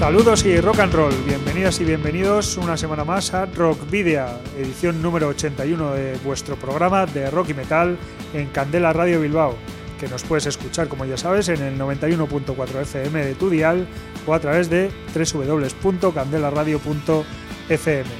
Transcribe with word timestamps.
Saludos 0.00 0.44
y 0.46 0.58
rock 0.62 0.80
and 0.80 0.94
roll, 0.94 1.12
bienvenidas 1.26 1.78
y 1.78 1.84
bienvenidos 1.84 2.56
una 2.56 2.78
semana 2.78 3.04
más 3.04 3.34
a 3.34 3.44
Rock 3.44 3.90
Video, 3.90 4.40
edición 4.56 5.02
número 5.02 5.28
81 5.28 5.92
de 5.92 6.16
vuestro 6.24 6.56
programa 6.56 7.04
de 7.04 7.30
rock 7.30 7.50
y 7.50 7.54
metal 7.54 7.98
en 8.32 8.46
Candela 8.46 8.94
Radio 8.94 9.20
Bilbao, 9.20 9.56
que 10.00 10.08
nos 10.08 10.22
puedes 10.22 10.46
escuchar, 10.46 10.88
como 10.88 11.04
ya 11.04 11.18
sabes, 11.18 11.50
en 11.50 11.60
el 11.60 11.78
91.4 11.78 12.80
FM 12.80 13.26
de 13.26 13.34
tu 13.34 13.50
dial 13.50 13.86
o 14.26 14.32
a 14.32 14.40
través 14.40 14.70
de 14.70 14.90
www.candelaradio.fm. 15.14 18.10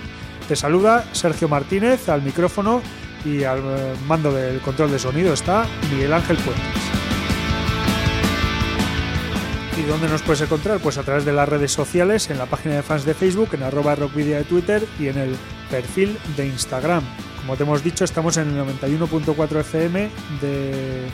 Te 0.48 0.56
saluda 0.56 1.06
Sergio 1.12 1.48
Martínez 1.48 2.10
al 2.10 2.20
micrófono 2.20 2.82
y 3.24 3.44
al 3.44 3.62
mando 4.06 4.34
del 4.34 4.60
control 4.60 4.90
de 4.90 4.98
sonido 4.98 5.32
está 5.32 5.66
Miguel 5.90 6.12
Ángel 6.12 6.36
Puentes. 6.36 6.99
¿Y 9.80 9.84
dónde 9.84 10.08
nos 10.08 10.20
puedes 10.20 10.42
encontrar? 10.42 10.80
Pues 10.80 10.98
a 10.98 11.04
través 11.04 11.24
de 11.24 11.32
las 11.32 11.48
redes 11.48 11.72
sociales, 11.72 12.28
en 12.28 12.36
la 12.36 12.44
página 12.44 12.74
de 12.74 12.82
fans 12.82 13.06
de 13.06 13.14
Facebook, 13.14 13.54
en 13.54 13.62
arroba 13.62 13.94
rockvidia 13.94 14.36
de 14.36 14.44
Twitter 14.44 14.86
y 14.98 15.08
en 15.08 15.16
el 15.16 15.34
perfil 15.70 16.18
de 16.36 16.48
Instagram. 16.48 17.02
Como 17.40 17.56
te 17.56 17.62
hemos 17.62 17.82
dicho, 17.82 18.04
estamos 18.04 18.36
en 18.36 18.50
el 18.50 18.58
91.4 18.78 19.60
FM 19.60 20.10
de 20.42 21.06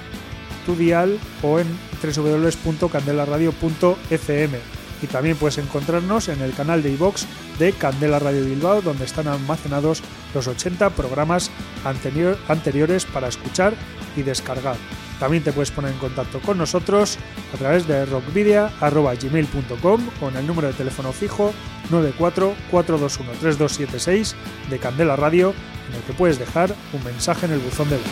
tu 0.64 0.74
dial 0.74 1.16
o 1.42 1.60
en 1.60 1.68
www.candelaradio.fm. 2.02 4.58
Y 5.00 5.06
también 5.06 5.36
puedes 5.36 5.58
encontrarnos 5.58 6.28
en 6.28 6.42
el 6.42 6.52
canal 6.52 6.82
de 6.82 6.90
iVox 6.90 7.24
de 7.60 7.72
Candela 7.72 8.18
Radio 8.18 8.44
Bilbao, 8.44 8.82
donde 8.82 9.04
están 9.04 9.28
almacenados 9.28 10.02
los 10.34 10.48
80 10.48 10.90
programas 10.90 11.52
anterior, 11.84 12.36
anteriores 12.48 13.04
para 13.04 13.28
escuchar 13.28 13.74
y 14.16 14.22
descargar. 14.22 14.74
También 15.18 15.42
te 15.42 15.52
puedes 15.52 15.70
poner 15.70 15.92
en 15.92 15.98
contacto 15.98 16.40
con 16.40 16.58
nosotros 16.58 17.16
a 17.54 17.56
través 17.56 17.86
de 17.86 18.04
rockvidia.gmail.com 18.04 20.08
o 20.20 20.28
en 20.28 20.36
el 20.36 20.46
número 20.46 20.68
de 20.68 20.74
teléfono 20.74 21.10
fijo 21.12 21.54
944213276 21.90 24.34
de 24.68 24.78
Candela 24.78 25.16
Radio, 25.16 25.54
en 25.88 25.94
el 25.94 26.02
que 26.02 26.12
puedes 26.12 26.38
dejar 26.38 26.76
un 26.92 27.02
mensaje 27.04 27.46
en 27.46 27.52
el 27.52 27.60
buzón 27.60 27.88
de 27.88 27.96
voz. 27.96 28.04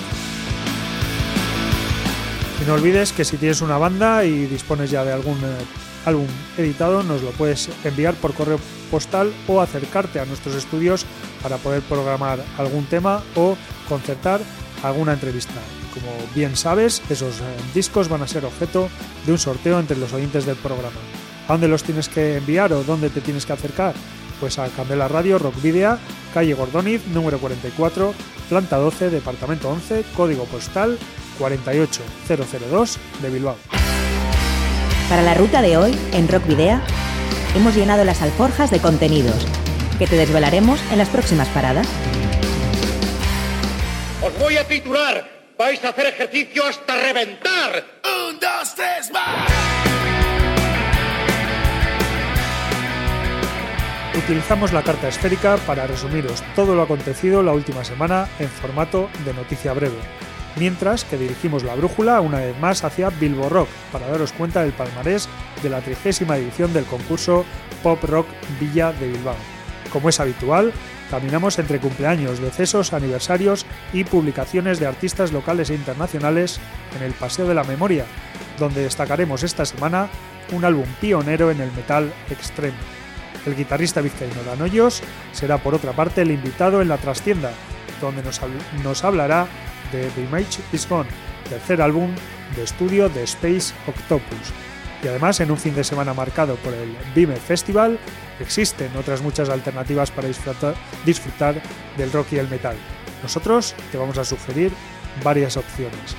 Y 2.62 2.64
no 2.66 2.72
olvides 2.75 3.12
que 3.12 3.25
si 3.25 3.36
tienes 3.36 3.60
una 3.60 3.78
banda 3.78 4.25
y 4.25 4.47
dispones 4.47 4.91
ya 4.91 5.05
de 5.05 5.12
algún 5.12 5.36
eh, 5.38 5.58
álbum 6.06 6.28
editado, 6.56 7.02
nos 7.02 7.20
lo 7.22 7.32
puedes 7.32 7.69
enviar 7.84 8.14
por 8.14 8.32
correo 8.32 8.58
postal 8.91 9.30
o 9.48 9.60
acercarte 9.60 10.20
a 10.20 10.25
nuestros 10.25 10.55
estudios 10.55 11.05
para 11.42 11.58
poder 11.58 11.82
programar 11.82 12.42
algún 12.56 12.86
tema 12.86 13.22
o 13.34 13.58
concertar 13.88 14.41
alguna 14.82 15.12
entrevista 15.14 15.60
como 15.95 16.12
bien 16.34 16.56
sabes, 16.56 17.03
esos 17.09 17.41
eh, 17.41 17.45
discos 17.73 18.09
van 18.09 18.23
a 18.23 18.28
ser 18.28 18.45
objeto 18.45 18.89
de 19.25 19.33
un 19.33 19.39
sorteo 19.39 19.78
entre 19.78 19.97
los 19.97 20.12
oyentes 20.12 20.45
del 20.45 20.56
programa. 20.56 20.98
¿A 21.47 21.53
dónde 21.53 21.69
los 21.69 21.84
tienes 21.84 22.09
que 22.09 22.39
enviar 22.39 22.73
o 22.73 22.83
dónde 22.83 23.10
te 23.10 23.21
tienes 23.21 23.47
que 23.47 23.53
acercar? 23.53 23.94
Pues 24.41 24.59
a 24.59 24.69
Candela 24.69 25.09
Radio 25.09 25.38
Rock 25.38 25.62
Video, 25.62 25.99
calle 26.32 26.55
Gordoniz, 26.55 27.06
número 27.06 27.38
44, 27.38 28.12
planta 28.49 28.77
12, 28.77 29.10
departamento 29.10 29.69
11, 29.71 30.05
código 30.16 30.44
postal 30.44 30.99
48002 31.38 32.99
de 33.22 33.31
Bilbao. 33.31 33.56
Para 35.09 35.22
la 35.22 35.34
ruta 35.34 35.62
de 35.62 35.76
hoy, 35.76 35.97
en 36.12 36.28
Rock 36.28 36.47
Video, 36.47 36.81
hemos 37.55 37.75
llenado 37.76 38.05
las 38.05 38.22
alforjas 38.22 38.71
de 38.71 38.81
contenidos 38.81 39.47
que 39.99 40.06
te 40.06 40.16
desvelaremos 40.16 40.81
en 40.91 40.99
las 40.99 41.09
próximas 41.09 41.49
paradas. 41.49 41.87
Os 44.22 44.37
voy 44.38 44.56
a 44.56 44.66
titular 44.66 45.34
vais 45.59 45.84
a 45.84 45.88
hacer 45.91 46.06
ejercicio 46.06 46.65
hasta 46.66 46.97
reventar. 46.97 47.84
Un, 48.04 48.38
dos, 48.41 48.75
tres, 48.75 49.10
más. 49.12 49.50
Utilizamos 54.16 54.72
la 54.72 54.82
carta 54.82 55.09
esférica 55.09 55.56
para 55.66 55.87
resumiros 55.87 56.43
todo 56.54 56.75
lo 56.75 56.82
acontecido 56.82 57.43
la 57.43 57.53
última 57.53 57.84
semana 57.84 58.28
en 58.38 58.48
formato 58.48 59.10
de 59.25 59.34
noticia 59.34 59.72
breve, 59.72 59.98
mientras 60.56 61.04
que 61.04 61.19
dirigimos 61.19 61.64
la 61.64 61.75
brújula 61.75 62.20
una 62.20 62.38
vez 62.38 62.56
más 62.59 62.84
hacia 62.84 63.10
Bilbo 63.10 63.48
Rock 63.48 63.69
para 63.91 64.06
daros 64.06 64.32
cuenta 64.32 64.62
del 64.62 64.72
palmarés 64.72 65.28
de 65.62 65.69
la 65.69 65.81
trigésima 65.81 66.37
edición 66.37 66.72
del 66.72 66.84
concurso 66.84 67.44
Pop 67.82 68.03
Rock 68.04 68.28
Villa 68.60 68.93
de 68.93 69.09
Bilbao. 69.09 69.53
Como 69.94 70.10
es 70.10 70.21
habitual, 70.21 70.75
Caminamos 71.10 71.59
entre 71.59 71.78
cumpleaños, 71.78 72.41
decesos, 72.41 72.93
aniversarios 72.93 73.66
y 73.93 74.03
publicaciones 74.03 74.81
de 74.81 74.87
artistas 74.87 75.32
locales 75.32 75.71
e 75.71 75.75
internacionales 75.75 76.59
en 76.97 77.05
el 77.05 77.12
Paseo 77.12 77.47
de 77.47 77.55
la 77.55 77.62
Memoria, 77.62 78.05
donde 78.59 78.82
destacaremos 78.82 79.44
esta 79.44 79.65
semana 79.65 80.09
un 80.50 80.65
álbum 80.65 80.87
pionero 81.00 81.50
en 81.50 81.60
el 81.60 81.71
metal 81.72 82.12
extremo. 82.31 82.77
El 83.47 83.55
guitarrista 83.55 84.00
vizcaíno 84.00 84.43
Danoyos 84.44 85.03
será 85.32 85.59
por 85.59 85.75
otra 85.75 85.93
parte 85.93 86.22
el 86.22 86.31
invitado 86.31 86.81
en 86.81 86.88
la 86.88 86.97
trastienda, 86.97 87.53
donde 88.00 88.22
nos, 88.82 89.05
hablará 89.05 89.47
de 89.93 90.09
The 90.09 90.22
Image 90.22 90.62
is 90.72 90.88
Gone, 90.88 91.09
tercer 91.49 91.82
álbum 91.82 92.11
de 92.56 92.65
estudio 92.65 93.09
de 93.09 93.22
Space 93.22 93.75
Octopus. 93.87 94.53
Y 95.03 95.09
además, 95.09 95.38
en 95.41 95.50
un 95.50 95.59
fin 95.59 95.75
de 95.75 95.84
semana 95.84 96.15
marcado 96.15 96.56
por 96.56 96.72
el 96.72 96.97
Bime 97.15 97.37
Festival, 97.37 97.99
existen 98.41 98.97
otras 98.97 99.22
muchas 99.22 99.49
alternativas 99.49 100.11
para 100.11 100.28
disfrutar, 101.05 101.62
del 101.97 102.12
rock 102.12 102.33
y 102.33 102.39
el 102.39 102.49
metal. 102.49 102.77
Nosotros 103.22 103.75
te 103.91 103.99
vamos 103.99 104.19
a 104.19 104.25
sugerir 104.25 104.72
varias 105.22 105.56
opciones. 105.56 106.17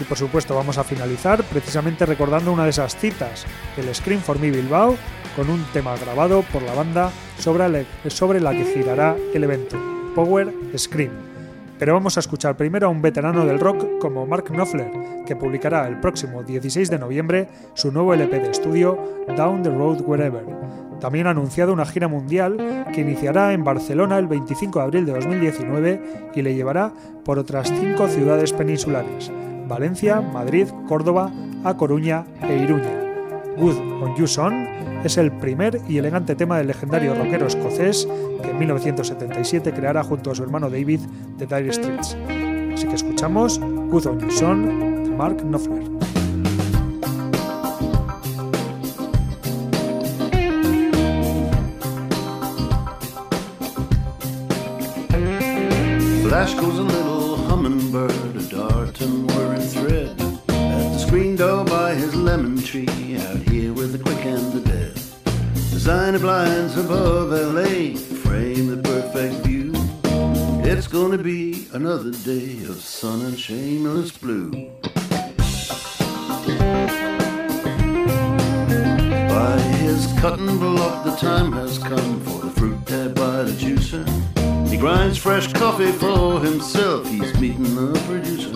Y 0.00 0.04
por 0.04 0.16
supuesto 0.16 0.54
vamos 0.54 0.78
a 0.78 0.84
finalizar 0.84 1.42
precisamente 1.44 2.06
recordando 2.06 2.52
una 2.52 2.64
de 2.64 2.70
esas 2.70 2.96
citas, 2.96 3.46
el 3.76 3.92
Scream 3.94 4.20
for 4.20 4.38
Me 4.38 4.50
Bilbao, 4.50 4.96
con 5.34 5.50
un 5.50 5.64
tema 5.72 5.96
grabado 5.96 6.42
por 6.42 6.62
la 6.62 6.74
banda 6.74 7.10
sobre 7.38 8.40
la 8.40 8.52
que 8.52 8.64
girará 8.64 9.16
el 9.34 9.44
evento, 9.44 9.76
Power 10.14 10.52
Scream. 10.76 11.12
Pero 11.78 11.94
vamos 11.94 12.16
a 12.16 12.20
escuchar 12.20 12.56
primero 12.56 12.88
a 12.88 12.90
un 12.90 13.00
veterano 13.00 13.46
del 13.46 13.60
rock 13.60 14.00
como 14.00 14.26
Mark 14.26 14.46
Knopfler, 14.50 14.90
que 15.24 15.36
publicará 15.36 15.86
el 15.86 16.00
próximo 16.00 16.42
16 16.42 16.90
de 16.90 16.98
noviembre 16.98 17.48
su 17.74 17.92
nuevo 17.92 18.14
LP 18.14 18.40
de 18.40 18.50
estudio 18.50 18.98
Down 19.36 19.62
the 19.62 19.70
Road 19.70 20.00
Wherever. 20.00 20.42
También 21.00 21.26
ha 21.26 21.30
anunciado 21.30 21.72
una 21.72 21.86
gira 21.86 22.08
mundial 22.08 22.86
que 22.92 23.00
iniciará 23.00 23.52
en 23.52 23.64
Barcelona 23.64 24.18
el 24.18 24.26
25 24.26 24.78
de 24.78 24.84
abril 24.84 25.06
de 25.06 25.12
2019 25.12 26.30
y 26.34 26.42
le 26.42 26.54
llevará 26.54 26.92
por 27.24 27.38
otras 27.38 27.72
cinco 27.80 28.08
ciudades 28.08 28.52
peninsulares, 28.52 29.30
Valencia, 29.68 30.20
Madrid, 30.20 30.68
Córdoba, 30.88 31.30
A 31.64 31.76
Coruña 31.76 32.24
e 32.42 32.56
Iruña. 32.56 33.08
Good 33.56 33.76
on 34.02 34.16
You 34.16 34.26
Son 34.26 34.66
es 35.04 35.16
el 35.16 35.32
primer 35.32 35.80
y 35.88 35.98
elegante 35.98 36.34
tema 36.34 36.58
del 36.58 36.68
legendario 36.68 37.14
rockero 37.14 37.46
escocés 37.46 38.08
que 38.42 38.50
en 38.50 38.58
1977 38.58 39.72
creará 39.72 40.02
junto 40.02 40.30
a 40.30 40.34
su 40.34 40.42
hermano 40.42 40.70
David 40.70 41.00
The 41.38 41.46
Dire 41.46 41.72
Streets. 41.72 42.16
Así 42.74 42.86
que 42.86 42.94
escuchamos 42.94 43.58
Good 43.60 44.06
on 44.06 44.20
You 44.20 44.30
Son 44.30 45.04
de 45.04 45.10
Mark 45.10 45.38
Knopfler. 45.42 46.07
Flash 56.48 56.60
goes 56.60 56.78
a 56.78 56.82
little 56.82 57.36
hummingbird, 57.36 58.36
a 58.36 58.42
dart 58.48 59.00
and 59.02 59.30
whirring 59.30 59.60
thread. 59.60 60.18
At 60.48 60.92
the 60.92 60.98
screen 60.98 61.36
door 61.36 61.62
by 61.62 61.94
his 61.94 62.14
lemon 62.14 62.62
tree, 62.62 63.18
out 63.18 63.36
here 63.36 63.74
with 63.74 63.92
the 63.92 63.98
quick 63.98 64.24
and 64.24 64.52
the 64.52 64.60
dead. 64.60 64.94
Designer 65.70 66.18
blinds 66.18 66.74
above 66.78 67.32
LA, 67.32 67.98
frame 68.22 68.68
the 68.68 68.80
perfect 68.82 69.44
view. 69.44 69.72
It's 70.64 70.86
gonna 70.86 71.18
be 71.18 71.68
another 71.74 72.12
day 72.12 72.64
of 72.64 72.76
sun 72.76 73.26
and 73.26 73.38
shameless 73.38 74.12
blue. 74.12 74.50
By 79.28 79.60
his 79.82 80.06
cutting 80.18 80.58
block, 80.58 81.04
the 81.04 81.14
time 81.16 81.52
has 81.52 81.76
come 81.78 82.20
for 82.20 82.47
grinds 84.78 85.18
fresh 85.18 85.52
coffee 85.52 85.90
for 85.90 86.40
himself, 86.40 87.08
he's 87.08 87.34
meeting 87.40 87.74
the 87.74 87.98
producer. 88.06 88.52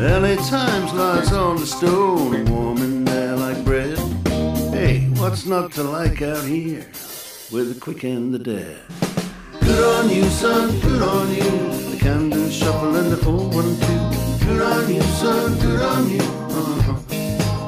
LA 0.00 0.36
Times 0.48 0.92
lies 0.94 1.32
on 1.32 1.56
the 1.56 1.66
stone, 1.66 2.44
warm 2.46 2.78
in 2.78 3.04
there 3.04 3.36
like 3.36 3.62
bread. 3.64 3.98
Hey, 4.72 5.08
what's 5.16 5.44
not 5.46 5.72
to 5.72 5.82
like 5.82 6.22
out 6.22 6.44
here 6.44 6.86
with 7.52 7.74
the 7.74 7.78
quick 7.78 8.04
and 8.04 8.34
the 8.34 8.38
dead? 8.38 8.80
Good 9.60 9.84
on 9.84 10.08
you, 10.08 10.24
son, 10.24 10.80
good 10.80 11.02
on 11.02 11.28
you. 11.28 11.90
The 11.90 11.98
Camden 12.00 12.50
Shuffle 12.50 12.96
and 12.96 13.12
the 13.12 13.16
412. 13.18 14.40
Good 14.46 14.62
on 14.62 14.94
you, 14.94 15.02
son, 15.02 15.58
good 15.58 15.80
on 15.80 16.10
you. 16.10 16.20
Uh-huh. 16.20 16.96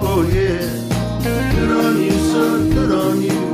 Oh, 0.03 0.23
yeah. 0.33 1.55
Good 1.55 1.71
on 1.71 2.03
you, 2.03 2.11
son, 2.11 2.71
good 2.71 2.93
on 2.93 3.23
you. 3.23 3.54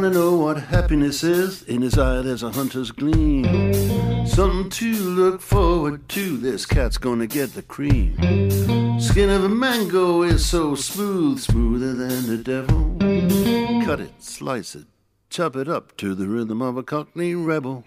Wanna 0.00 0.14
know 0.14 0.36
what 0.36 0.56
happiness 0.56 1.24
is? 1.24 1.64
In 1.64 1.82
his 1.82 1.98
eye 1.98 2.22
there's 2.22 2.44
a 2.44 2.52
hunter's 2.52 2.92
gleam. 2.92 3.74
Something 4.28 4.70
to 4.70 4.94
look 4.94 5.40
forward 5.40 6.08
to. 6.10 6.36
This 6.36 6.66
cat's 6.66 6.98
gonna 6.98 7.26
get 7.26 7.54
the 7.54 7.62
cream. 7.62 8.14
Skin 9.00 9.28
of 9.28 9.42
a 9.42 9.48
mango 9.48 10.22
is 10.22 10.46
so 10.46 10.76
smooth, 10.76 11.40
smoother 11.40 11.94
than 11.94 12.28
the 12.28 12.36
devil. 12.36 12.96
Cut 13.84 13.98
it, 13.98 14.22
slice 14.22 14.76
it, 14.76 14.86
chop 15.30 15.56
it 15.56 15.68
up 15.68 15.96
to 15.96 16.14
the 16.14 16.28
rhythm 16.28 16.62
of 16.62 16.76
a 16.76 16.84
cockney 16.84 17.34
rebel. 17.34 17.82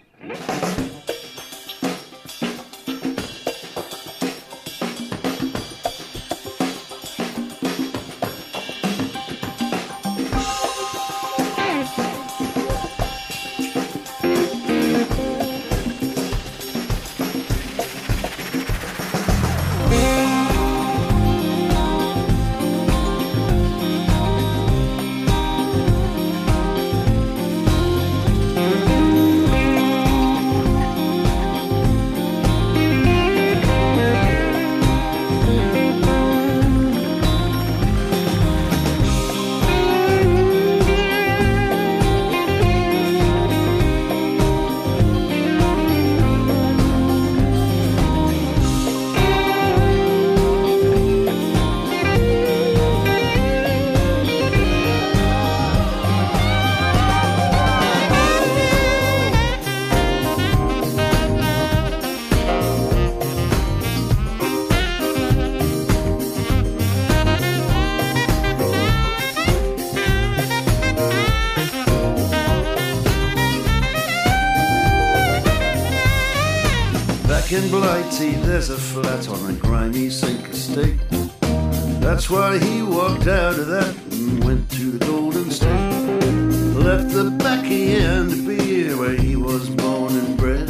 In 77.51 77.69
Blighty, 77.69 78.31
there's 78.47 78.69
a 78.69 78.77
flat 78.77 79.27
on 79.27 79.49
a 79.49 79.53
grimy 79.53 80.09
sink 80.09 80.47
estate. 80.47 80.97
That's 81.99 82.29
why 82.29 82.57
he 82.57 82.81
walked 82.81 83.27
out 83.27 83.59
of 83.59 83.67
that 83.67 83.93
and 84.09 84.41
went 84.41 84.71
to 84.71 84.91
the 84.91 85.05
Golden 85.05 85.51
State. 85.51 85.91
Left 86.79 87.13
the 87.13 87.29
backy 87.43 87.95
and 87.95 88.47
beer 88.47 88.95
where 88.97 89.17
he 89.17 89.35
was 89.35 89.69
born 89.69 90.13
and 90.15 90.37
bred. 90.37 90.69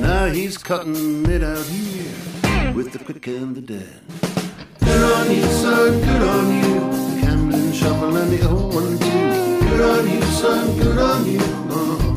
Now 0.00 0.26
he's 0.26 0.56
cutting 0.56 1.28
it 1.28 1.42
out 1.42 1.66
here 1.66 2.72
with 2.74 2.92
the 2.92 3.00
quick 3.00 3.26
and 3.26 3.56
the 3.56 3.60
dead. 3.60 4.00
Good 4.78 5.02
on 5.02 5.30
you, 5.34 5.42
son, 5.42 5.98
good 5.98 6.22
on 6.22 6.46
you. 6.62 7.20
Camden 7.22 7.72
Shuffle 7.72 8.16
and 8.16 8.30
the 8.30 8.48
old 8.48 8.72
one 8.72 8.98
too. 9.00 9.68
Good 9.68 9.80
on 9.80 10.08
you, 10.08 10.22
son, 10.22 10.78
good 10.78 10.98
on 10.98 11.26
you. 11.26 11.40
Uh-huh. 11.40 12.07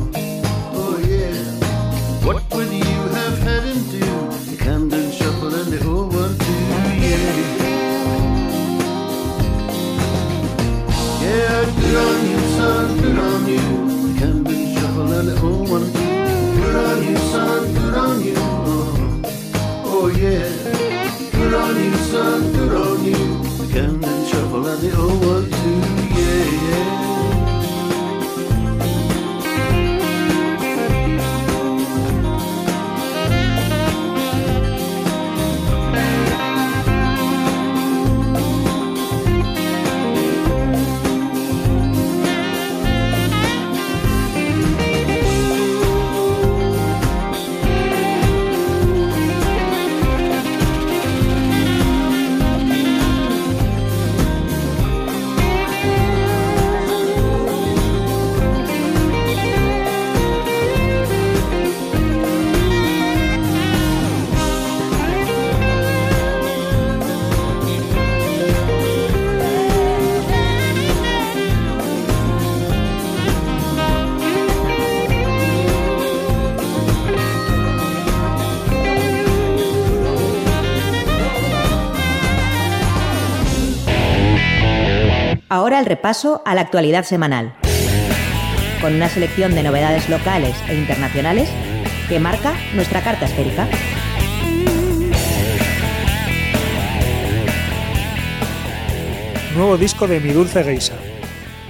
The 24.82 24.96
old 24.96 25.51
Ahora 85.54 85.78
el 85.80 85.84
repaso 85.84 86.40
a 86.46 86.54
la 86.54 86.62
actualidad 86.62 87.04
semanal, 87.04 87.52
con 88.80 88.94
una 88.94 89.10
selección 89.10 89.54
de 89.54 89.62
novedades 89.62 90.08
locales 90.08 90.56
e 90.66 90.74
internacionales 90.74 91.50
que 92.08 92.18
marca 92.18 92.54
nuestra 92.74 93.02
carta 93.02 93.26
esférica. 93.26 93.68
Nuevo 99.54 99.76
disco 99.76 100.08
de 100.08 100.20
Mi 100.20 100.32
Dulce 100.32 100.64
Geisa. 100.64 100.94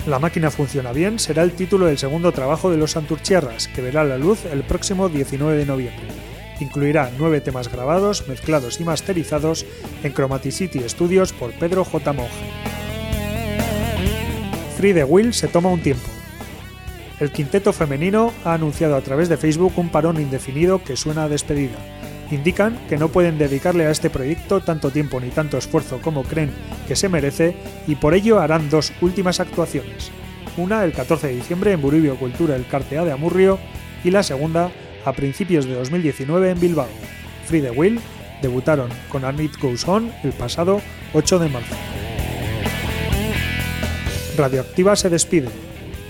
La 0.07 0.21
máquina 0.21 0.53
funciona 0.53 0.93
bien 0.93 1.19
será 1.19 1.43
el 1.43 1.51
título 1.51 1.87
del 1.87 1.99
segundo 1.99 2.31
trabajo 2.31 2.71
de 2.71 2.77
los 2.77 2.93
Santurchierras, 2.93 3.67
que 3.67 3.83
verá 3.83 4.05
la 4.05 4.17
luz 4.17 4.45
el 4.45 4.62
próximo 4.62 5.09
19 5.09 5.57
de 5.57 5.67
noviembre. 5.67 6.07
Incluirá 6.61 7.11
nueve 7.19 7.41
temas 7.41 7.67
grabados, 7.67 8.29
mezclados 8.29 8.79
y 8.79 8.85
masterizados 8.85 9.67
en 10.05 10.15
Chromaticity 10.15 10.89
Studios 10.89 11.33
por 11.33 11.51
Pedro 11.55 11.85
J. 11.85 12.12
Monge. 12.12 12.72
Free 14.83 14.95
the 14.95 15.05
Will 15.05 15.33
se 15.33 15.47
toma 15.47 15.69
un 15.69 15.81
tiempo. 15.81 16.09
El 17.21 17.31
quinteto 17.31 17.73
femenino 17.73 18.33
ha 18.45 18.55
anunciado 18.55 18.97
a 18.97 19.01
través 19.01 19.29
de 19.29 19.37
Facebook 19.37 19.75
un 19.77 19.91
parón 19.91 20.21
indefinido 20.21 20.83
que 20.83 20.97
suena 20.97 21.23
a 21.23 21.29
despedida. 21.29 21.77
Indican 22.33 22.77
que 22.89 22.97
no 22.97 23.07
pueden 23.07 23.39
dedicarle 23.39 23.87
a 23.87 23.93
este 23.93 24.11
proyecto 24.11 24.61
tanto 24.61 24.91
tiempo 24.91 25.21
ni 25.21 25.29
tanto 25.29 25.57
esfuerzo 25.57 26.01
como 26.03 26.25
creen 26.25 26.51
que 26.89 26.97
se 26.97 27.09
merece 27.09 27.55
y 27.87 27.95
por 27.95 28.12
ello 28.12 28.41
harán 28.41 28.71
dos 28.71 28.93
últimas 29.01 29.39
actuaciones. 29.39 30.11
una 30.57 30.83
el 30.83 30.93
14 30.93 31.29
de 31.29 31.37
diciembre 31.37 31.71
en 31.71 31.81
Buribio 31.81 32.17
Cultura 32.17 32.57
el 32.57 32.67
Cartea 32.67 33.05
de 33.05 33.12
Amurrio 33.12 33.61
y 34.03 34.11
la 34.11 34.25
segunda 34.25 34.73
a 35.05 35.12
principios 35.12 35.67
de 35.67 35.75
2019 35.75 36.51
en 36.51 36.59
Bilbao. 36.59 36.89
Free 37.45 37.62
the 37.62 37.71
Will 37.71 38.01
debutaron 38.43 38.89
con 39.09 39.25
And 39.25 39.39
It 39.39 39.59
Goes 39.61 39.87
On 39.87 40.11
el 40.25 40.33
pasado 40.33 40.83
8 41.12 41.39
de 41.39 41.49
marzo. 41.51 41.77
Radioactiva 44.37 44.97
se 44.97 45.11
despide. 45.11 45.49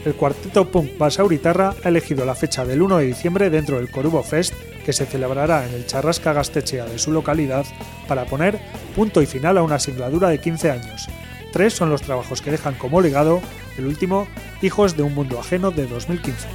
El 0.05 0.15
cuarteto 0.15 0.69
punk 0.69 0.97
Basauritarra 0.97 1.75
ha 1.83 1.89
elegido 1.89 2.25
la 2.25 2.35
fecha 2.35 2.65
del 2.65 2.83
1 2.83 2.99
de 2.99 3.07
diciembre 3.07 3.51
dentro 3.51 3.79
del 3.79 3.91
Corubo 3.91 4.23
Fest, 4.23 4.55
que 4.85 4.93
se 4.93 5.07
celebrará 5.07 5.67
en 5.67 5.75
el 5.75 5.87
Charrasca 5.87 6.33
Gastechea 6.33 6.85
de 6.87 6.99
su 6.99 7.13
localidad, 7.13 7.65
para 8.09 8.25
poner 8.25 8.61
punto 8.95 9.23
y 9.23 9.27
final 9.27 9.59
a 9.59 9.63
una 9.63 9.79
singladura 9.79 10.29
de 10.29 10.39
15 10.39 10.71
años. 10.71 11.09
Tres 11.53 11.75
son 11.75 11.91
los 11.91 12.03
trabajos 12.03 12.41
que 12.43 12.51
dejan 12.51 12.75
como 12.75 13.01
legado, 13.01 13.41
el 13.77 13.87
último, 13.87 14.27
Hijos 14.61 14.97
de 14.97 15.03
un 15.03 15.15
Mundo 15.15 15.41
Ajeno 15.41 15.73
de 15.73 15.87
2015. 15.87 16.49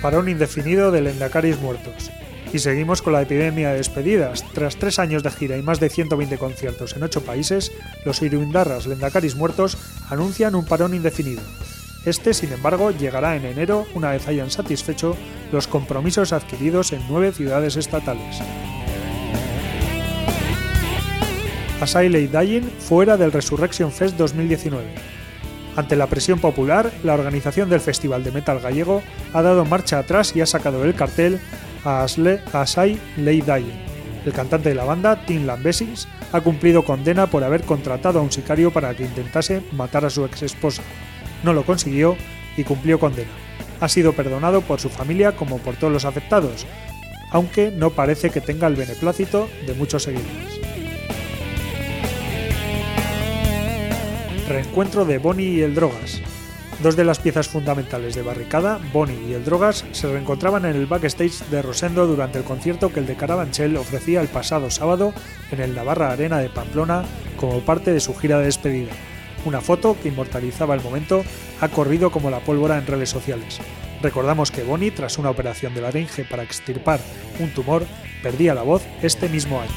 Parón 0.00 0.28
indefinido 0.28 0.90
de 0.90 1.02
Lendacaris 1.02 1.60
muertos. 1.60 2.10
Y 2.52 2.58
seguimos 2.58 3.00
con 3.00 3.14
la 3.14 3.22
epidemia 3.22 3.70
de 3.70 3.78
despedidas. 3.78 4.44
Tras 4.52 4.76
tres 4.76 4.98
años 4.98 5.22
de 5.22 5.30
gira 5.30 5.56
y 5.56 5.62
más 5.62 5.80
de 5.80 5.88
120 5.88 6.36
conciertos 6.36 6.94
en 6.94 7.02
ocho 7.02 7.22
países, 7.22 7.72
los 8.04 8.20
Iruindarras 8.20 8.86
Lendacaris 8.86 9.36
muertos 9.36 9.78
anuncian 10.10 10.54
un 10.54 10.66
parón 10.66 10.92
indefinido. 10.92 11.40
Este, 12.04 12.34
sin 12.34 12.52
embargo, 12.52 12.90
llegará 12.90 13.36
en 13.36 13.46
enero 13.46 13.86
una 13.94 14.10
vez 14.10 14.28
hayan 14.28 14.50
satisfecho 14.50 15.16
los 15.50 15.66
compromisos 15.66 16.34
adquiridos 16.34 16.92
en 16.92 17.00
nueve 17.08 17.32
ciudades 17.32 17.76
estatales. 17.76 18.40
Asyley 21.80 22.26
Dying 22.26 22.70
fuera 22.80 23.16
del 23.16 23.32
Resurrection 23.32 23.90
Fest 23.90 24.16
2019. 24.16 24.84
Ante 25.74 25.96
la 25.96 26.06
presión 26.06 26.38
popular, 26.38 26.92
la 27.02 27.14
organización 27.14 27.70
del 27.70 27.80
Festival 27.80 28.22
de 28.24 28.30
Metal 28.30 28.60
Gallego 28.60 29.02
ha 29.32 29.40
dado 29.40 29.64
marcha 29.64 29.98
atrás 29.98 30.36
y 30.36 30.42
ha 30.42 30.46
sacado 30.46 30.82
del 30.82 30.94
cartel 30.94 31.40
a 31.84 32.04
Asai 32.04 32.98
Lei 33.16 33.40
Dying. 33.40 33.92
El 34.24 34.32
cantante 34.32 34.68
de 34.68 34.74
la 34.74 34.84
banda, 34.84 35.24
Tim 35.26 35.46
Lambesis, 35.46 36.06
ha 36.32 36.40
cumplido 36.40 36.84
condena 36.84 37.26
por 37.26 37.42
haber 37.42 37.62
contratado 37.64 38.20
a 38.20 38.22
un 38.22 38.30
sicario 38.30 38.72
para 38.72 38.94
que 38.94 39.04
intentase 39.04 39.62
matar 39.72 40.04
a 40.04 40.10
su 40.10 40.24
ex 40.24 40.42
esposa. 40.42 40.82
No 41.42 41.52
lo 41.52 41.64
consiguió 41.64 42.16
y 42.56 42.64
cumplió 42.64 43.00
condena. 43.00 43.30
Ha 43.80 43.88
sido 43.88 44.12
perdonado 44.12 44.60
por 44.60 44.80
su 44.80 44.88
familia 44.88 45.32
como 45.32 45.58
por 45.58 45.74
todos 45.74 45.92
los 45.92 46.04
afectados, 46.04 46.66
aunque 47.30 47.72
no 47.72 47.90
parece 47.90 48.30
que 48.30 48.40
tenga 48.40 48.68
el 48.68 48.76
beneplácito 48.76 49.48
de 49.66 49.74
muchos 49.74 50.04
seguidores. 50.04 50.60
Reencuentro 54.48 55.04
de 55.04 55.18
Bonnie 55.18 55.48
y 55.48 55.60
el 55.62 55.74
Drogas. 55.74 56.20
Dos 56.82 56.96
de 56.96 57.04
las 57.04 57.20
piezas 57.20 57.46
fundamentales 57.46 58.16
de 58.16 58.22
Barricada, 58.22 58.80
Bonnie 58.92 59.28
y 59.28 59.34
el 59.34 59.44
Drogas, 59.44 59.84
se 59.92 60.08
reencontraban 60.08 60.64
en 60.64 60.74
el 60.74 60.86
backstage 60.86 61.38
de 61.48 61.62
Rosendo 61.62 62.08
durante 62.08 62.38
el 62.38 62.44
concierto 62.44 62.92
que 62.92 62.98
el 62.98 63.06
de 63.06 63.14
Carabanchel 63.14 63.76
ofrecía 63.76 64.20
el 64.20 64.26
pasado 64.26 64.68
sábado 64.68 65.14
en 65.52 65.60
el 65.60 65.76
Navarra 65.76 66.10
Arena 66.10 66.38
de 66.38 66.48
Pamplona 66.48 67.04
como 67.36 67.60
parte 67.60 67.92
de 67.92 68.00
su 68.00 68.16
gira 68.16 68.40
de 68.40 68.46
despedida. 68.46 68.90
Una 69.44 69.60
foto 69.60 69.96
que 70.02 70.08
inmortalizaba 70.08 70.74
el 70.74 70.80
momento 70.80 71.22
ha 71.60 71.68
corrido 71.68 72.10
como 72.10 72.30
la 72.30 72.40
pólvora 72.40 72.78
en 72.78 72.86
redes 72.88 73.10
sociales. 73.10 73.60
Recordamos 74.02 74.50
que 74.50 74.64
Bonnie, 74.64 74.90
tras 74.90 75.18
una 75.18 75.30
operación 75.30 75.74
de 75.74 75.82
laringe 75.82 76.24
para 76.24 76.42
extirpar 76.42 76.98
un 77.38 77.50
tumor, 77.50 77.84
perdía 78.24 78.54
la 78.54 78.62
voz 78.62 78.82
este 79.02 79.28
mismo 79.28 79.60
año. 79.60 79.70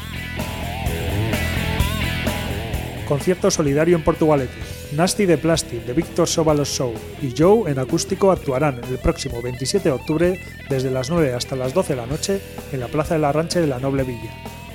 Concierto 3.08 3.52
solidario 3.52 3.96
en 3.96 4.04
Portugalete. 4.04 4.65
Nasty 4.96 5.26
de 5.26 5.38
Plastic, 5.38 5.84
de 5.84 5.92
Víctor 5.92 6.26
Sobalos 6.26 6.70
Show 6.70 6.94
y 7.22 7.34
Joe 7.38 7.70
en 7.70 7.80
acústico 7.80 8.32
actuarán 8.32 8.80
el 8.90 8.98
próximo 8.98 9.42
27 9.42 9.90
de 9.90 9.96
octubre 9.96 10.40
desde 10.70 10.90
las 10.90 11.10
9 11.10 11.34
hasta 11.34 11.58
las 11.58 11.74
12 11.74 11.94
de 11.94 12.02
la 12.02 12.08
noche 12.08 12.42
en 12.72 12.80
la 12.80 12.88
Plaza 12.88 13.16
de 13.16 13.20
la 13.20 13.34
Ranche 13.34 13.60
de 13.60 13.68
la 13.68 13.80
Noble 13.80 14.04
Villa. 14.04 14.32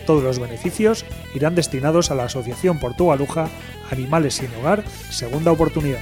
Todos 0.07 0.23
los 0.23 0.39
beneficios 0.39 1.07
irán 1.35 1.55
destinados 1.55 2.11
a 2.11 2.15
la 2.15 2.25
Asociación 2.25 2.79
Portugaluja 2.79 3.49
Animales 3.91 4.35
sin 4.35 4.55
Hogar 4.57 4.85
Segunda 5.11 5.53
Oportunidad. 5.53 6.01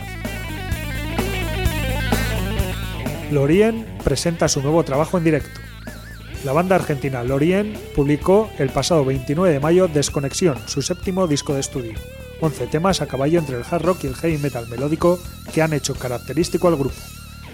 Lorien 3.31 3.87
presenta 4.03 4.49
su 4.49 4.63
nuevo 4.63 4.83
trabajo 4.83 5.19
en 5.19 5.25
directo. 5.25 5.61
La 6.45 6.53
banda 6.53 6.75
argentina 6.75 7.23
Lorien 7.23 7.79
publicó 7.95 8.51
el 8.59 8.71
pasado 8.71 9.05
29 9.05 9.53
de 9.53 9.61
mayo 9.61 9.87
Desconexión, 9.87 10.59
su 10.67 10.83
séptimo 10.83 11.29
disco 11.29 11.55
de 11.55 11.61
estudio. 11.61 12.18
11 12.41 12.67
temas 12.69 13.01
a 13.01 13.07
caballo 13.07 13.39
entre 13.39 13.57
el 13.57 13.65
hard 13.69 13.83
rock 13.83 14.05
y 14.05 14.07
el 14.07 14.15
heavy 14.15 14.39
metal 14.39 14.69
melódico 14.69 15.19
que 15.53 15.63
han 15.63 15.73
hecho 15.73 15.95
característico 15.95 16.69
al 16.69 16.77
grupo. 16.77 16.97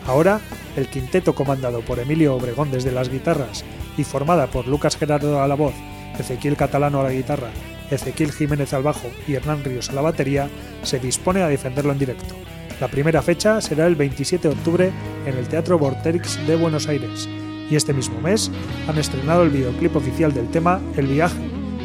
Ahora, 0.07 0.41
el 0.77 0.89
quinteto 0.89 1.35
comandado 1.35 1.81
por 1.81 1.99
Emilio 1.99 2.35
Obregón 2.35 2.71
desde 2.71 2.93
las 2.93 3.09
guitarras 3.09 3.65
y 3.97 4.05
formada 4.05 4.49
por 4.49 4.69
Lucas 4.69 4.97
Gerardo 4.97 5.41
a 5.41 5.49
la 5.49 5.55
voz, 5.55 5.75
Ezequiel 6.19 6.57
Catalano 6.57 7.01
a 7.01 7.05
la 7.05 7.13
guitarra, 7.13 7.51
Ezequiel 7.91 8.33
Jiménez 8.33 8.75
al 8.75 8.83
bajo 8.83 9.09
y 9.27 9.35
Hernán 9.35 9.65
Ríos 9.65 9.89
a 9.91 9.95
la 9.95 10.03
batería, 10.03 10.49
se 10.83 10.99
dispone 10.99 11.43
a 11.43 11.49
defenderlo 11.49 11.93
en 11.93 11.99
directo. 11.99 12.35
La 12.81 12.89
primera 12.89 13.23
fecha 13.23 13.61
será 13.61 13.87
el 13.87 13.95
27 13.95 14.49
de 14.49 14.55
octubre 14.55 14.93
en 15.27 15.39
el 15.39 15.49
Teatro 15.49 15.79
Vorterix 15.79 16.45
de 16.47 16.57
Buenos 16.57 16.89
Aires, 16.89 17.29
y 17.71 17.77
este 17.77 17.95
mismo 17.95 18.21
mes 18.21 18.51
han 18.89 18.99
estrenado 18.99 19.43
el 19.43 19.51
videoclip 19.51 19.97
oficial 19.97 20.35
del 20.35 20.51
tema 20.51 20.81
El 20.97 21.07
viaje, 21.07 21.43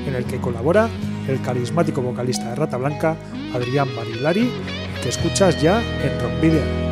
en 0.08 0.15
el 0.15 0.25
que 0.25 0.41
colabora 0.41 0.89
el 1.29 1.41
carismático 1.41 2.01
vocalista 2.01 2.50
de 2.50 2.55
Rata 2.55 2.77
Blanca, 2.77 3.15
Adrián 3.53 3.88
Barilari, 3.95 4.50
que 5.01 5.09
escuchas 5.09 5.62
ya 5.62 5.81
en 6.03 6.19
Rock 6.19 6.41
Video. 6.41 6.89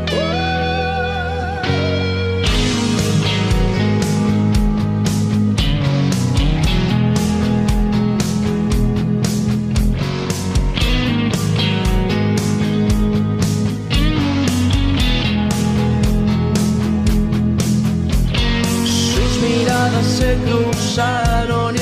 Sus 18.86 19.41
miradas 19.41 20.06
se 20.06 20.38
cruzaron 20.46 21.75
y 21.75 21.79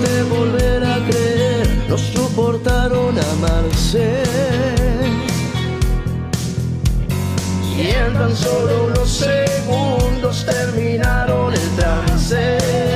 de 0.00 0.22
volver 0.24 0.84
a 0.84 0.96
creer, 1.08 1.68
no 1.88 1.98
soportaron 1.98 3.18
amarse. 3.18 4.22
Y 7.76 7.90
en 7.90 8.12
tan 8.14 8.34
solo 8.36 8.86
unos 8.86 9.08
segundos 9.08 10.44
terminaron 10.44 11.52
el 11.54 11.68
trance. 11.76 12.87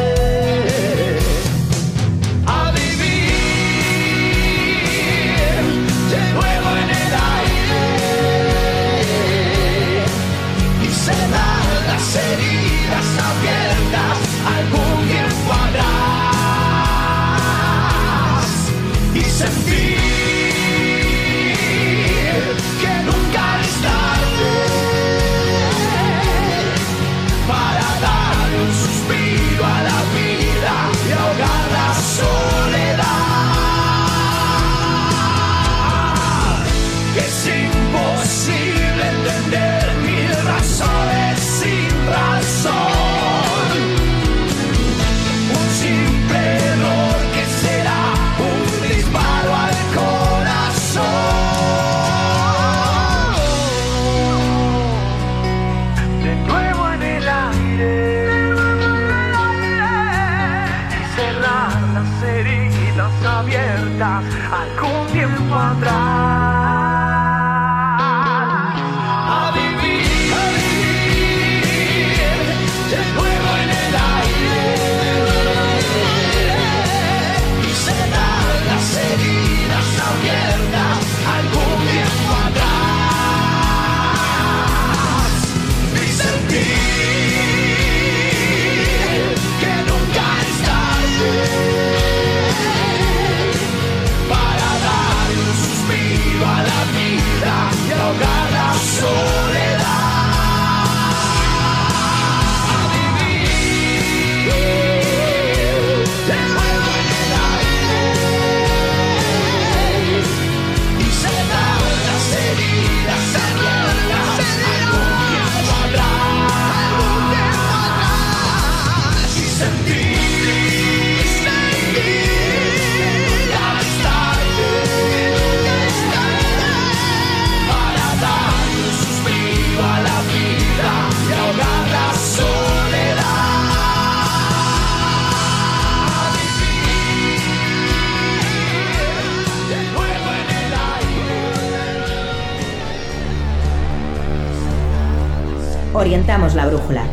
Orientamos 146.02 146.56
la 146.56 146.66
brújula, 146.66 147.04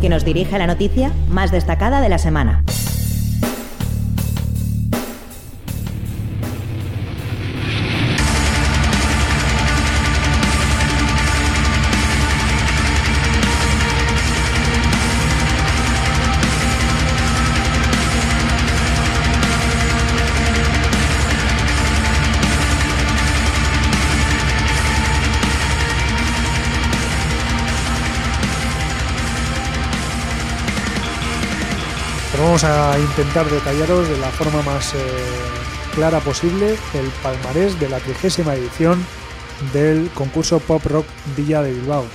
que 0.00 0.08
nos 0.08 0.24
dirige 0.24 0.56
a 0.56 0.58
la 0.58 0.66
noticia 0.66 1.12
más 1.28 1.52
destacada 1.52 2.00
de 2.00 2.08
la 2.08 2.16
semana. 2.16 2.64
A 32.64 32.98
intentar 32.98 33.48
detallaros 33.50 34.08
de 34.08 34.16
la 34.18 34.30
forma 34.30 34.62
más 34.62 34.94
eh, 34.94 34.98
clara 35.94 36.20
posible 36.20 36.70
el 36.70 37.06
palmarés 37.22 37.78
de 37.78 37.88
la 37.88 37.98
trigésima 37.98 38.54
edición 38.54 39.04
del 39.72 40.08
concurso 40.14 40.60
Pop 40.60 40.84
Rock 40.86 41.06
Villa 41.36 41.62
de 41.62 41.74
Bilbao. 41.74 42.06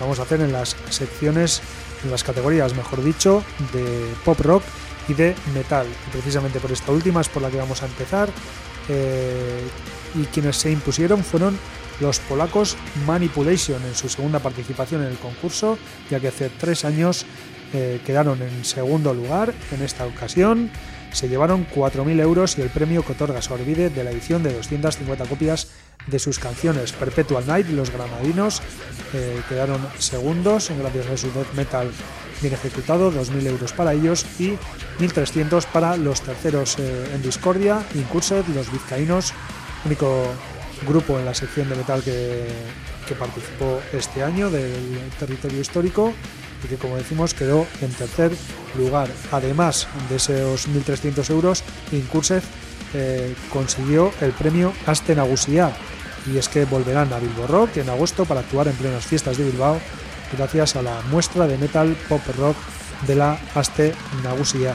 Vamos 0.00 0.18
a 0.18 0.22
hacer 0.22 0.40
en 0.40 0.52
las 0.52 0.76
secciones, 0.88 1.60
en 2.04 2.10
las 2.10 2.24
categorías, 2.24 2.74
mejor 2.74 3.04
dicho, 3.04 3.44
de 3.72 4.12
pop 4.24 4.40
rock 4.40 4.62
y 5.08 5.14
de 5.14 5.34
metal. 5.52 5.86
Precisamente 6.10 6.58
por 6.58 6.72
esta 6.72 6.90
última 6.92 7.20
es 7.20 7.28
por 7.28 7.42
la 7.42 7.50
que 7.50 7.58
vamos 7.58 7.82
a 7.82 7.86
empezar. 7.86 8.30
eh, 8.88 9.68
y 10.14 10.24
quienes 10.26 10.56
se 10.56 10.70
impusieron 10.70 11.22
fueron 11.22 11.58
los 12.00 12.18
polacos 12.20 12.76
Manipulation 13.06 13.82
en 13.84 13.94
su 13.94 14.08
segunda 14.08 14.38
participación 14.38 15.02
en 15.02 15.08
el 15.08 15.18
concurso, 15.18 15.78
ya 16.10 16.18
que 16.18 16.28
hace 16.28 16.48
tres 16.48 16.86
años 16.86 17.26
eh, 17.72 18.00
quedaron 18.04 18.40
en 18.42 18.64
segundo 18.64 19.14
lugar. 19.14 19.52
En 19.72 19.82
esta 19.82 20.06
ocasión 20.06 20.70
se 21.12 21.28
llevaron 21.28 21.66
4.000 21.74 22.20
euros 22.20 22.58
y 22.58 22.62
el 22.62 22.70
premio 22.70 23.04
que 23.04 23.12
otorga 23.12 23.42
Sorbide 23.42 23.90
de 23.90 24.04
la 24.04 24.10
edición 24.10 24.42
de 24.42 24.52
250 24.52 25.24
copias 25.26 25.68
de 26.06 26.18
sus 26.18 26.38
canciones. 26.38 26.92
Perpetual 26.92 27.46
Night, 27.46 27.68
los 27.68 27.90
granadinos, 27.90 28.62
eh, 29.14 29.40
quedaron 29.48 29.80
segundos 29.98 30.70
gracias 30.78 31.06
a 31.06 31.16
su 31.16 31.30
death 31.32 31.52
metal 31.54 31.90
bien 32.40 32.54
ejecutado, 32.54 33.12
2.000 33.12 33.46
euros 33.46 33.72
para 33.72 33.92
ellos 33.92 34.24
y 34.38 34.50
1.300 35.00 35.66
para 35.66 35.96
los 35.96 36.20
terceros 36.20 36.78
eh, 36.78 37.10
en 37.14 37.22
Discordia, 37.22 37.84
Incursed, 37.94 38.46
los 38.54 38.70
vizcaínos, 38.70 39.32
único 39.84 40.26
grupo 40.86 41.18
en 41.18 41.24
la 41.24 41.34
sección 41.34 41.68
de 41.68 41.74
metal 41.74 42.02
que, 42.02 42.46
que 43.08 43.14
participó 43.14 43.80
este 43.92 44.22
año 44.22 44.50
del 44.50 45.10
territorio 45.18 45.60
histórico 45.60 46.14
y 46.64 46.68
que 46.68 46.76
como 46.76 46.96
decimos 46.96 47.34
quedó 47.34 47.66
en 47.80 47.90
tercer 47.92 48.32
lugar. 48.76 49.08
Además 49.30 49.88
de 50.08 50.16
esos 50.16 50.68
1.300 50.68 51.30
euros, 51.30 51.62
Incursed 51.92 52.42
eh, 52.94 53.34
consiguió 53.50 54.12
el 54.20 54.32
premio 54.32 54.72
Aste 54.86 55.14
Nagusia 55.14 55.72
y 56.26 56.36
es 56.38 56.48
que 56.48 56.64
volverán 56.64 57.12
a 57.12 57.18
Bilbo 57.18 57.46
Rock 57.46 57.76
en 57.78 57.88
agosto 57.88 58.24
para 58.24 58.40
actuar 58.40 58.68
en 58.68 58.74
plenas 58.74 59.06
fiestas 59.06 59.36
de 59.38 59.44
Bilbao 59.44 59.80
gracias 60.36 60.76
a 60.76 60.82
la 60.82 61.00
muestra 61.10 61.46
de 61.46 61.56
metal 61.58 61.96
pop 62.08 62.20
rock 62.36 62.56
de 63.06 63.14
la 63.14 63.38
Aste 63.54 63.94
Nagusia. 64.22 64.74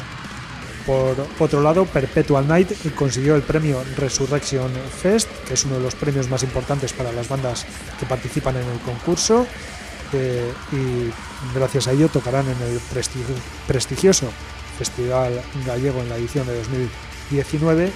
Por 0.86 1.16
otro 1.40 1.62
lado, 1.62 1.86
Perpetual 1.86 2.48
Night 2.48 2.72
consiguió 2.96 3.36
el 3.36 3.42
premio 3.42 3.82
Resurrection 3.96 4.70
Fest, 5.02 5.30
que 5.48 5.54
es 5.54 5.64
uno 5.64 5.76
de 5.76 5.82
los 5.82 5.96
premios 5.96 6.30
más 6.30 6.44
importantes 6.44 6.92
para 6.92 7.12
las 7.14 7.30
bandas 7.30 7.66
que 8.00 8.06
participan 8.06 8.58
en 8.58 8.68
el 8.68 8.80
concurso, 8.80 9.48
y 10.72 11.12
gracias 11.56 11.88
a 11.88 11.92
ello 11.92 12.10
tocarán 12.10 12.46
en 12.48 12.62
el 12.62 12.80
prestigi- 12.94 13.42
prestigioso 13.68 14.28
Festival 14.78 15.42
Gallego 15.66 16.02
en 16.02 16.10
la 16.10 16.16
edición 16.18 16.48
de 16.48 16.58
2019. 16.58 17.92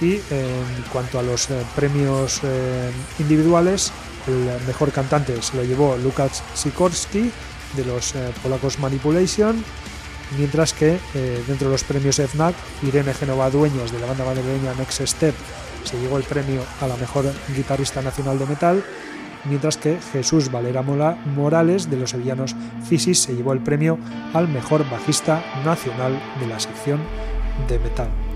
Y 0.00 0.14
en 0.30 0.84
cuanto 0.92 1.18
a 1.18 1.22
los 1.22 1.48
eh, 1.50 1.62
premios 1.76 2.40
eh, 2.42 2.90
individuales, 3.20 3.92
el 4.26 4.66
mejor 4.66 4.90
cantante 4.90 5.40
se 5.42 5.56
lo 5.56 5.62
llevó 5.64 5.96
Lukasz 5.96 6.40
Sikorski 6.54 7.30
de 7.76 7.84
los 7.84 8.14
eh, 8.16 8.32
polacos 8.42 8.78
Manipulation, 8.80 9.64
mientras 10.36 10.72
que 10.72 10.98
dentro 11.46 11.68
de 11.68 11.72
los 11.72 11.84
premios 11.84 12.16
FNAC, 12.16 12.54
Irene 12.82 13.14
Genova 13.14 13.48
Dueñas 13.50 13.92
de 13.92 14.00
la 14.00 14.06
banda 14.06 14.24
madrileña 14.24 14.74
Next 14.74 15.02
Step 15.06 15.34
se 15.84 15.98
llevó 16.00 16.16
el 16.16 16.24
premio 16.24 16.62
a 16.80 16.86
la 16.86 16.96
mejor 16.96 17.24
guitarrista 17.54 18.00
nacional 18.02 18.38
de 18.38 18.46
metal, 18.46 18.84
mientras 19.44 19.76
que 19.76 19.98
Jesús 20.12 20.50
Valera 20.50 20.82
Morales 20.82 21.90
de 21.90 21.96
los 21.96 22.10
sevillanos 22.10 22.54
Fisis 22.88 23.20
se 23.20 23.34
llevó 23.34 23.52
el 23.52 23.60
premio 23.60 23.98
al 24.34 24.48
mejor 24.48 24.88
bajista 24.90 25.42
nacional 25.64 26.18
de 26.40 26.46
la 26.46 26.60
sección 26.60 27.00
de 27.68 27.78
metal. 27.78 28.31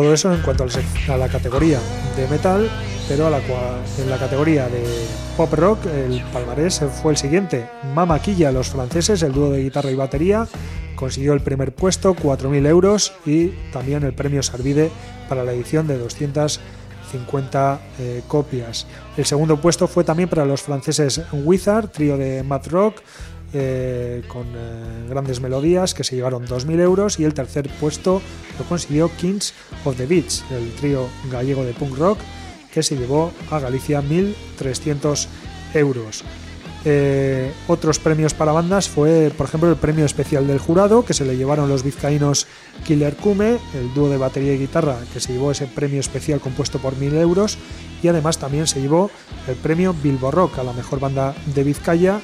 Todo 0.00 0.14
eso 0.14 0.32
en 0.32 0.40
cuanto 0.42 0.64
a 0.64 1.16
la 1.16 1.28
categoría 1.28 1.80
de 2.16 2.28
metal, 2.28 2.70
pero 3.08 3.26
a 3.26 3.30
la 3.30 3.38
en 3.38 4.08
la 4.08 4.16
categoría 4.16 4.68
de 4.68 4.84
pop 5.36 5.52
rock 5.54 5.86
el 5.86 6.22
palmarés 6.32 6.80
fue 7.02 7.10
el 7.10 7.18
siguiente. 7.18 7.68
Mama 7.96 8.22
Quilla, 8.22 8.52
los 8.52 8.68
franceses, 8.68 9.22
el 9.22 9.32
dúo 9.32 9.50
de 9.50 9.60
guitarra 9.60 9.90
y 9.90 9.96
batería, 9.96 10.46
consiguió 10.94 11.32
el 11.32 11.40
primer 11.40 11.74
puesto, 11.74 12.14
4.000 12.14 12.68
euros, 12.68 13.12
y 13.26 13.48
también 13.72 14.04
el 14.04 14.12
premio 14.12 14.40
Sarvide 14.40 14.92
para 15.28 15.42
la 15.42 15.52
edición 15.52 15.88
de 15.88 15.98
250 15.98 17.80
eh, 17.98 18.22
copias. 18.28 18.86
El 19.16 19.26
segundo 19.26 19.60
puesto 19.60 19.88
fue 19.88 20.04
también 20.04 20.28
para 20.28 20.44
los 20.44 20.62
franceses 20.62 21.22
Wizard, 21.32 21.88
trío 21.88 22.16
de 22.16 22.44
math 22.44 22.68
rock, 22.68 23.02
eh, 23.52 24.22
con 24.28 24.46
eh, 24.54 25.06
grandes 25.08 25.40
melodías 25.40 25.94
que 25.94 26.04
se 26.04 26.16
llevaron 26.16 26.46
2.000 26.46 26.80
euros 26.80 27.18
y 27.18 27.24
el 27.24 27.34
tercer 27.34 27.68
puesto 27.80 28.20
lo 28.58 28.64
consiguió 28.66 29.10
Kings 29.16 29.54
of 29.84 29.96
the 29.96 30.06
Beach, 30.06 30.42
el 30.50 30.70
trío 30.72 31.08
gallego 31.30 31.64
de 31.64 31.72
punk 31.72 31.96
rock 31.96 32.18
que 32.72 32.82
se 32.82 32.96
llevó 32.96 33.32
a 33.50 33.58
Galicia 33.58 34.02
1.300 34.02 35.26
euros. 35.74 36.24
Eh, 36.84 37.52
otros 37.66 37.98
premios 37.98 38.34
para 38.34 38.52
bandas 38.52 38.88
fue, 38.88 39.32
por 39.36 39.46
ejemplo, 39.46 39.68
el 39.68 39.76
premio 39.76 40.04
especial 40.04 40.46
del 40.46 40.58
jurado, 40.58 41.04
que 41.04 41.12
se 41.12 41.24
le 41.24 41.36
llevaron 41.36 41.68
los 41.68 41.82
vizcaínos 41.82 42.46
Killer 42.86 43.16
Kume, 43.16 43.58
el 43.74 43.92
dúo 43.94 44.08
de 44.08 44.16
batería 44.16 44.54
y 44.54 44.58
guitarra, 44.58 44.96
que 45.12 45.20
se 45.20 45.32
llevó 45.32 45.50
ese 45.50 45.66
premio 45.66 46.00
especial 46.00 46.40
compuesto 46.40 46.78
por 46.78 46.94
1.000 46.94 47.14
euros, 47.14 47.58
y 48.02 48.08
además 48.08 48.38
también 48.38 48.66
se 48.66 48.80
llevó 48.80 49.10
el 49.48 49.56
premio 49.56 49.92
Bilbo 49.92 50.30
Rock 50.30 50.58
a 50.58 50.62
la 50.62 50.72
mejor 50.72 51.00
banda 51.00 51.34
de 51.54 51.64
Vizcaya 51.64 52.20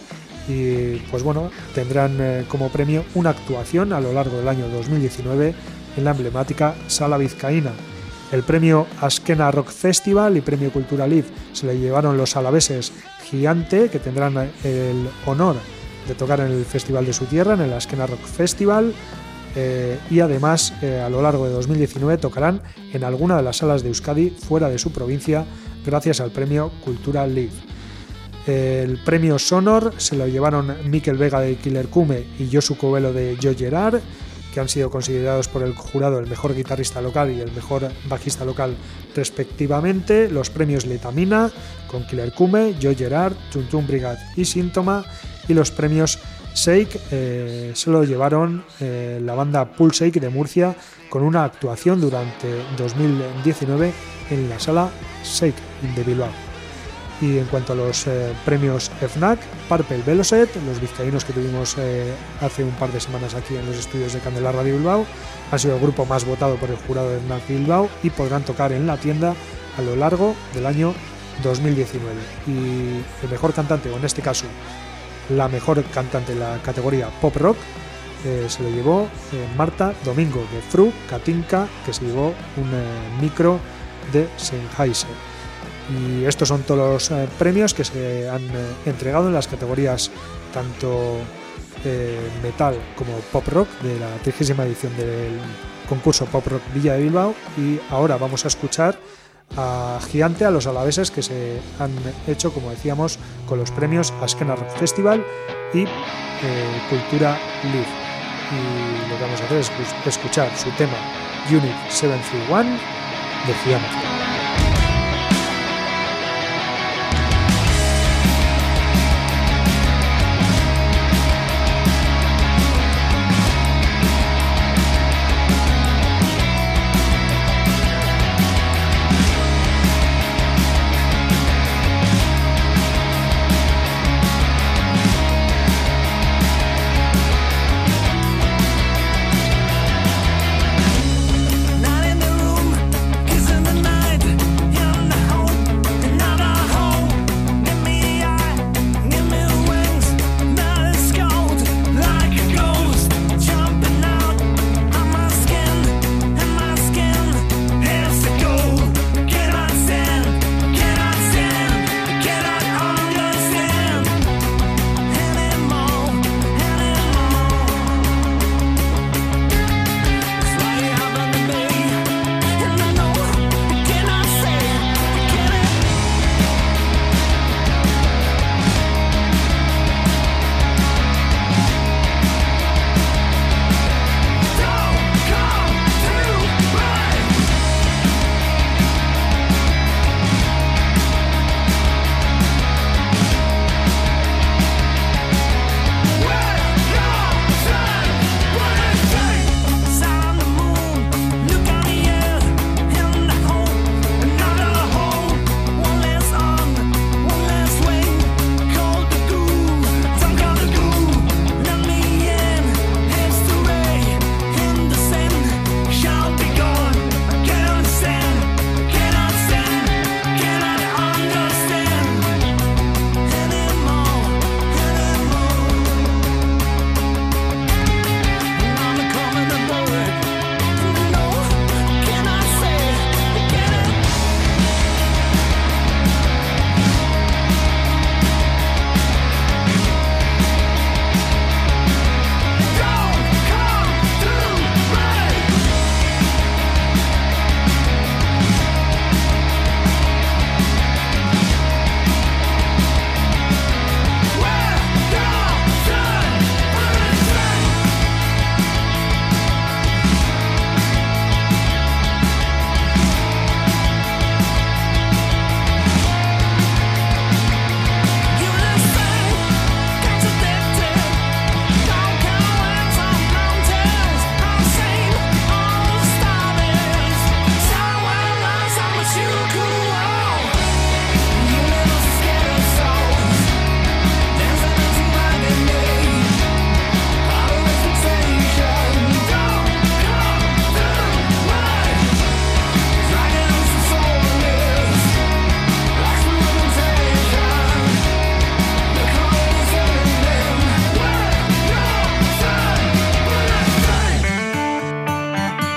y 0.48 0.96
pues 1.11 1.22
bueno, 1.22 1.50
tendrán 1.74 2.16
eh, 2.20 2.44
como 2.48 2.68
premio 2.68 3.04
una 3.14 3.30
actuación 3.30 3.92
a 3.92 4.00
lo 4.00 4.12
largo 4.12 4.37
del 4.37 4.48
año 4.48 4.68
2019 4.68 5.54
en 5.96 6.04
la 6.04 6.11
emblemática 6.11 6.74
Sala 6.87 7.18
Vizcaína. 7.18 7.72
El 8.33 8.42
premio 8.42 8.87
Askena 9.00 9.50
Rock 9.50 9.68
Festival 9.68 10.37
y 10.37 10.40
premio 10.40 10.72
Cultura 10.72 11.07
Live 11.07 11.28
se 11.52 11.66
le 11.66 11.78
llevaron 11.78 12.16
los 12.16 12.37
alaveses 12.37 12.92
Gigante, 13.24 13.88
que 13.88 13.98
tendrán 13.98 14.37
el 14.64 15.09
honor 15.26 15.57
de 16.09 16.14
tocar 16.14 16.40
en 16.40 16.50
el 16.50 16.64
festival 16.64 17.07
de 17.07 17.12
su 17.12 17.26
tierra, 17.26 17.54
en 17.54 17.61
el 17.61 17.72
Askena 17.72 18.07
Rock 18.07 18.24
Festival, 18.24 18.92
eh, 19.57 19.98
y 20.11 20.20
además 20.20 20.74
eh, 20.83 21.00
a 21.00 21.09
lo 21.09 21.22
largo 21.22 21.46
de 21.46 21.52
2019 21.52 22.18
tocarán 22.18 22.61
en 22.92 23.04
alguna 23.04 23.37
de 23.37 23.42
las 23.44 23.59
salas 23.59 23.83
de 23.83 23.88
Euskadi 23.88 24.30
fuera 24.30 24.68
de 24.68 24.78
su 24.78 24.90
provincia 24.90 25.46
gracias 25.87 26.20
al 26.20 26.33
premio 26.33 26.72
Cultura 26.85 27.26
Live. 27.26 27.74
El 28.46 28.98
premio 29.02 29.38
Sonor 29.38 29.94
se 29.96 30.16
lo 30.16 30.26
llevaron 30.26 30.76
Mikel 30.85 31.16
Vega 31.16 31.40
de 31.40 31.57
Killer 31.57 31.88
Kume 31.88 32.24
y 32.38 32.48
Josu 32.52 32.76
Covelo 32.76 33.12
de 33.12 33.38
Joe 33.42 33.54
Gerard, 33.54 34.00
que 34.52 34.61
han 34.61 34.68
sido 34.68 34.90
considerados 34.90 35.48
por 35.48 35.62
el 35.62 35.74
jurado 35.74 36.18
el 36.18 36.26
mejor 36.26 36.54
guitarrista 36.54 37.00
local 37.00 37.30
y 37.30 37.40
el 37.40 37.50
mejor 37.52 37.90
bajista 38.09 38.44
local 38.44 38.76
respectivamente. 39.16 40.28
Los 40.28 40.50
premios 40.50 40.85
Letamina 40.87 41.50
con 41.88 42.07
Killer 42.07 42.33
Kume, 42.33 42.74
Joe 42.80 42.94
Gerard, 42.94 43.35
Chun 43.50 43.87
Brigade 43.87 44.20
y 44.37 44.44
Síntoma. 44.44 45.04
Y 45.48 45.54
los 45.54 45.70
premios 45.70 46.18
Shake 46.54 47.00
eh, 47.11 47.72
se 47.74 47.90
lo 47.90 48.04
llevaron 48.04 48.64
eh, 48.80 49.20
la 49.22 49.35
banda 49.35 49.72
Pulsake 49.72 50.20
de 50.20 50.28
Murcia 50.28 50.76
con 51.11 51.22
una 51.22 51.44
actuación 51.44 52.00
durante 52.00 52.62
2019 52.78 53.92
en 54.30 54.48
la 54.48 54.59
sala 54.59 54.90
Shake 55.24 55.57
de 55.96 56.04
Bilbao. 56.04 56.43
Y 57.20 57.38
en 57.38 57.44
cuanto 57.46 57.72
a 57.72 57.77
los 57.77 58.07
eh, 58.07 58.33
premios 58.44 58.90
FNAC, 59.00 59.38
Purple 59.68 60.03
Veloset, 60.05 60.50
los 60.66 60.81
vizcaínos 60.81 61.24
que 61.24 61.33
tuvimos 61.33 61.77
eh, 61.79 62.12
hace 62.40 62.64
un 62.64 62.72
par 62.72 62.90
de 62.90 63.00
semanas 63.00 63.35
aquí 63.35 63.57
en 63.57 63.66
los 63.66 63.77
estudios 63.77 64.12
de 64.12 64.18
Candelar 64.18 64.55
Radio 64.55 64.74
Bilbao, 64.74 65.07
ha 65.50 65.59
sido 65.59 65.77
el 65.77 65.81
grupo 65.81 66.05
más 66.07 66.24
votado 66.24 66.57
por 66.57 66.70
el 66.70 66.77
jurado 66.77 67.11
de 67.11 67.20
FNAC 67.20 67.48
Bilbao 67.48 67.88
y 68.03 68.11
podrán 68.11 68.42
tocar 68.42 68.72
en 68.72 68.87
la 68.87 68.96
tienda 68.96 69.35
a 69.79 69.83
lo 69.83 69.94
largo 69.96 70.35
del 70.55 70.66
año 70.66 70.92
2019. 71.42 72.12
Y 72.48 73.24
el 73.24 73.31
mejor 73.31 73.53
cantante, 73.53 73.90
o 73.90 73.96
en 73.96 74.05
este 74.05 74.22
caso 74.22 74.46
la 75.31 75.48
mejor 75.48 75.83
cantante 75.85 76.33
en 76.33 76.40
la 76.40 76.59
categoría 76.62 77.09
pop 77.20 77.37
rock, 77.37 77.57
eh, 78.27 78.46
se 78.48 78.62
lo 78.62 78.70
llevó 78.70 79.09
Marta 79.57 79.94
Domingo 80.05 80.40
de 80.53 80.61
Fru 80.62 80.92
Katinka, 81.09 81.68
que 81.87 81.92
se 81.92 82.05
llevó 82.05 82.35
un 82.57 83.20
micro 83.20 83.59
de 84.12 84.29
Sennheiser. 84.37 85.34
Y 85.90 86.25
estos 86.25 86.49
son 86.49 86.62
todos 86.62 87.11
los 87.11 87.11
eh, 87.11 87.29
premios 87.38 87.75
que 87.75 87.85
se 87.85 88.29
han 88.29 88.42
eh, 88.42 88.73
entregado 88.87 89.29
en 89.29 89.35
las 89.35 89.49
categorías 89.49 90.11
tanto 90.53 91.18
eh, 91.85 92.18
metal 92.42 92.77
como 92.97 93.12
pop 93.33 93.47
rock 93.49 93.68
de 93.83 93.99
la 93.99 94.09
30 94.23 94.64
edición 94.64 94.97
del 94.97 95.38
concurso 95.88 96.25
Pop 96.27 96.47
Rock 96.47 96.62
Villa 96.73 96.94
de 96.94 97.03
Bilbao. 97.03 97.35
Y 97.59 97.79
ahora 97.90 98.16
vamos 98.16 98.44
a 98.44 98.49
escuchar 98.49 98.99
a 99.59 99.99
Gigante, 100.11 100.47
a 100.47 100.51
los 100.51 100.66
alaveses 100.66 101.11
que 101.11 101.23
se 101.23 101.61
han 101.79 101.92
hecho, 102.27 102.53
como 102.53 102.70
decíamos, 102.70 103.18
con 103.47 103.59
los 103.59 103.70
premios 103.70 104.12
Askena 104.23 104.57
Rock 104.57 104.70
Festival 104.79 105.23
y 105.75 105.85
Cultura 106.88 107.38
Live. 107.64 107.87
Y 108.51 109.11
lo 109.11 109.16
que 109.16 109.23
vamos 109.23 109.40
a 109.42 109.44
hacer 109.44 109.59
es 109.59 109.70
escuchar 110.07 110.51
su 110.57 110.70
tema 110.70 110.97
Unit 111.51 111.77
731 111.90 112.79
de 113.47 113.55
Gigante. 113.62 114.24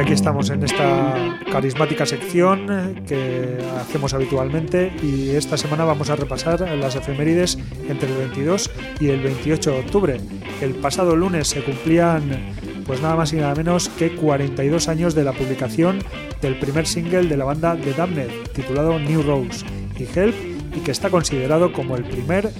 Aquí 0.00 0.14
estamos 0.14 0.48
en 0.48 0.62
esta 0.62 1.38
carismática 1.52 2.06
sección 2.06 3.04
que 3.06 3.58
hacemos 3.78 4.14
habitualmente 4.14 4.90
y 5.02 5.28
esta 5.36 5.58
semana 5.58 5.84
vamos 5.84 6.08
a 6.08 6.16
repasar 6.16 6.62
las 6.78 6.96
efemérides 6.96 7.58
entre 7.86 8.10
el 8.10 8.16
22 8.16 8.70
y 8.98 9.08
el 9.08 9.20
28 9.20 9.72
de 9.72 9.78
octubre. 9.78 10.20
El 10.62 10.76
pasado 10.76 11.14
lunes 11.14 11.48
se 11.48 11.62
cumplían 11.62 12.54
pues 12.86 13.02
nada 13.02 13.14
más 13.14 13.34
y 13.34 13.36
nada 13.36 13.54
menos 13.54 13.90
que 13.90 14.16
42 14.16 14.88
años 14.88 15.14
de 15.14 15.22
la 15.22 15.34
publicación 15.34 15.98
del 16.40 16.58
primer 16.58 16.86
single 16.86 17.28
de 17.28 17.36
la 17.36 17.44
banda 17.44 17.76
The 17.76 17.92
Damned, 17.92 18.30
titulado 18.54 18.98
New 18.98 19.22
Rose 19.22 19.66
y 19.98 20.04
Help, 20.18 20.34
y 20.74 20.80
que 20.80 20.92
está 20.92 21.10
considerado 21.10 21.74
como 21.74 21.94
el 21.96 22.04
primer 22.04 22.50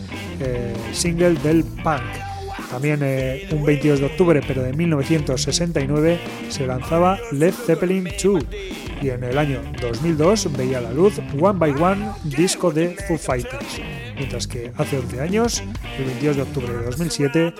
eh, 0.40 0.74
single 0.92 1.36
del 1.36 1.64
punk. 1.64 2.29
También 2.70 3.00
eh, 3.02 3.48
un 3.50 3.64
22 3.64 4.00
de 4.00 4.06
octubre, 4.06 4.40
pero 4.46 4.62
de 4.62 4.72
1969, 4.72 6.18
se 6.48 6.66
lanzaba 6.66 7.18
Led 7.32 7.52
Zeppelin 7.52 8.04
2 8.04 8.44
y 9.02 9.08
en 9.08 9.24
el 9.24 9.38
año 9.38 9.60
2002 9.80 10.56
veía 10.56 10.80
la 10.80 10.92
luz 10.92 11.20
One 11.40 11.58
by 11.58 11.72
One, 11.72 12.06
disco 12.24 12.70
de 12.70 12.96
Foo 13.08 13.18
Fighters. 13.18 13.80
Mientras 14.16 14.46
que 14.46 14.72
hace 14.76 14.98
11 14.98 15.20
años, 15.20 15.62
el 15.98 16.04
22 16.04 16.36
de 16.36 16.42
octubre 16.42 16.72
de 16.72 16.84
2007, 16.84 17.54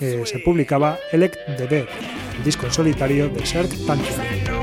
eh, 0.00 0.22
se 0.26 0.38
publicaba 0.40 0.98
Elect 1.12 1.36
the 1.56 1.66
Dead, 1.66 1.86
el 2.36 2.44
disco 2.44 2.66
en 2.66 2.72
solitario 2.72 3.28
de 3.28 3.46
Serge 3.46 3.76
Tankian. 3.86 4.61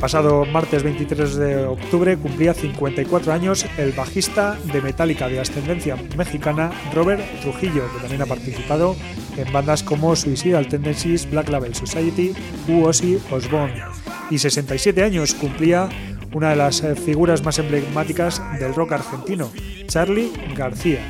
Pasado 0.00 0.46
martes 0.46 0.82
23 0.82 1.36
de 1.36 1.64
octubre 1.66 2.16
cumplía 2.16 2.54
54 2.54 3.32
años 3.34 3.66
el 3.76 3.92
bajista 3.92 4.58
de 4.72 4.80
Metallica 4.80 5.28
de 5.28 5.38
ascendencia 5.38 5.96
mexicana 6.16 6.70
Robert 6.94 7.22
Trujillo, 7.42 7.82
que 7.92 8.00
también 8.00 8.22
ha 8.22 8.26
participado 8.26 8.96
en 9.36 9.52
bandas 9.52 9.82
como 9.82 10.16
Suicidal 10.16 10.68
Tendencies, 10.68 11.30
Black 11.30 11.50
Label 11.50 11.74
Society 11.74 12.32
u 12.66 12.84
Ozzy 12.84 13.18
Osbourne. 13.30 13.74
Y 14.30 14.38
67 14.38 15.02
años 15.02 15.34
cumplía 15.34 15.88
una 16.32 16.50
de 16.50 16.56
las 16.56 16.82
eh, 16.82 16.94
figuras 16.94 17.44
más 17.44 17.58
emblemáticas 17.58 18.42
del 18.58 18.74
rock 18.74 18.92
argentino, 18.92 19.50
Charlie 19.86 20.32
García. 20.56 21.00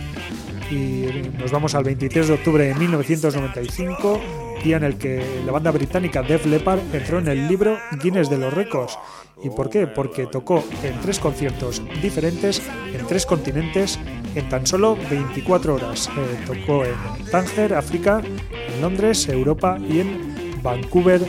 Y 0.68 1.06
nos 1.38 1.52
vamos 1.52 1.74
al 1.76 1.84
23 1.84 2.28
de 2.28 2.34
octubre 2.34 2.64
de 2.64 2.74
1995 2.74 4.20
día 4.62 4.76
en 4.76 4.84
el 4.84 4.96
que 4.96 5.42
la 5.44 5.52
banda 5.52 5.70
británica 5.70 6.22
Def 6.22 6.46
Leppard 6.46 6.80
entró 6.94 7.18
en 7.18 7.28
el 7.28 7.48
libro 7.48 7.78
Guinness 8.02 8.30
de 8.30 8.38
los 8.38 8.52
Récords. 8.52 8.98
¿Y 9.42 9.50
por 9.50 9.70
qué? 9.70 9.86
Porque 9.86 10.26
tocó 10.26 10.62
en 10.82 11.00
tres 11.00 11.18
conciertos 11.18 11.82
diferentes, 12.02 12.62
en 12.92 13.06
tres 13.06 13.24
continentes, 13.24 13.98
en 14.34 14.48
tan 14.48 14.66
solo 14.66 14.96
24 15.10 15.74
horas. 15.74 16.08
Eh, 16.08 16.44
tocó 16.46 16.84
en 16.84 16.94
Tánger, 17.30 17.74
África, 17.74 18.20
en 18.22 18.80
Londres, 18.80 19.28
Europa 19.28 19.78
y 19.78 20.00
en 20.00 20.62
Vancouver, 20.62 21.22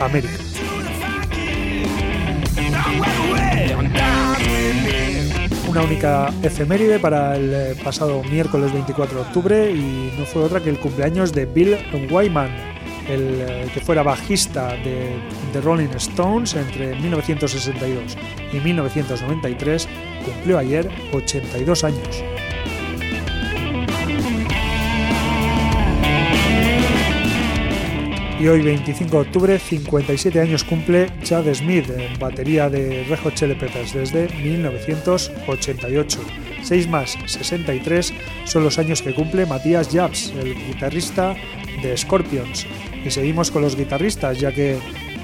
América. 0.00 0.34
Una 5.68 5.82
única 5.82 6.32
efeméride 6.42 6.98
para 6.98 7.36
el 7.36 7.76
pasado 7.82 8.22
miércoles 8.24 8.72
24 8.72 9.14
de 9.14 9.20
octubre 9.20 9.70
y 9.72 10.12
no 10.18 10.24
fue 10.24 10.42
otra 10.42 10.60
que 10.60 10.70
el 10.70 10.78
cumpleaños 10.78 11.32
de 11.32 11.44
Bill 11.44 11.76
Wyman, 12.10 12.75
el 13.08 13.40
eh, 13.40 13.70
que 13.72 13.80
fuera 13.80 14.02
bajista 14.02 14.74
de 14.76 15.16
The 15.52 15.60
Rolling 15.60 15.94
Stones 15.96 16.54
entre 16.54 16.94
1962 17.00 18.16
y 18.52 18.56
1993, 18.58 19.88
cumplió 20.24 20.58
ayer 20.58 20.88
82 21.12 21.84
años. 21.84 22.24
Y 28.38 28.48
hoy, 28.48 28.60
25 28.60 29.12
de 29.12 29.18
octubre, 29.18 29.58
57 29.58 30.38
años 30.40 30.62
cumple 30.62 31.10
Chad 31.22 31.46
Smith 31.54 31.88
en 31.88 32.18
batería 32.18 32.68
de 32.68 33.04
Red 33.08 33.20
Hot 33.20 33.34
Chili 33.34 33.54
Peppers 33.54 33.94
desde 33.94 34.28
1988. 34.28 36.20
6 36.62 36.88
más 36.88 37.16
63 37.26 38.12
son 38.44 38.64
los 38.64 38.78
años 38.78 39.00
que 39.00 39.14
cumple 39.14 39.46
Matías 39.46 39.88
Jabs, 39.90 40.34
el 40.38 40.54
guitarrista 40.54 41.34
de 41.82 41.96
Scorpions. 41.96 42.66
Y 43.06 43.10
seguimos 43.12 43.52
con 43.52 43.62
los 43.62 43.76
guitarristas, 43.76 44.40
ya 44.40 44.50
que 44.50 44.78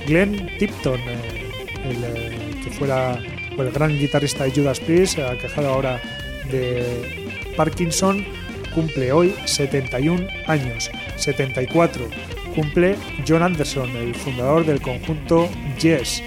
Glenn 0.07 0.57
Tipton, 0.57 1.01
eh, 1.01 1.51
el, 1.85 2.05
eh, 2.05 2.61
que 2.63 2.71
fuera 2.71 3.19
el 3.59 3.71
gran 3.73 3.99
guitarrista 3.99 4.45
de 4.45 4.53
Judas 4.53 4.79
Priest, 4.79 5.19
aquejado 5.19 5.69
ahora 5.69 6.01
de 6.49 7.27
Parkinson, 7.57 8.25
cumple 8.73 9.11
hoy 9.11 9.35
71 9.47 10.29
años. 10.47 10.93
74 11.17 12.09
cumple 12.55 12.97
John 13.27 13.43
Anderson, 13.43 13.91
el 13.97 14.15
fundador 14.15 14.65
del 14.65 14.81
conjunto 14.81 15.49
Yes, 15.81 16.23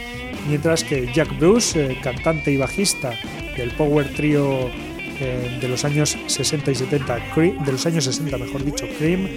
mientras 0.50 0.84
que 0.84 1.10
Jack 1.14 1.40
Bruce, 1.40 1.86
eh, 1.86 1.98
cantante 2.04 2.52
y 2.52 2.58
bajista 2.58 3.14
del 3.56 3.72
power 3.72 4.14
trio 4.14 4.70
eh, 5.20 5.58
de 5.62 5.68
los 5.68 5.86
años 5.86 6.18
60 6.28 6.72
y 6.72 6.76
70, 6.76 7.20
de 7.36 7.72
los 7.72 7.86
años 7.86 8.04
60 8.06 8.38
mejor 8.38 8.64
dicho, 8.64 8.86
Cream, 8.98 9.28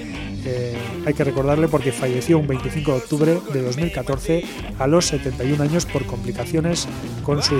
eh, 0.44 0.76
hay 1.04 1.14
que 1.14 1.24
recordarle 1.24 1.68
porque 1.68 1.92
falleció 1.92 2.38
un 2.38 2.46
25 2.46 2.90
de 2.92 2.96
octubre 2.96 3.38
de 3.52 3.62
2014 3.62 4.44
a 4.78 4.86
los 4.86 5.06
71 5.06 5.62
años 5.62 5.86
por 5.86 6.06
complicaciones 6.06 6.88
con 7.22 7.42
su 7.42 7.56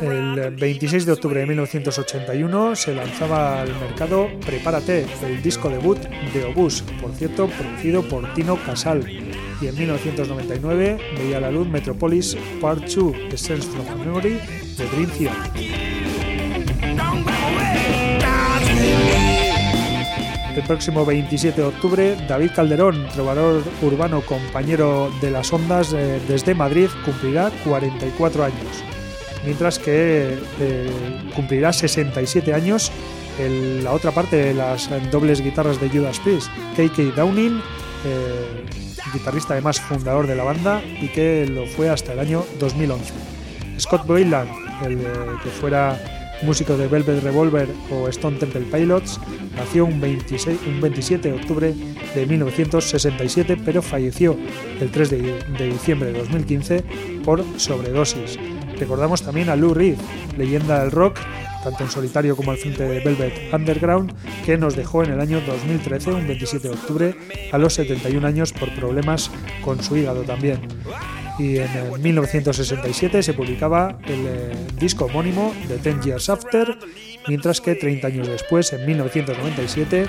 el 0.00 0.50
26 0.56 1.06
de 1.06 1.12
octubre 1.12 1.40
de 1.40 1.46
1981 1.46 2.76
se 2.76 2.94
lanzaba 2.94 3.62
al 3.62 3.74
mercado 3.80 4.28
Prepárate, 4.44 5.06
el 5.24 5.42
disco 5.42 5.68
debut 5.68 5.98
de 5.98 6.44
Obús, 6.44 6.82
por 7.00 7.12
cierto, 7.12 7.48
producido 7.48 8.02
por 8.02 8.32
Tino 8.34 8.56
Casal. 8.64 9.04
Y 9.62 9.68
en 9.68 9.78
1999 9.78 10.98
veía 11.16 11.38
la 11.38 11.52
luz 11.52 11.68
Metropolis 11.68 12.36
Part 12.60 12.84
2, 12.84 13.32
Essence 13.32 13.68
from 13.68 14.00
Memory, 14.00 14.40
de 14.76 14.86
Dream 14.88 15.10
Theater. 15.10 15.52
El 20.56 20.62
próximo 20.64 21.06
27 21.06 21.60
de 21.60 21.66
octubre, 21.66 22.16
David 22.28 22.50
Calderón, 22.56 23.06
trovador 23.14 23.62
urbano 23.82 24.20
compañero 24.22 25.12
de 25.20 25.30
las 25.30 25.52
ondas 25.52 25.92
eh, 25.92 26.20
desde 26.26 26.54
Madrid, 26.54 26.88
cumplirá 27.04 27.50
44 27.64 28.44
años 28.44 28.84
mientras 29.44 29.78
que 29.78 30.38
eh, 30.60 30.90
cumplirá 31.34 31.72
67 31.72 32.54
años 32.54 32.92
la 33.82 33.92
otra 33.92 34.12
parte 34.12 34.36
de 34.36 34.54
las 34.54 34.88
dobles 35.10 35.40
guitarras 35.40 35.80
de 35.80 35.88
Judas 35.88 36.20
Priest, 36.20 36.48
KK 36.76 37.16
Downing, 37.16 37.60
eh, 38.04 38.81
guitarrista 39.12 39.54
además 39.54 39.80
fundador 39.80 40.26
de 40.26 40.36
la 40.36 40.44
banda 40.44 40.82
y 40.84 41.08
que 41.08 41.46
lo 41.46 41.66
fue 41.66 41.88
hasta 41.88 42.12
el 42.12 42.18
año 42.18 42.44
2011. 42.58 43.12
Scott 43.78 44.06
Boylan, 44.06 44.48
el 44.84 44.98
que 45.42 45.50
fuera 45.50 45.98
músico 46.42 46.76
de 46.76 46.88
Velvet 46.88 47.22
Revolver 47.22 47.68
o 47.90 48.08
Stone 48.08 48.38
Temple 48.38 48.66
Pilots, 48.72 49.20
nació 49.56 49.84
un, 49.84 50.00
26, 50.00 50.58
un 50.66 50.80
27 50.80 51.30
de 51.30 51.34
octubre 51.34 51.74
de 52.14 52.26
1967, 52.26 53.58
pero 53.64 53.82
falleció 53.82 54.36
el 54.80 54.90
3 54.90 55.10
de 55.10 55.68
diciembre 55.68 56.12
de 56.12 56.18
2015 56.18 56.84
por 57.24 57.44
sobredosis. 57.58 58.38
Recordamos 58.78 59.22
también 59.22 59.48
a 59.48 59.56
Lou 59.56 59.74
Reed, 59.74 59.96
leyenda 60.36 60.80
del 60.80 60.90
rock, 60.90 61.18
tanto 61.62 61.84
en 61.84 61.90
solitario 61.90 62.36
como 62.36 62.50
al 62.50 62.58
frente 62.58 62.84
de 62.84 63.00
Velvet 63.00 63.52
Underground, 63.52 64.12
que 64.44 64.56
nos 64.58 64.76
dejó 64.76 65.04
en 65.04 65.12
el 65.12 65.20
año 65.20 65.40
2013, 65.40 66.12
un 66.12 66.26
27 66.26 66.68
de 66.68 66.74
octubre, 66.74 67.14
a 67.52 67.58
los 67.58 67.74
71 67.74 68.26
años 68.26 68.52
por 68.52 68.74
problemas 68.74 69.30
con 69.62 69.82
su 69.82 69.96
hígado 69.96 70.22
también. 70.22 70.60
Y 71.38 71.58
en 71.58 71.70
1967 72.02 73.22
se 73.22 73.32
publicaba 73.32 73.98
el 74.06 74.26
eh, 74.26 74.52
disco 74.78 75.06
homónimo 75.06 75.54
de 75.68 75.78
Ten 75.78 76.00
Years 76.02 76.28
After, 76.28 76.76
mientras 77.26 77.60
que 77.60 77.74
30 77.74 78.06
años 78.06 78.28
después, 78.28 78.72
en 78.72 78.84
1997, 78.84 80.06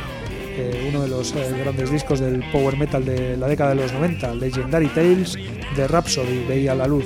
eh, 0.55 0.85
uno 0.89 1.01
de 1.01 1.07
los 1.07 1.33
eh, 1.33 1.55
grandes 1.63 1.91
discos 1.91 2.19
del 2.19 2.43
power 2.51 2.77
metal 2.77 3.05
de 3.05 3.37
la 3.37 3.47
década 3.47 3.69
de 3.69 3.81
los 3.81 3.93
90, 3.93 4.35
Legendary 4.35 4.87
Tales 4.87 5.37
de 5.75 5.87
Rhapsody, 5.87 6.45
veía 6.47 6.75
la 6.75 6.87
luz 6.87 7.05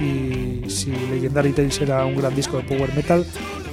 y 0.00 0.68
si 0.68 0.90
Legendary 0.90 1.52
Tales 1.52 1.80
era 1.80 2.04
un 2.04 2.16
gran 2.16 2.34
disco 2.34 2.56
de 2.56 2.64
power 2.64 2.94
metal, 2.94 3.26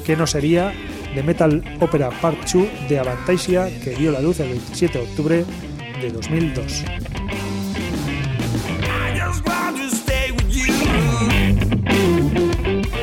¿qué 0.05 0.15
no 0.15 0.27
sería 0.27 0.73
de 1.15 1.23
Metal 1.23 1.63
Opera 1.79 2.09
Part 2.09 2.37
2 2.51 2.89
de 2.89 2.99
Avantasia 2.99 3.69
que 3.83 3.95
vio 3.95 4.11
la 4.11 4.21
luz 4.21 4.39
el 4.39 4.49
27 4.49 4.97
de 4.97 5.03
octubre 5.05 5.45
de 6.01 6.11
2002? 6.11 6.83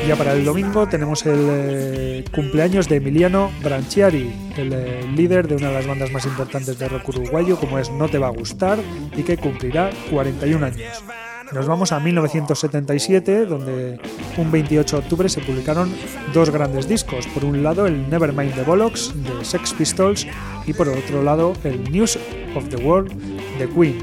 Ya 0.07 0.15
para 0.15 0.33
el 0.33 0.45
domingo 0.45 0.87
tenemos 0.87 1.25
el 1.25 1.47
eh, 1.49 2.25
cumpleaños 2.31 2.87
de 2.87 2.97
Emiliano 2.97 3.51
Branchiari, 3.63 4.31
el 4.55 4.71
eh, 4.71 5.03
líder 5.15 5.47
de 5.47 5.55
una 5.55 5.69
de 5.69 5.73
las 5.73 5.87
bandas 5.87 6.11
más 6.11 6.25
importantes 6.27 6.77
de 6.77 6.87
rock 6.87 7.09
uruguayo 7.09 7.57
como 7.57 7.79
es 7.79 7.89
No 7.89 8.07
Te 8.07 8.19
Va 8.19 8.27
a 8.27 8.29
Gustar 8.29 8.77
y 9.17 9.23
que 9.23 9.35
cumplirá 9.35 9.89
41 10.11 10.63
años. 10.63 11.03
Nos 11.51 11.67
vamos 11.67 11.91
a 11.91 11.99
1977, 11.99 13.45
donde 13.45 13.99
un 14.37 14.51
28 14.51 14.95
de 14.95 15.01
octubre 15.03 15.29
se 15.29 15.41
publicaron 15.41 15.93
dos 16.33 16.49
grandes 16.49 16.87
discos. 16.87 17.27
Por 17.27 17.45
un 17.45 17.61
lado, 17.63 17.85
el 17.85 18.09
Nevermind 18.09 18.53
the 18.55 18.63
Bollocks 18.63 19.13
de 19.15 19.45
Sex 19.45 19.73
Pistols 19.73 20.27
y 20.65 20.73
por 20.73 20.89
otro 20.89 21.23
lado, 21.23 21.53
el 21.63 21.91
News 21.91 22.17
of 22.55 22.67
the 22.69 22.77
World 22.77 23.13
de 23.59 23.69
Queen. 23.69 23.97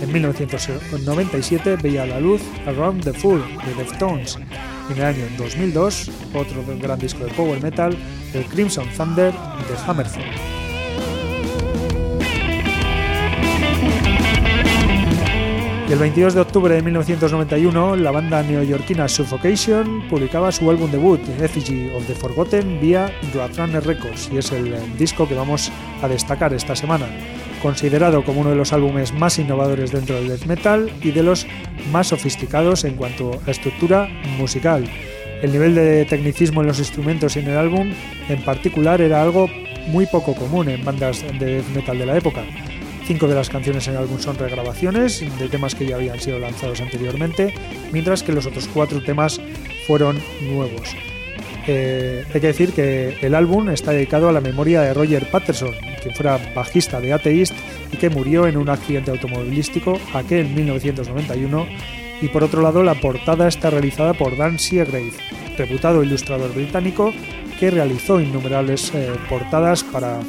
En 0.00 0.12
1997 0.12 1.76
veía 1.82 2.06
la 2.06 2.18
luz 2.18 2.40
Around 2.66 3.04
the 3.04 3.12
Fool 3.12 3.44
de 3.66 3.74
Deftones 3.74 4.38
en 4.90 4.96
el 4.96 5.04
año 5.04 5.24
2002, 5.38 6.10
otro 6.34 6.64
gran 6.80 6.98
disco 6.98 7.24
de 7.24 7.32
power 7.32 7.62
metal, 7.62 7.96
el 8.34 8.44
Crimson 8.46 8.88
Thunder 8.96 9.32
de 9.32 9.76
Hammerfall. 9.86 10.24
El 15.90 15.98
22 15.98 16.34
de 16.34 16.40
octubre 16.40 16.72
de 16.72 16.82
1991, 16.82 17.96
la 17.96 18.12
banda 18.12 18.44
neoyorquina 18.44 19.08
Suffocation 19.08 20.06
publicaba 20.08 20.52
su 20.52 20.70
álbum 20.70 20.88
debut, 20.88 21.20
Effigy 21.40 21.90
of 21.96 22.06
the 22.06 22.14
Forgotten, 22.14 22.80
vía 22.80 23.12
Roadrunner 23.34 23.84
Records, 23.84 24.30
y 24.32 24.38
es 24.38 24.52
el 24.52 24.72
disco 24.96 25.26
que 25.26 25.34
vamos 25.34 25.72
a 26.00 26.06
destacar 26.06 26.54
esta 26.54 26.76
semana 26.76 27.06
considerado 27.60 28.24
como 28.24 28.42
uno 28.42 28.50
de 28.50 28.56
los 28.56 28.72
álbumes 28.72 29.12
más 29.12 29.38
innovadores 29.40 29.90
dentro 29.90 30.14
del 30.14 30.28
death 30.28 30.46
metal 30.46 30.90
y 31.02 31.10
de 31.10 31.24
los 31.24 31.46
más 31.90 32.06
sofisticados 32.06 32.84
en 32.84 32.94
cuanto 32.94 33.40
a 33.44 33.50
estructura 33.50 34.08
musical. 34.38 34.84
El 35.42 35.50
nivel 35.50 35.74
de 35.74 36.04
tecnicismo 36.04 36.60
en 36.60 36.68
los 36.68 36.78
instrumentos 36.78 37.34
y 37.34 37.40
en 37.40 37.48
el 37.48 37.56
álbum 37.56 37.92
en 38.28 38.42
particular 38.44 39.00
era 39.00 39.22
algo 39.22 39.48
muy 39.88 40.06
poco 40.06 40.36
común 40.36 40.68
en 40.68 40.84
bandas 40.84 41.24
de 41.38 41.56
death 41.56 41.68
metal 41.74 41.98
de 41.98 42.06
la 42.06 42.16
época. 42.16 42.44
Cinco 43.10 43.26
de 43.26 43.34
las 43.34 43.50
canciones 43.50 43.88
en 43.88 43.94
el 43.94 44.02
álbum 44.02 44.20
son 44.20 44.38
regrabaciones 44.38 45.20
de 45.36 45.48
temas 45.48 45.74
que 45.74 45.84
ya 45.84 45.96
habían 45.96 46.20
sido 46.20 46.38
lanzados 46.38 46.80
anteriormente, 46.80 47.52
mientras 47.90 48.22
que 48.22 48.30
los 48.30 48.46
otros 48.46 48.68
cuatro 48.72 49.02
temas 49.02 49.40
fueron 49.84 50.16
nuevos. 50.42 50.94
Eh, 51.66 52.24
hay 52.32 52.40
que 52.40 52.46
decir 52.46 52.72
que 52.72 53.16
el 53.20 53.34
álbum 53.34 53.68
está 53.70 53.90
dedicado 53.90 54.28
a 54.28 54.32
la 54.32 54.40
memoria 54.40 54.82
de 54.82 54.94
Roger 54.94 55.28
Patterson, 55.28 55.72
quien 56.00 56.14
fuera 56.14 56.38
bajista 56.54 57.00
de 57.00 57.12
Atheist 57.12 57.52
y 57.92 57.96
que 57.96 58.10
murió 58.10 58.46
en 58.46 58.56
un 58.56 58.68
accidente 58.68 59.10
automovilístico 59.10 59.98
aquel 60.14 60.46
en 60.46 60.54
1991. 60.54 61.66
Y 62.22 62.28
por 62.28 62.44
otro 62.44 62.62
lado, 62.62 62.84
la 62.84 62.94
portada 62.94 63.48
está 63.48 63.70
realizada 63.70 64.14
por 64.14 64.36
Dan 64.36 64.60
Seagrave, 64.60 65.10
reputado 65.58 66.04
ilustrador 66.04 66.54
británico 66.54 67.12
que 67.58 67.72
realizó 67.72 68.20
innumerables 68.20 68.94
eh, 68.94 69.10
portadas 69.28 69.82
para 69.82 70.20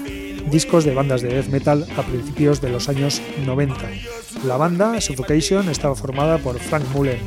discos 0.50 0.86
de 0.86 0.94
bandas 0.94 1.22
de 1.22 1.30
death 1.30 1.48
metal 1.48 1.86
a 1.98 2.02
principios 2.04 2.62
de 2.62 2.70
los 2.70 2.90
años 2.90 3.22
90. 3.46 3.76
La 4.46 4.58
banda, 4.58 5.00
Suffocation, 5.02 5.70
estaba 5.70 5.96
formada 5.96 6.38
por 6.38 6.60
Frank 6.60 6.84
Mullen 6.94 7.20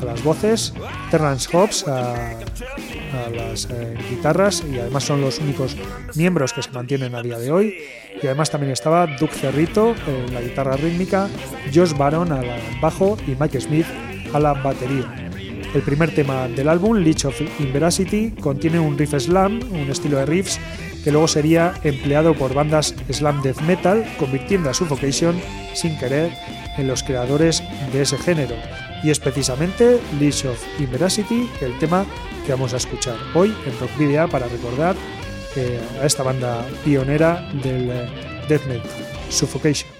a 0.00 0.04
las 0.04 0.22
voces, 0.22 0.72
Terrence 1.10 1.48
Hobbs 1.52 1.86
a, 1.86 2.38
las 3.34 3.68
eh, 3.70 3.96
guitarras 4.08 4.62
y 4.68 4.78
además 4.78 5.04
son 5.04 5.20
los 5.20 5.38
únicos 5.38 5.76
miembros 6.14 6.52
que 6.52 6.62
se 6.62 6.70
mantienen 6.70 7.14
a 7.14 7.22
día 7.22 7.38
de 7.38 7.50
hoy. 7.50 7.74
Y 8.22 8.26
además 8.26 8.50
también 8.50 8.72
estaba 8.72 9.06
Doug 9.06 9.30
Cerrito 9.30 9.94
en 10.06 10.32
la 10.32 10.40
guitarra 10.40 10.76
rítmica, 10.76 11.28
Josh 11.74 11.96
Baron 11.96 12.32
al 12.32 12.46
bajo 12.80 13.16
y 13.26 13.32
Mike 13.38 13.60
Smith 13.60 13.86
a 14.32 14.40
la 14.40 14.54
batería. 14.54 15.30
El 15.74 15.82
primer 15.82 16.12
tema 16.12 16.48
del 16.48 16.68
álbum, 16.68 16.96
Leech 16.96 17.26
of 17.26 17.40
Inveracity, 17.60 18.32
contiene 18.40 18.80
un 18.80 18.98
riff 18.98 19.14
slam, 19.16 19.60
un 19.72 19.88
estilo 19.90 20.18
de 20.18 20.26
riffs 20.26 20.58
que 21.02 21.10
luego 21.10 21.28
sería 21.28 21.74
empleado 21.82 22.34
por 22.34 22.54
bandas 22.54 22.94
slam 23.10 23.42
death 23.42 23.60
metal, 23.62 24.04
convirtiendo 24.18 24.70
a 24.70 24.74
Suffocation 24.74 25.40
sin 25.74 25.98
querer 25.98 26.32
en 26.76 26.86
los 26.86 27.02
creadores 27.02 27.62
de 27.92 28.02
ese 28.02 28.18
género. 28.18 28.54
Y 29.02 29.10
es 29.10 29.18
precisamente 29.18 29.98
Leech 30.18 30.44
of 30.44 30.62
Inveracity 30.78 31.48
el 31.60 31.78
tema 31.78 32.04
que 32.44 32.52
vamos 32.52 32.74
a 32.74 32.76
escuchar 32.76 33.16
hoy 33.34 33.54
en 33.66 33.78
Rock 33.78 33.96
Video 33.98 34.28
para 34.28 34.46
recordar 34.46 34.96
eh, 35.56 35.80
a 36.02 36.06
esta 36.06 36.22
banda 36.22 36.64
pionera 36.84 37.48
del 37.62 37.90
eh, 37.90 38.08
death 38.48 38.66
metal, 38.66 38.90
Suffocation. 39.30 39.99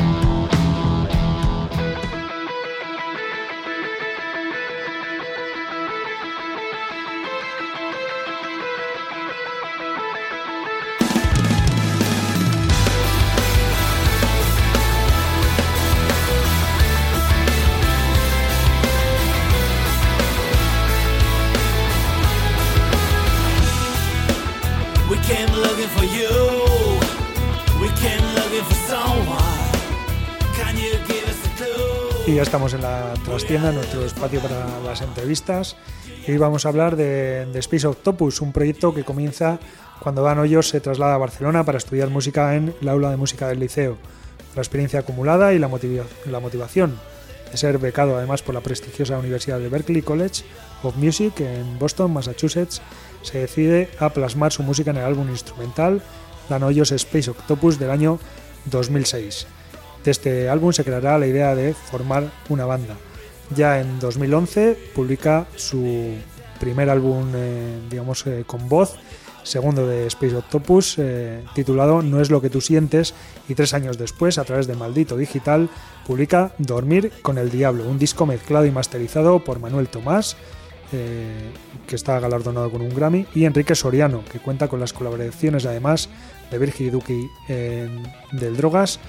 Estamos 32.65 32.73
en 32.73 32.81
la 32.81 33.13
trastienda, 33.25 33.71
nuestro 33.71 34.05
espacio 34.05 34.39
para 34.39 34.79
las 34.81 35.01
entrevistas. 35.01 35.75
Y 36.27 36.31
hoy 36.31 36.37
vamos 36.37 36.65
a 36.65 36.69
hablar 36.69 36.95
de, 36.95 37.47
de 37.47 37.59
Space 37.59 37.87
Octopus, 37.87 38.39
un 38.41 38.51
proyecto 38.51 38.93
que 38.93 39.03
comienza 39.03 39.57
cuando 39.99 40.21
Dan 40.21 40.37
Hoyos 40.37 40.69
se 40.69 40.79
traslada 40.79 41.15
a 41.15 41.17
Barcelona 41.17 41.63
para 41.63 41.79
estudiar 41.79 42.09
música 42.09 42.55
en 42.55 42.75
el 42.79 42.87
aula 42.89 43.09
de 43.09 43.17
música 43.17 43.47
del 43.47 43.59
liceo. 43.59 43.97
La 44.55 44.61
experiencia 44.61 44.99
acumulada 44.99 45.53
y 45.53 45.59
la, 45.59 45.67
motiva- 45.69 46.05
la 46.27 46.39
motivación 46.39 46.99
de 47.51 47.57
ser 47.57 47.79
becado 47.79 48.15
además 48.15 48.43
por 48.43 48.53
la 48.53 48.61
prestigiosa 48.61 49.17
Universidad 49.17 49.57
de 49.57 49.67
Berklee 49.69 50.03
College 50.03 50.43
of 50.83 50.95
Music 50.97 51.39
en 51.39 51.79
Boston, 51.79 52.13
Massachusetts, 52.13 52.79
se 53.23 53.39
decide 53.39 53.89
a 53.99 54.09
plasmar 54.09 54.51
su 54.51 54.61
música 54.61 54.91
en 54.91 54.97
el 54.97 55.05
álbum 55.05 55.29
instrumental 55.29 56.01
Dan 56.47 56.61
Hoyos 56.61 56.91
Space 56.91 57.31
Octopus 57.31 57.79
del 57.79 57.89
año 57.89 58.19
2006. 58.65 59.47
De 60.03 60.11
este 60.11 60.49
álbum 60.49 60.71
se 60.73 60.83
creará 60.83 61.17
la 61.19 61.27
idea 61.27 61.55
de 61.55 61.73
formar 61.73 62.31
una 62.49 62.65
banda. 62.65 62.95
Ya 63.55 63.79
en 63.81 63.99
2011 63.99 64.77
publica 64.95 65.45
su 65.55 66.15
primer 66.59 66.89
álbum, 66.89 67.31
eh, 67.35 67.79
digamos, 67.89 68.25
eh, 68.27 68.43
con 68.47 68.67
voz, 68.69 68.95
segundo 69.43 69.87
de 69.87 70.07
Space 70.07 70.35
Octopus, 70.35 70.95
eh, 70.99 71.43
titulado 71.53 72.01
No 72.01 72.21
es 72.21 72.29
lo 72.31 72.41
que 72.41 72.49
tú 72.49 72.61
sientes, 72.61 73.13
y 73.49 73.55
tres 73.55 73.73
años 73.73 73.97
después, 73.97 74.37
a 74.37 74.43
través 74.43 74.67
de 74.67 74.75
Maldito 74.75 75.17
Digital, 75.17 75.69
publica 76.07 76.51
Dormir 76.59 77.11
con 77.21 77.37
el 77.37 77.49
Diablo, 77.51 77.87
un 77.87 77.99
disco 77.99 78.25
mezclado 78.25 78.65
y 78.65 78.71
masterizado 78.71 79.43
por 79.43 79.59
Manuel 79.59 79.87
Tomás, 79.89 80.37
eh, 80.93 81.51
que 81.87 81.95
está 81.95 82.19
galardonado 82.19 82.69
con 82.71 82.81
un 82.81 82.93
Grammy, 82.93 83.25
y 83.35 83.45
Enrique 83.45 83.75
Soriano, 83.75 84.23
que 84.31 84.39
cuenta 84.39 84.67
con 84.67 84.79
las 84.79 84.93
colaboraciones 84.93 85.65
además 85.65 86.09
de 86.51 86.57
Virgil 86.57 86.91
Duki 86.91 87.27
en- 87.49 88.03
del 88.31 88.55
Drogas 88.57 88.99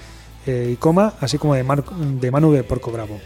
eh, 0.47 0.69
y 0.73 0.75
Coma, 0.77 1.13
así 1.19 1.37
como 1.37 1.55
de, 1.55 1.63
Mar- 1.63 1.83
de 1.85 2.31
Manu 2.31 2.51
de 2.51 2.63
Porco 2.63 2.91
Bravo. 2.91 3.19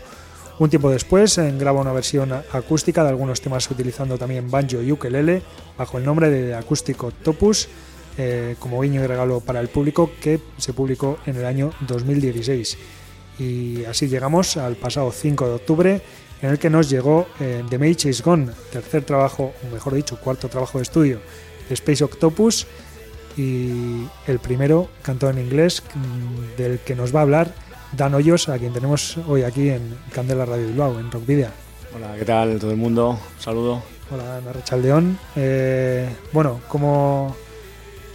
Un 0.60 0.70
tiempo 0.70 0.90
después 0.90 1.38
graba 1.60 1.82
una 1.82 1.94
versión 1.94 2.32
acústica 2.52 3.04
de 3.04 3.10
algunos 3.10 3.42
temas 3.42 3.70
utilizando 3.70 4.18
también 4.18 4.50
banjo 4.50 4.82
y 4.82 4.92
ukelele 4.92 5.44
bajo 5.78 6.00
el 6.00 6.04
nombre 6.06 6.32
de 6.32 6.56
Acústico 6.56 7.12
Topus 7.12 7.68
eh, 8.18 8.56
como 8.60 8.82
guiño 8.82 9.04
y 9.04 9.08
regalo 9.08 9.40
para 9.40 9.60
el 9.60 9.68
público 9.68 10.10
que 10.20 10.40
se 10.58 10.74
publicó 10.74 11.20
en 11.28 11.36
el 11.36 11.46
año 11.46 11.72
2016. 11.88 12.76
Y 13.38 13.86
así 13.86 14.08
llegamos 14.08 14.58
al 14.58 14.76
pasado 14.78 15.12
5 15.12 15.48
de 15.48 15.54
octubre 15.54 16.02
en 16.42 16.50
el 16.50 16.58
que 16.58 16.72
nos 16.72 16.90
llegó 16.90 17.28
eh, 17.40 17.64
The 17.70 17.78
Mage 17.78 18.10
is 18.10 18.24
Gone, 18.24 18.48
tercer 18.72 19.04
trabajo, 19.04 19.54
o 19.68 19.74
mejor 19.74 19.94
dicho, 19.94 20.20
cuarto 20.20 20.50
trabajo 20.50 20.80
de 20.80 20.84
estudio 20.84 21.20
de 21.70 21.74
Space 21.76 22.04
Octopus 22.04 22.66
y 23.38 24.08
el 24.28 24.40
primero 24.40 24.90
cantado 25.02 25.32
en 25.32 25.40
inglés 25.40 25.84
mm, 25.94 26.58
del 26.58 26.80
que 26.80 26.96
nos 26.96 27.16
va 27.16 27.20
a 27.20 27.24
hablar 27.24 27.54
Dan 27.94 28.14
Hoyos, 28.16 28.50
a 28.50 28.58
quien 28.58 28.74
tenemos 28.74 29.18
hoy 29.28 29.44
aquí 29.44 29.70
en 29.70 29.98
Candela 30.12 30.46
Radio 30.46 30.68
Bilbao, 30.68 31.00
en 31.00 31.10
Rockvidia. 31.12 31.52
Hola, 31.96 32.16
¿qué 32.18 32.26
tal 32.26 32.60
todo 32.60 32.72
el 32.72 32.78
mundo? 32.78 33.12
Un 33.12 33.42
saludo. 33.42 33.82
Hola, 34.12 34.38
Ana 34.38 34.54
Rechaldeón. 34.54 35.18
Eh, 35.36 36.10
bueno, 36.34 36.60
¿cómo, 36.68 37.36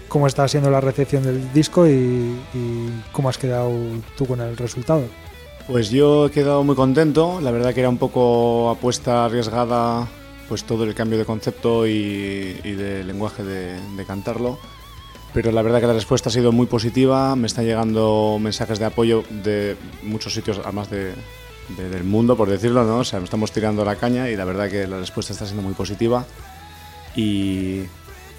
¿cómo 0.08 0.26
está 0.26 0.46
siendo 0.46 0.70
la 0.70 0.80
recepción 0.80 1.22
del 1.22 1.52
disco 1.52 1.86
y, 1.86 2.38
y 2.54 3.02
cómo 3.12 3.28
has 3.28 3.38
quedado 3.38 3.72
tú 4.16 4.26
con 4.26 4.40
el 4.40 4.56
resultado? 4.56 5.04
Pues 5.66 5.90
yo 5.90 6.26
he 6.26 6.30
quedado 6.30 6.64
muy 6.64 6.76
contento. 6.76 7.40
La 7.40 7.50
verdad 7.50 7.72
que 7.72 7.80
era 7.80 7.88
un 7.88 7.98
poco 7.98 8.70
apuesta 8.70 9.24
arriesgada, 9.24 10.06
pues 10.48 10.64
todo 10.64 10.84
el 10.84 10.94
cambio 10.94 11.18
de 11.18 11.24
concepto 11.24 11.86
y, 11.86 12.60
y 12.62 12.72
de 12.72 13.04
lenguaje 13.04 13.42
de, 13.42 13.78
de 13.96 14.04
cantarlo. 14.04 14.58
Pero 15.34 15.50
la 15.50 15.62
verdad 15.62 15.80
que 15.80 15.86
la 15.86 15.94
respuesta 15.94 16.28
ha 16.28 16.32
sido 16.32 16.52
muy 16.52 16.66
positiva. 16.66 17.34
Me 17.36 17.46
están 17.46 17.64
llegando 17.64 18.38
mensajes 18.40 18.78
de 18.78 18.84
apoyo 18.84 19.24
de 19.30 19.76
muchos 20.02 20.34
sitios, 20.34 20.60
además 20.62 20.90
de, 20.90 21.14
de- 21.76 21.88
del 21.88 22.04
mundo, 22.04 22.36
por 22.36 22.50
decirlo, 22.50 22.84
¿no? 22.84 22.98
O 22.98 23.04
sea, 23.04 23.18
estamos 23.20 23.50
tirando 23.50 23.84
la 23.84 23.96
caña 23.96 24.28
y 24.28 24.36
la 24.36 24.44
verdad 24.44 24.68
que 24.68 24.86
la 24.86 24.98
respuesta 24.98 25.32
está 25.32 25.46
siendo 25.46 25.62
muy 25.62 25.72
positiva. 25.74 26.26
Y, 27.16 27.82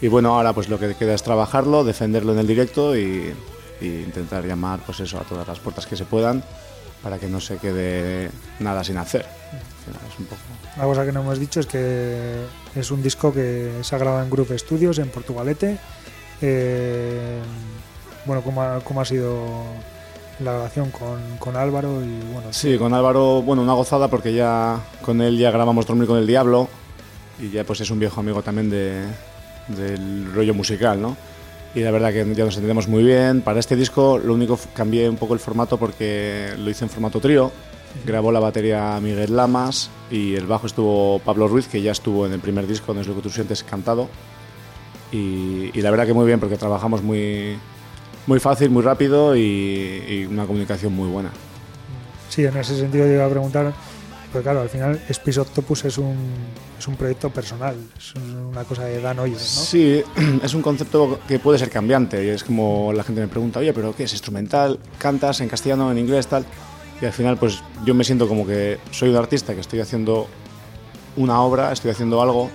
y 0.01 0.07
bueno, 0.07 0.35
ahora 0.35 0.53
pues 0.53 0.69
lo 0.69 0.79
que 0.79 0.93
queda 0.95 1.13
es 1.15 1.23
trabajarlo, 1.23 1.83
defenderlo 1.83 2.33
en 2.33 2.39
el 2.39 2.47
directo 2.47 2.95
y, 2.95 3.33
y 3.81 3.85
intentar 3.87 4.45
llamar 4.45 4.79
pues 4.85 4.99
eso 4.99 5.17
a 5.19 5.23
todas 5.23 5.47
las 5.47 5.59
puertas 5.59 5.85
que 5.87 5.95
se 5.95 6.05
puedan 6.05 6.43
para 7.01 7.17
que 7.19 7.27
no 7.27 7.41
se 7.41 7.57
quede 7.57 8.29
nada 8.59 8.83
sin 8.83 8.97
hacer. 8.97 9.25
Es 9.51 10.19
un 10.19 10.25
poco... 10.25 10.41
Una 10.77 10.85
cosa 10.85 11.05
que 11.05 11.11
no 11.11 11.21
hemos 11.21 11.37
dicho 11.39 11.59
es 11.59 11.65
que 11.65 12.35
es 12.75 12.91
un 12.91 13.03
disco 13.03 13.33
que 13.33 13.71
se 13.81 13.95
ha 13.95 13.97
grabado 13.97 14.23
en 14.23 14.29
Group 14.29 14.57
Studios 14.57 14.99
en 14.99 15.09
Portugalete. 15.09 15.77
Eh, 16.45 17.39
bueno, 18.25 18.41
¿cómo 18.41 19.01
ha, 19.01 19.05
sido 19.05 19.63
la 20.41 20.51
grabación 20.51 20.91
con, 20.91 21.37
con 21.39 21.55
Álvaro? 21.55 22.01
Y 22.03 22.33
bueno, 22.33 22.51
Sí, 22.51 22.77
con 22.77 22.93
Álvaro, 22.93 23.41
bueno, 23.41 23.61
una 23.61 23.71
gozada 23.71 24.09
porque 24.09 24.33
ya 24.33 24.77
con 25.01 25.21
él 25.21 25.37
ya 25.37 25.51
grabamos 25.51 25.87
Dormir 25.87 26.05
con 26.05 26.17
el 26.17 26.27
Diablo 26.27 26.67
y 27.39 27.49
ya 27.49 27.63
pues 27.63 27.79
es 27.79 27.89
un 27.89 27.99
viejo 27.99 28.19
amigo 28.19 28.41
también 28.41 28.69
de, 28.69 29.05
del 29.69 30.33
rollo 30.33 30.53
musical, 30.53 31.01
¿no? 31.01 31.15
Y 31.75 31.79
la 31.79 31.91
verdad 31.91 32.11
que 32.11 32.25
ya 32.35 32.43
nos 32.43 32.55
entendemos 32.55 32.89
muy 32.89 33.03
bien. 33.03 33.41
Para 33.41 33.61
este 33.61 33.77
disco 33.77 34.17
lo 34.17 34.33
único 34.33 34.59
cambié 34.73 35.07
un 35.07 35.15
poco 35.15 35.33
el 35.33 35.39
formato 35.39 35.77
porque 35.77 36.53
lo 36.57 36.69
hice 36.69 36.83
en 36.83 36.89
formato 36.89 37.21
trío. 37.21 37.51
Grabó 38.05 38.33
la 38.33 38.41
batería 38.41 38.99
Miguel 39.01 39.33
Lamas 39.35 39.89
y 40.11 40.35
el 40.35 40.45
bajo 40.45 40.67
estuvo 40.67 41.19
Pablo 41.19 41.47
Ruiz, 41.47 41.67
que 41.69 41.81
ya 41.81 41.93
estuvo 41.93 42.25
en 42.25 42.33
el 42.33 42.41
primer 42.41 42.67
disco, 42.67 42.93
No 42.93 42.99
es 42.99 43.07
lo 43.07 43.15
que 43.15 43.21
tú 43.21 43.29
sientes, 43.29 43.63
cantado. 43.63 44.09
Y, 45.13 45.71
y 45.73 45.81
la 45.81 45.91
verdad 45.91 46.05
que 46.05 46.13
muy 46.13 46.25
bien 46.25 46.39
porque 46.39 46.57
trabajamos 46.57 47.01
muy, 47.03 47.55
muy 48.27 48.39
fácil, 48.39 48.69
muy 48.71 48.81
rápido 48.81 49.35
y, 49.35 50.03
y 50.09 50.25
una 50.29 50.45
comunicación 50.45 50.93
muy 50.93 51.07
buena. 51.07 51.29
Sí, 52.29 52.43
en 52.43 52.57
ese 52.57 52.75
sentido 52.75 53.05
te 53.05 53.13
iba 53.13 53.25
a 53.25 53.29
preguntar, 53.29 53.71
pues 54.31 54.41
claro, 54.41 54.61
al 54.61 54.69
final 54.69 54.99
Space 55.07 55.39
Octopus 55.39 55.85
es 55.85 55.99
un, 55.99 56.17
es 56.79 56.87
un 56.87 56.95
proyecto 56.95 57.29
personal, 57.29 57.75
es 57.95 58.13
una 58.15 58.63
cosa 58.63 58.85
de 58.85 58.99
Dan 58.99 59.19
Hoyos, 59.19 59.37
¿no? 59.39 59.61
Sí, 59.61 60.01
es 60.43 60.53
un 60.55 60.63
concepto 60.63 61.19
que 61.27 61.37
puede 61.37 61.59
ser 61.59 61.69
cambiante. 61.69 62.25
Y 62.25 62.29
es 62.29 62.43
como 62.43 62.91
la 62.91 63.03
gente 63.03 63.21
me 63.21 63.27
pregunta, 63.27 63.59
oye, 63.59 63.71
pero 63.71 63.95
¿qué 63.95 64.05
es 64.05 64.13
instrumental? 64.13 64.79
¿Cantas 64.97 65.41
en 65.41 65.47
castellano, 65.47 65.91
en 65.91 65.99
inglés, 65.99 66.25
tal? 66.25 66.43
Y 66.99 67.05
al 67.05 67.13
final, 67.13 67.37
pues 67.37 67.61
yo 67.85 67.93
me 67.93 68.03
siento 68.03 68.27
como 68.27 68.47
que 68.47 68.79
soy 68.89 69.09
un 69.09 69.17
artista 69.17 69.53
que 69.53 69.61
estoy 69.61 69.81
haciendo 69.81 70.27
una 71.17 71.39
obra, 71.41 71.71
estoy 71.71 71.91
haciendo 71.91 72.19
algo 72.19 72.49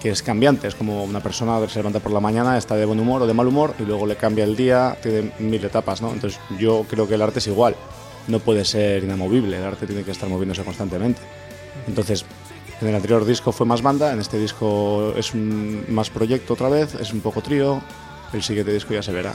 que 0.00 0.10
es 0.10 0.22
cambiante. 0.22 0.68
Es 0.68 0.74
como 0.74 1.04
una 1.04 1.20
persona 1.20 1.60
que 1.60 1.68
se 1.68 1.78
levanta 1.78 2.00
por 2.00 2.12
la 2.12 2.20
mañana, 2.20 2.56
está 2.56 2.76
de 2.76 2.84
buen 2.84 3.00
humor 3.00 3.22
o 3.22 3.26
de 3.26 3.34
mal 3.34 3.46
humor 3.46 3.74
y 3.78 3.82
luego 3.82 4.06
le 4.06 4.16
cambia 4.16 4.44
el 4.44 4.56
día, 4.56 4.96
tiene 5.02 5.32
mil 5.38 5.64
etapas, 5.64 6.00
¿no? 6.02 6.12
Entonces 6.12 6.40
yo 6.58 6.84
creo 6.88 7.08
que 7.08 7.14
el 7.14 7.22
arte 7.22 7.38
es 7.38 7.46
igual. 7.46 7.76
No 8.26 8.40
puede 8.40 8.64
ser 8.64 9.04
inamovible, 9.04 9.56
el 9.56 9.64
arte 9.64 9.86
tiene 9.86 10.04
que 10.04 10.10
estar 10.10 10.28
moviéndose 10.28 10.62
constantemente. 10.62 11.20
Entonces, 11.86 12.24
en 12.80 12.88
el 12.88 12.94
anterior 12.94 13.24
disco 13.24 13.52
fue 13.52 13.66
más 13.66 13.82
banda, 13.82 14.12
en 14.12 14.20
este 14.20 14.38
disco 14.38 15.12
es 15.16 15.34
más 15.34 16.10
proyecto 16.10 16.54
otra 16.54 16.68
vez, 16.68 16.94
es 16.94 17.12
un 17.12 17.20
poco 17.20 17.40
trío. 17.40 17.80
El 18.32 18.42
siguiente 18.42 18.72
disco 18.72 18.92
ya 18.92 19.02
se 19.02 19.12
verá. 19.12 19.34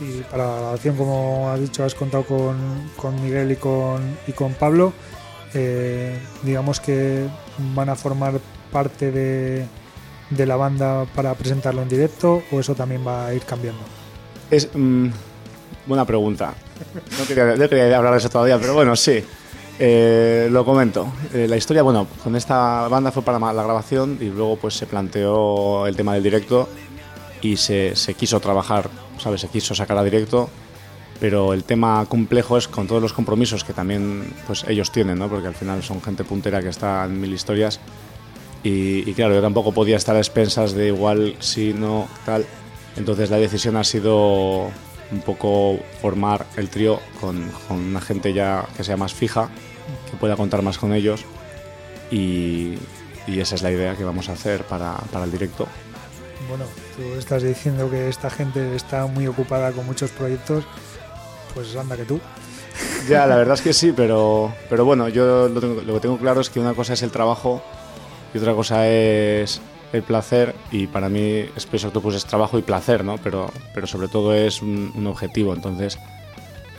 Y 0.00 0.22
para 0.22 0.46
la 0.46 0.56
grabación, 0.56 0.96
como 0.96 1.48
has 1.48 1.60
dicho, 1.60 1.84
has 1.84 1.94
contado 1.94 2.24
con, 2.24 2.56
con 2.96 3.22
Miguel 3.22 3.52
y 3.52 3.56
con, 3.56 4.02
y 4.26 4.32
con 4.32 4.52
Pablo. 4.54 4.92
Eh, 5.54 6.18
digamos 6.42 6.80
que 6.80 7.26
van 7.74 7.88
a 7.88 7.94
formar 7.94 8.40
parte 8.72 9.12
de, 9.12 9.66
de 10.30 10.46
la 10.46 10.56
banda 10.56 11.06
para 11.14 11.34
presentarlo 11.34 11.82
en 11.82 11.88
directo 11.88 12.42
o 12.50 12.60
eso 12.60 12.74
también 12.74 13.06
va 13.06 13.26
a 13.26 13.34
ir 13.34 13.42
cambiando. 13.42 13.82
Es 14.50 14.68
mm, 14.74 15.08
buena 15.86 16.04
pregunta. 16.04 16.54
No 17.18 17.26
quería, 17.26 17.56
no 17.56 17.68
quería 17.68 17.96
hablar 17.96 18.12
de 18.12 18.18
eso 18.18 18.28
todavía, 18.28 18.58
pero 18.58 18.74
bueno, 18.74 18.96
sí. 18.96 19.24
Eh, 19.78 20.48
lo 20.50 20.64
comento. 20.64 21.12
Eh, 21.32 21.46
la 21.48 21.56
historia, 21.56 21.82
bueno, 21.82 22.06
con 22.22 22.36
esta 22.36 22.86
banda 22.88 23.10
fue 23.10 23.22
para 23.22 23.38
la 23.38 23.62
grabación 23.62 24.18
y 24.20 24.26
luego 24.26 24.56
pues 24.56 24.74
se 24.74 24.86
planteó 24.86 25.86
el 25.86 25.96
tema 25.96 26.14
del 26.14 26.22
directo 26.22 26.68
y 27.42 27.56
se, 27.56 27.96
se 27.96 28.14
quiso 28.14 28.38
trabajar, 28.40 28.88
¿sabes? 29.18 29.40
Se 29.40 29.48
quiso 29.48 29.74
sacar 29.74 29.98
a 29.98 30.04
directo, 30.04 30.48
pero 31.24 31.54
el 31.54 31.64
tema 31.64 32.04
complejo 32.04 32.58
es 32.58 32.68
con 32.68 32.86
todos 32.86 33.00
los 33.00 33.14
compromisos 33.14 33.64
que 33.64 33.72
también 33.72 34.30
pues 34.46 34.62
ellos 34.68 34.92
tienen, 34.92 35.18
¿no? 35.18 35.30
Porque 35.30 35.48
al 35.48 35.54
final 35.54 35.82
son 35.82 36.02
gente 36.02 36.22
puntera 36.22 36.60
que 36.60 36.68
está 36.68 37.02
en 37.06 37.18
mil 37.18 37.32
historias 37.32 37.80
Y, 38.62 39.08
y 39.08 39.14
claro, 39.14 39.32
yo 39.32 39.40
tampoco 39.40 39.72
podía 39.72 39.96
estar 39.96 40.14
a 40.16 40.18
expensas 40.18 40.74
de 40.74 40.88
igual 40.88 41.34
si 41.38 41.72
no 41.72 42.08
tal. 42.26 42.44
Entonces 42.98 43.30
la 43.30 43.38
decisión 43.38 43.76
ha 43.76 43.84
sido 43.84 44.70
un 45.12 45.20
poco 45.24 45.78
formar 46.02 46.44
el 46.58 46.68
trío 46.68 47.00
con, 47.22 47.50
con 47.68 47.78
una 47.78 48.02
gente 48.02 48.34
ya 48.34 48.66
que 48.76 48.84
sea 48.84 48.98
más 48.98 49.14
fija, 49.14 49.48
que 50.10 50.18
pueda 50.18 50.36
contar 50.36 50.60
más 50.60 50.76
con 50.76 50.92
ellos. 50.92 51.24
Y, 52.10 52.74
y 53.26 53.40
esa 53.40 53.54
es 53.54 53.62
la 53.62 53.70
idea 53.70 53.96
que 53.96 54.04
vamos 54.04 54.28
a 54.28 54.32
hacer 54.32 54.64
para, 54.64 54.96
para 55.10 55.24
el 55.24 55.32
directo. 55.32 55.66
Bueno, 56.50 56.66
tú 56.96 57.18
estás 57.18 57.42
diciendo 57.42 57.90
que 57.90 58.10
esta 58.10 58.28
gente 58.28 58.76
está 58.76 59.06
muy 59.06 59.26
ocupada 59.26 59.72
con 59.72 59.86
muchos 59.86 60.10
proyectos, 60.10 60.64
pues 61.54 61.74
anda 61.76 61.96
que 61.96 62.04
tú. 62.04 62.20
Ya, 63.08 63.26
la 63.26 63.36
verdad 63.36 63.54
es 63.54 63.62
que 63.62 63.72
sí, 63.72 63.92
pero, 63.94 64.52
pero 64.68 64.84
bueno, 64.84 65.08
yo 65.08 65.48
lo, 65.48 65.60
tengo- 65.60 65.80
lo 65.82 65.94
que 65.94 66.00
tengo 66.00 66.18
claro 66.18 66.40
es 66.40 66.50
que 66.50 66.58
una 66.60 66.74
cosa 66.74 66.94
es 66.94 67.02
el 67.02 67.10
trabajo 67.10 67.62
y 68.34 68.38
otra 68.38 68.52
cosa 68.54 68.88
es 68.88 69.60
el 69.92 70.02
placer 70.02 70.54
y 70.72 70.88
para 70.88 71.08
mí 71.08 71.44
Space 71.56 71.86
Octopus 71.86 72.16
es 72.16 72.24
trabajo 72.24 72.58
y 72.58 72.62
placer, 72.62 73.04
¿no? 73.04 73.16
Pero, 73.18 73.50
pero 73.74 73.86
sobre 73.86 74.08
todo 74.08 74.34
es 74.34 74.60
un, 74.60 74.90
un 74.96 75.06
objetivo, 75.06 75.54
entonces 75.54 75.98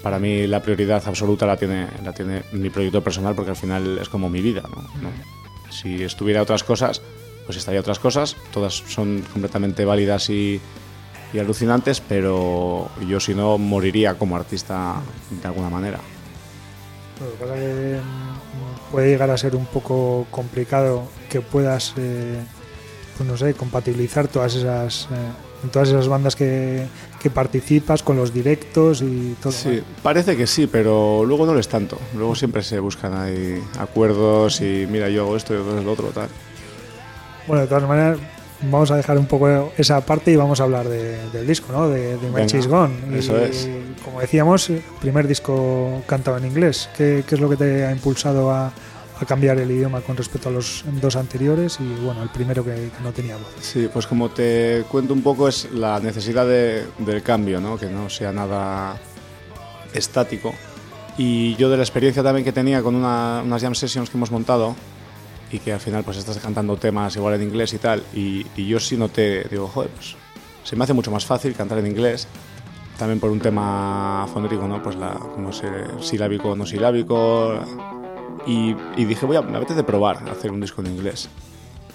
para 0.04 0.20
mí 0.20 0.46
la 0.48 0.62
prioridad 0.62 1.02
absoluta 1.08 1.46
la 1.46 1.56
tiene, 1.58 1.88
la 2.04 2.12
tiene 2.14 2.44
mi 2.52 2.70
proyecto 2.70 3.02
personal 3.02 3.34
porque 3.34 3.52
al 3.52 3.58
final 3.58 3.98
es 4.00 4.10
como 4.10 4.30
mi 4.30 4.42
vida, 4.42 4.64
¿no? 4.64 4.82
¿no? 5.02 5.10
Si 5.72 6.04
estuviera 6.04 6.42
otras 6.42 6.64
cosas, 6.64 7.02
pues 7.46 7.58
estaría 7.58 7.80
otras 7.80 8.00
cosas, 8.00 8.36
todas 8.52 8.74
son 8.88 9.24
completamente 9.32 9.86
válidas 9.86 10.30
y, 10.30 10.60
y 11.34 11.40
alucinantes, 11.40 12.02
pero 12.02 12.90
yo 13.08 13.20
si 13.20 13.34
no 13.34 13.58
moriría 13.58 14.16
como 14.16 14.36
artista 14.36 14.96
de 15.30 15.48
alguna 15.48 15.70
manera. 15.70 16.00
Lo 17.20 17.32
que 17.32 17.38
pasa 17.38 17.56
es 17.56 17.62
que 17.62 17.98
mm, 17.98 18.92
puede 18.92 19.10
llegar 19.10 19.30
a 19.30 19.38
ser 19.38 19.56
un 19.56 19.66
poco 19.66 20.28
complicado 20.32 21.08
que 21.30 21.42
puedas, 21.42 21.94
eh, 21.98 22.42
pues 23.18 23.30
no 23.30 23.38
sé, 23.38 23.54
compatibilizar 23.54 24.28
todas 24.28 24.56
esas, 24.56 25.08
eh, 25.12 25.70
todas 25.72 25.90
esas 25.90 26.08
bandas 26.08 26.36
que, 26.36 26.86
que 27.22 27.30
participas 27.30 28.04
con 28.04 28.18
los 28.18 28.34
directos 28.34 29.02
y 29.02 29.36
todo. 29.42 29.54
Sí, 29.54 29.82
parece 30.04 30.36
que 30.36 30.46
sí, 30.46 30.68
pero 30.68 31.24
luego 31.26 31.46
no 31.46 31.54
lo 31.54 31.60
es 31.60 31.70
tanto. 31.70 31.98
Luego 32.16 32.36
siempre 32.36 32.62
se 32.64 32.80
buscan 32.80 33.16
ahí 33.16 33.64
acuerdos 33.80 34.62
y 34.62 34.86
mira, 34.90 35.10
yo 35.10 35.24
hago 35.24 35.38
esto 35.38 35.54
y 35.54 35.58
yo 35.58 35.82
lo 35.82 35.92
otro, 35.92 36.08
tal. 36.10 36.30
Bueno, 37.48 37.62
de 37.62 37.68
todas 37.68 37.88
maneras, 37.88 38.20
vamos 38.62 38.92
a 38.92 38.96
dejar 38.98 39.18
un 39.18 39.26
poco 39.28 39.72
esa 39.78 40.06
parte 40.06 40.32
y 40.32 40.36
vamos 40.36 40.60
a 40.60 40.64
hablar 40.64 40.88
de- 40.88 41.30
del 41.32 41.46
disco, 41.48 41.72
¿no? 41.72 41.90
De, 41.90 42.18
de 42.18 42.30
My 42.30 42.46
Cheese 42.46 42.68
Gone. 42.68 42.94
Y, 43.12 43.18
eso 43.20 43.38
es. 43.38 43.68
Como 44.04 44.22
decíamos, 44.22 44.70
primer 45.02 45.28
disco 45.28 46.02
cantado 46.08 46.38
en 46.38 46.46
inglés. 46.46 46.90
¿Qué, 46.96 47.24
qué 47.28 47.36
es 47.36 47.42
lo 47.42 47.50
que 47.50 47.58
te 47.58 47.86
ha 47.86 47.92
impulsado 47.92 48.52
a, 48.52 48.68
a 48.68 49.26
cambiar 49.26 49.58
el 49.60 49.72
idioma 49.72 50.02
con 50.02 50.16
respecto 50.18 50.50
a 50.50 50.52
los 50.52 50.84
dos 51.02 51.16
anteriores 51.16 51.80
y, 51.80 52.06
bueno, 52.06 52.22
el 52.24 52.30
primero 52.30 52.64
que, 52.64 52.72
que 52.74 53.04
no 53.04 53.12
tenía 53.12 53.36
voz? 53.38 53.48
Sí, 53.62 53.90
pues 53.92 54.06
como 54.08 54.30
te 54.30 54.84
cuento 54.90 55.14
un 55.14 55.22
poco 55.22 55.48
es 55.48 55.70
la 55.74 56.00
necesidad 56.00 56.46
de- 56.46 56.86
del 57.00 57.22
cambio, 57.24 57.60
¿no? 57.60 57.78
Que 57.78 57.88
no 57.88 58.10
sea 58.10 58.32
nada 58.32 58.98
estático. 59.94 60.54
Y 61.18 61.56
yo 61.56 61.70
de 61.70 61.78
la 61.78 61.84
experiencia 61.84 62.22
también 62.24 62.44
que 62.44 62.52
tenía 62.52 62.82
con 62.82 62.94
una- 62.96 63.42
unas 63.44 63.62
jam 63.62 63.74
sessions 63.74 64.10
que 64.10 64.18
hemos 64.18 64.32
montado 64.32 64.76
y 65.56 65.60
que 65.60 65.72
al 65.72 65.80
final 65.80 66.04
pues 66.04 66.18
estás 66.18 66.38
cantando 66.38 66.76
temas 66.76 67.16
igual 67.16 67.36
en 67.36 67.44
inglés 67.44 67.74
y 67.74 67.78
tal, 67.78 68.04
y, 68.14 68.46
y 68.58 68.68
yo 68.68 68.80
sí 68.80 68.98
noté, 68.98 69.46
digo, 69.50 69.68
joder, 69.68 69.90
pues 69.92 70.16
se 70.64 70.76
me 70.76 70.84
hace 70.84 70.94
mucho 70.94 71.12
más 71.12 71.26
fácil 71.26 71.54
cantar 71.54 71.78
en 71.78 71.88
inglés, 71.88 72.28
también 72.98 73.20
por 73.20 73.30
un 73.30 73.40
tema 73.40 74.28
fonético, 74.34 74.68
¿no? 74.68 74.84
Pues 74.84 74.96
la, 74.98 75.14
como 75.14 75.54
se, 75.54 75.68
silábico, 76.02 76.56
no 76.56 76.66
silábico, 76.66 77.54
y, 78.46 78.76
y 78.98 79.06
dije, 79.06 79.26
voy 79.26 79.38
a, 79.38 79.42
me 79.42 79.58
apetece 79.58 79.84
probar 79.84 80.30
hacer 80.30 80.52
un 80.52 80.60
disco 80.60 80.82
en 80.82 80.88
inglés. 80.88 81.30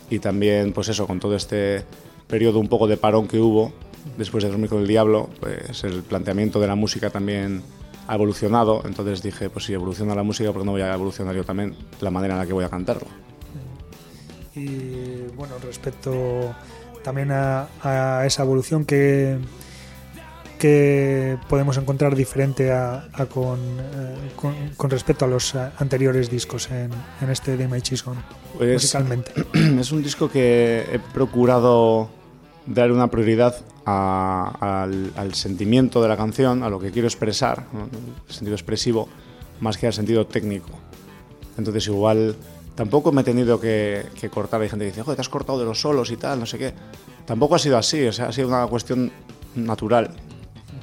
Y 0.08 0.18
también, 0.18 0.72
pues 0.72 0.88
eso, 0.88 1.06
con 1.06 1.20
todo 1.20 1.36
este 1.36 1.84
periodo 2.26 2.58
un 2.58 2.68
poco 2.68 2.86
de 2.86 2.96
parón 2.96 3.28
que 3.28 3.38
hubo 3.38 3.72
después 4.16 4.42
de 4.42 4.50
Dormir 4.50 4.70
con 4.70 4.80
el 4.80 4.86
Diablo, 4.86 5.28
pues 5.38 5.84
el 5.84 6.02
planteamiento 6.02 6.60
de 6.60 6.66
la 6.66 6.74
música 6.74 7.10
también 7.10 7.62
ha 8.08 8.14
evolucionado. 8.14 8.82
Entonces 8.84 9.22
dije, 9.22 9.50
pues 9.50 9.66
si 9.66 9.74
evoluciona 9.74 10.14
la 10.14 10.22
música, 10.22 10.50
¿por 10.52 10.62
qué 10.62 10.66
no 10.66 10.72
voy 10.72 10.82
a 10.82 10.92
evolucionar 10.92 11.34
yo 11.34 11.44
también 11.44 11.76
la 12.00 12.10
manera 12.10 12.34
en 12.34 12.40
la 12.40 12.46
que 12.46 12.52
voy 12.52 12.64
a 12.64 12.68
cantarlo? 12.68 13.06
Y 14.54 15.26
bueno, 15.36 15.54
respecto 15.62 16.54
también 17.04 17.30
a, 17.32 17.68
a 17.82 18.26
esa 18.26 18.42
evolución 18.42 18.84
que, 18.84 19.38
que 20.58 21.38
podemos 21.48 21.76
encontrar 21.78 22.14
diferente 22.14 22.72
a, 22.72 23.08
a 23.12 23.26
con, 23.26 23.58
eh, 23.60 24.16
con, 24.36 24.54
con 24.76 24.90
respecto 24.90 25.24
a 25.24 25.28
los 25.28 25.54
eh, 25.54 25.70
anteriores 25.78 26.30
discos 26.30 26.70
en, 26.70 26.90
en 27.20 27.30
este 27.30 27.56
de 27.56 27.66
My 27.68 27.80
Cheese 27.80 28.02
Gone, 28.04 28.20
Pues- 28.58 28.72
musicalmente. 28.74 29.32
es 29.80 29.92
un 29.92 30.02
disco 30.02 30.28
que 30.30 30.84
he 30.92 30.98
procurado 30.98 32.10
dar 32.66 32.92
una 32.92 33.06
prioridad 33.08 33.56
a- 33.86 34.82
al, 34.82 35.12
al 35.16 35.34
sentimiento 35.34 36.02
de 36.02 36.08
la 36.08 36.16
canción, 36.16 36.62
a 36.62 36.68
lo 36.68 36.78
que 36.78 36.90
quiero 36.90 37.08
expresar, 37.08 37.64
el 38.28 38.34
sentido 38.34 38.54
expresivo, 38.54 39.08
más 39.60 39.78
que 39.78 39.86
al 39.86 39.92
sentido 39.94 40.26
técnico. 40.26 40.70
Entonces 41.56 41.86
igual 41.86 42.36
tampoco 42.80 43.12
me 43.12 43.20
he 43.20 43.24
tenido 43.24 43.60
que, 43.60 44.06
que 44.18 44.30
cortar. 44.30 44.62
Hay 44.62 44.70
gente 44.70 44.86
que 44.86 44.90
dice, 44.90 45.02
joder, 45.02 45.16
te 45.16 45.20
has 45.20 45.28
cortado 45.28 45.58
de 45.58 45.66
los 45.66 45.78
solos 45.82 46.10
y 46.10 46.16
tal, 46.16 46.40
no 46.40 46.46
sé 46.46 46.56
qué. 46.56 46.72
Tampoco 47.26 47.54
ha 47.56 47.58
sido 47.58 47.76
así, 47.76 48.06
o 48.06 48.12
sea, 48.12 48.28
ha 48.28 48.32
sido 48.32 48.48
una 48.48 48.66
cuestión 48.68 49.12
natural. 49.54 50.12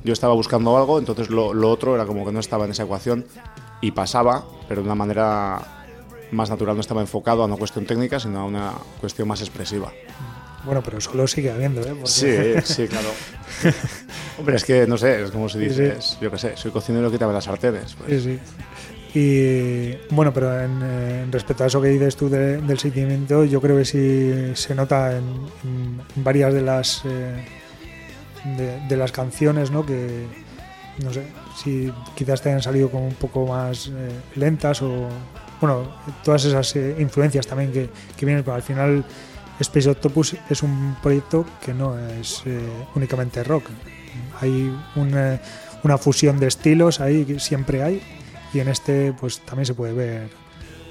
Yo 0.04 0.14
estaba 0.14 0.36
buscando 0.36 0.78
algo, 0.78 1.00
entonces 1.00 1.32
lo, 1.32 1.56
lo 1.56 1.72
otro 1.72 1.96
era 1.96 2.06
como 2.06 2.24
que 2.24 2.32
no 2.32 2.40
estaba 2.40 2.66
en 2.66 2.72
esa 2.72 2.84
ecuación 2.84 3.26
y 3.82 3.90
pasaba, 3.94 4.46
pero 4.70 4.82
de 4.82 4.86
una 4.86 4.94
manera 4.94 5.60
más 6.32 6.52
natural, 6.52 6.76
no 6.76 6.82
estaba 6.82 7.02
enfocado 7.02 7.42
a 7.42 7.46
una 7.48 7.56
cuestión 7.56 7.88
técnica, 7.88 8.20
sino 8.20 8.42
a 8.42 8.46
una 8.46 8.74
cuestión 9.00 9.28
más 9.28 9.42
expresiva. 9.42 9.92
Bueno, 10.66 10.84
pero 10.86 11.02
solo 11.02 11.26
sigue 11.28 11.50
habiendo, 11.50 11.82
¿eh? 11.82 11.96
Porque- 11.96 12.62
Sí, 12.64 12.74
sí, 12.76 12.88
claro. 12.88 13.10
Hombre, 14.38 14.58
es 14.58 14.64
que 14.66 14.86
no 14.86 15.00
sé, 15.00 15.24
es 15.24 15.32
como 15.32 15.50
se 15.50 15.58
dice, 15.58 15.94
Sí. 15.94 15.98
es- 15.98 16.18
yo 16.22 16.30
qué 16.30 16.38
sé, 16.38 16.56
soy 16.58 16.70
cocinero, 16.70 17.10
quítame 17.10 17.34
las 17.34 17.46
sartenes. 17.46 17.96
pues. 17.96 18.22
Sí, 18.24 18.30
sí. 18.38 18.40
Y 19.20 19.98
bueno, 20.12 20.32
pero 20.32 20.62
en, 20.62 21.32
respecto 21.32 21.64
a 21.64 21.68
eso 21.68 21.82
que 21.82 21.88
dices 21.88 22.16
tú 22.16 22.30
de- 22.30 22.62
del 22.62 22.78
sentimiento, 22.78 23.46
yo 23.46 23.60
creo 23.60 23.76
que 23.76 23.84
sí 23.84 24.52
se 24.54 24.76
nota 24.76 25.18
en, 25.18 25.26
varias 26.18 26.54
de 26.54 26.62
las 26.62 27.02
eh, 27.04 27.44
de, 28.88 28.96
las 28.96 29.12
canciones, 29.12 29.72
¿no? 29.72 29.84
Que 29.84 30.28
no 31.04 31.12
sé 31.12 31.24
si 31.56 31.92
quizás 32.14 32.44
te 32.44 32.50
hayan 32.50 32.62
salido 32.62 32.92
como 32.92 33.08
un 33.08 33.16
poco 33.16 33.48
más 33.48 33.88
eh, 33.88 33.92
lentas 34.36 34.84
o 34.84 35.08
bueno, 35.62 35.92
todas 36.24 36.46
esas 36.46 36.76
eh, 36.76 36.98
influencias 37.00 37.48
también 37.48 37.72
que, 37.72 37.90
que 38.16 38.24
vienen, 38.24 38.44
pero 38.44 38.54
al 38.56 38.62
final 38.62 39.04
Space 39.60 39.90
Octopus 39.90 40.36
es 40.48 40.62
un 40.62 40.96
proyecto 41.02 41.44
que 41.66 41.74
no 41.74 41.98
es 41.98 42.44
únicamente 42.94 43.44
rock. 43.44 43.64
Hay 44.42 44.72
una, 44.96 45.98
fusión 45.98 46.40
de 46.40 46.46
estilos 46.46 47.00
ahí 47.00 47.40
siempre 47.40 47.82
hay 47.82 48.00
y 48.54 48.60
en 48.60 48.68
este 48.68 49.14
pues 49.14 49.40
también 49.40 49.66
se 49.66 49.74
puede 49.74 49.94
ver 49.94 50.30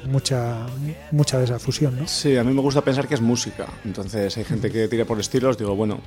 mucha 0.07 0.67
mucha 1.11 1.39
de 1.39 1.45
esa 1.45 1.59
fusión, 1.59 1.99
¿no? 1.99 2.07
Sí, 2.07 2.37
a 2.37 2.45
mí 2.45 2.53
me 2.53 2.61
gusta 2.61 2.83
pensar 2.83 3.09
que 3.09 3.15
es 3.15 3.21
música. 3.21 3.67
Entonces 3.85 4.37
hay 4.37 4.45
gente 4.45 4.71
que 4.71 4.89
tira 4.89 5.05
por 5.05 5.19
estilos, 5.19 5.59
digo, 5.59 5.75
bueno, 5.75 6.01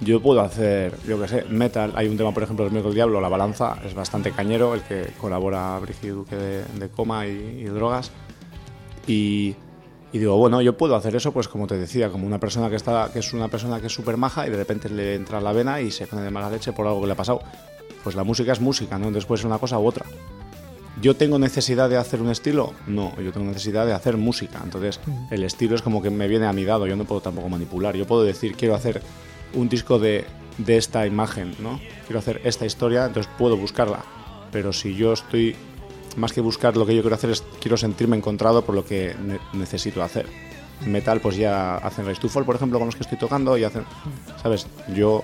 yo 0.00 0.20
puedo 0.22 0.40
hacer, 0.40 0.94
yo 1.06 1.20
qué 1.20 1.28
sé, 1.28 1.44
metal. 1.44 1.92
Hay 1.94 2.08
un 2.08 2.16
tema, 2.16 2.32
por 2.32 2.42
ejemplo, 2.42 2.64
del 2.64 2.72
Miércoles 2.72 2.94
Diablo, 2.94 3.20
La 3.20 3.28
Balanza, 3.28 3.76
es 3.84 3.94
bastante 3.94 4.32
cañero, 4.32 4.74
el 4.74 4.82
que 4.82 5.12
colabora 5.20 5.78
Brigitte 5.78 6.12
Duque 6.12 6.36
de, 6.36 6.64
de 6.64 6.88
Coma 6.88 7.26
y, 7.26 7.64
Drogas. 7.64 8.10
Y, 9.06 9.54
y 10.12 10.18
digo, 10.18 10.36
bueno, 10.38 10.62
yo 10.62 10.76
puedo 10.76 10.96
hacer 10.96 11.14
eso, 11.16 11.32
pues 11.32 11.48
como 11.48 11.66
te 11.66 11.76
decía, 11.76 12.08
como 12.08 12.26
una 12.26 12.40
persona 12.40 12.70
que, 12.70 12.76
está, 12.76 13.10
que 13.12 13.18
es 13.18 13.32
una 13.34 13.48
persona 13.48 13.78
que 13.80 13.88
es 13.88 13.92
súper 13.92 14.16
maja 14.16 14.46
y 14.46 14.50
de 14.50 14.56
repente 14.56 14.88
le 14.88 15.14
entra 15.16 15.40
la 15.40 15.52
vena 15.52 15.80
y 15.80 15.90
se 15.90 16.06
pone 16.06 16.22
de 16.22 16.30
mala 16.30 16.50
leche 16.50 16.72
por 16.72 16.86
algo 16.86 17.00
que 17.02 17.06
le 17.06 17.12
ha 17.12 17.16
pasado. 17.16 17.42
Pues 18.02 18.16
la 18.16 18.24
música 18.24 18.52
es 18.52 18.60
música, 18.60 18.98
¿no? 18.98 19.10
Puede 19.10 19.38
ser 19.38 19.46
una 19.46 19.58
cosa 19.58 19.78
u 19.78 19.86
otra. 19.86 20.06
¿Yo 21.00 21.16
tengo 21.16 21.38
necesidad 21.38 21.88
de 21.88 21.96
hacer 21.96 22.20
un 22.20 22.30
estilo? 22.30 22.74
No, 22.86 23.18
yo 23.20 23.32
tengo 23.32 23.46
necesidad 23.46 23.86
de 23.86 23.92
hacer 23.92 24.16
música. 24.16 24.60
Entonces, 24.62 25.00
el 25.30 25.44
estilo 25.44 25.74
es 25.74 25.82
como 25.82 26.02
que 26.02 26.10
me 26.10 26.28
viene 26.28 26.46
a 26.46 26.52
mi 26.52 26.64
dado, 26.64 26.86
yo 26.86 26.96
no 26.96 27.04
puedo 27.04 27.20
tampoco 27.20 27.48
manipular. 27.48 27.96
Yo 27.96 28.06
puedo 28.06 28.22
decir, 28.22 28.54
quiero 28.56 28.74
hacer 28.74 29.00
un 29.54 29.68
disco 29.68 29.98
de, 29.98 30.24
de 30.58 30.76
esta 30.76 31.06
imagen, 31.06 31.54
¿no? 31.60 31.80
Quiero 32.06 32.18
hacer 32.18 32.40
esta 32.44 32.66
historia, 32.66 33.06
entonces 33.06 33.32
puedo 33.38 33.56
buscarla. 33.56 34.04
Pero 34.52 34.72
si 34.72 34.94
yo 34.94 35.12
estoy, 35.12 35.54
más 36.16 36.32
que 36.32 36.40
buscar 36.40 36.76
lo 36.76 36.84
que 36.84 36.94
yo 36.94 37.02
quiero 37.02 37.14
hacer, 37.16 37.30
es 37.30 37.44
quiero 37.60 37.76
sentirme 37.76 38.16
encontrado 38.16 38.62
por 38.64 38.74
lo 38.74 38.84
que 38.84 39.14
ne- 39.22 39.38
necesito 39.54 40.02
hacer. 40.02 40.26
Metal, 40.86 41.20
pues 41.20 41.36
ya 41.36 41.76
hacen 41.76 42.06
Rise 42.06 42.20
to 42.20 42.28
Fall, 42.28 42.44
por 42.44 42.56
ejemplo, 42.56 42.78
con 42.78 42.86
los 42.86 42.96
que 42.96 43.02
estoy 43.04 43.16
tocando, 43.18 43.56
y 43.56 43.64
hacen, 43.64 43.84
¿sabes? 44.42 44.66
Yo, 44.94 45.22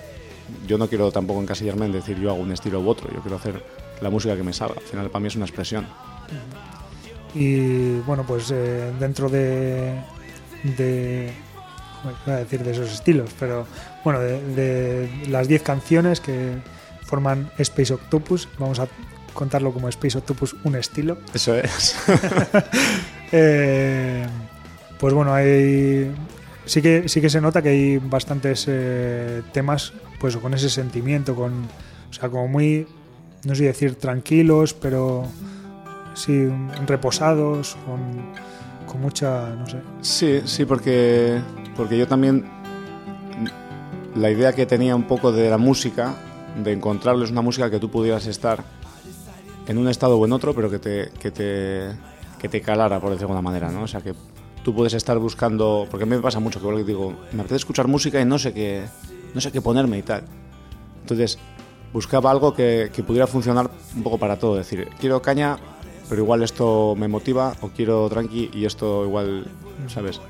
yo 0.67 0.79
no 0.79 0.87
quiero 0.89 1.11
tampoco 1.11 1.41
encasillarme 1.43 1.87
en 1.87 1.93
decir 1.93 2.19
yo 2.19 2.31
hago 2.31 2.41
un 2.41 2.53
estilo 2.53 2.81
u 2.81 2.89
otro, 2.89 3.11
yo 3.12 3.21
quiero 3.21 3.37
hacer 3.37 3.64
la 4.01 4.11
música 4.11 4.37
que 4.37 4.43
me 4.43 4.53
salga. 4.53 4.77
Al 4.77 4.83
final, 4.83 5.11
para 5.11 5.21
mí 5.21 5.29
es 5.29 5.37
una 5.37 5.47
expresión. 5.47 5.87
Y 7.35 7.99
bueno, 8.01 8.25
pues 8.27 8.51
eh, 8.51 8.93
dentro 8.99 9.29
de, 9.29 10.01
de 10.77 11.33
iba 12.27 12.37
a 12.37 12.39
decir 12.39 12.63
de 12.63 12.73
esos 12.73 12.93
estilos, 12.93 13.31
pero 13.39 13.67
bueno, 14.05 14.21
de, 14.21 14.41
de 14.55 15.29
las 15.29 15.49
10 15.49 15.63
canciones 15.63 16.21
que 16.21 16.57
forman 17.03 17.51
Space 17.59 17.93
Octopus, 17.93 18.49
vamos 18.59 18.79
a 18.79 18.89
contarlo 19.33 19.73
como 19.73 19.89
Space 19.89 20.19
Octopus 20.19 20.57
un 20.65 20.77
estilo. 20.77 21.19
Eso 21.33 21.55
es. 21.55 21.97
Eh, 23.33 24.25
pues 25.01 25.13
bueno, 25.13 25.35
hay 25.35 26.15
sí 26.65 26.81
que 26.81 27.09
sí 27.09 27.21
que 27.21 27.29
se 27.29 27.41
nota 27.41 27.61
que 27.61 27.71
hay 27.71 27.99
bastantes 27.99 28.67
eh, 28.69 29.43
temas 29.53 29.93
pues 30.21 30.37
con 30.37 30.55
ese 30.55 30.71
sentimiento, 30.71 31.35
con 31.35 31.65
o 32.09 32.13
sea, 32.13 32.29
como 32.29 32.47
muy 32.47 32.87
no 33.47 33.55
sé 33.55 33.65
decir 33.65 33.95
tranquilos, 33.95 34.75
pero 34.75 35.25
sí 36.15 36.49
reposados, 36.87 37.77
con, 37.87 38.33
con 38.87 39.01
mucha, 39.01 39.51
no 39.51 39.67
sé. 39.67 39.79
Sí, 40.01 40.41
sí, 40.45 40.65
porque, 40.65 41.41
porque 41.77 41.97
yo 41.97 42.09
también 42.09 42.45
la 44.17 44.31
idea 44.31 44.53
que 44.53 44.67
tenía 44.67 44.97
un 44.97 45.05
poco 45.05 45.31
de 45.31 45.49
la 45.49 45.59
música, 45.59 46.17
de 46.63 46.73
encontrarles 46.73 47.31
una 47.31 47.43
música 47.43 47.71
que 47.71 47.79
tú 47.79 47.89
pudieras 47.89 48.27
estar 48.27 48.65
en 49.69 49.79
un 49.79 49.89
estado 49.89 50.19
o 50.19 50.27
en 50.27 50.33
otro, 50.33 50.53
pero 50.53 50.69
que 50.69 50.81
te, 50.81 51.11
que 51.21 51.31
te, 51.31 51.91
que 52.41 52.49
te 52.49 52.61
calara, 52.61 52.99
por 52.99 53.11
decirlo 53.11 53.29
de 53.35 53.39
alguna 53.39 53.43
manera, 53.43 53.71
¿no? 53.71 53.85
O 53.85 53.87
sea, 53.87 54.01
que 54.01 54.13
tú 54.65 54.75
puedes 54.75 54.95
estar 54.95 55.19
buscando, 55.19 55.87
porque 55.89 56.03
a 56.03 56.07
mí 56.07 56.17
me 56.17 56.23
pasa 56.23 56.41
mucho 56.41 56.61
que 56.61 56.83
digo, 56.83 57.15
me 57.33 57.41
apetece 57.41 57.57
escuchar 57.57 57.87
música 57.87 58.21
y 58.21 58.25
no 58.25 58.41
sé 58.41 58.53
qué, 58.53 58.87
no 59.35 59.41
sé 59.41 59.53
qué 59.53 59.61
ponerme 59.61 59.99
y 59.99 60.03
tal. 60.03 60.25
Entonces, 61.03 61.39
buscaba 61.97 62.31
algo 62.31 62.53
que, 62.53 62.91
que 62.93 63.03
pudiera 63.03 63.27
funcionar 63.27 63.71
un 63.97 64.03
poco 64.03 64.19
para 64.19 64.39
todo, 64.39 64.61
es 64.61 64.69
decir, 64.69 64.87
quiero 65.01 65.23
caña, 65.23 65.57
pero 66.11 66.21
igual 66.21 66.43
esto 66.43 66.95
me 66.95 67.09
motiva, 67.09 67.55
o 67.63 67.69
quiero 67.69 68.07
tranqui 68.11 68.51
y 68.53 68.67
esto 68.67 69.07
igual, 69.07 69.47
¿sabes? 69.89 70.21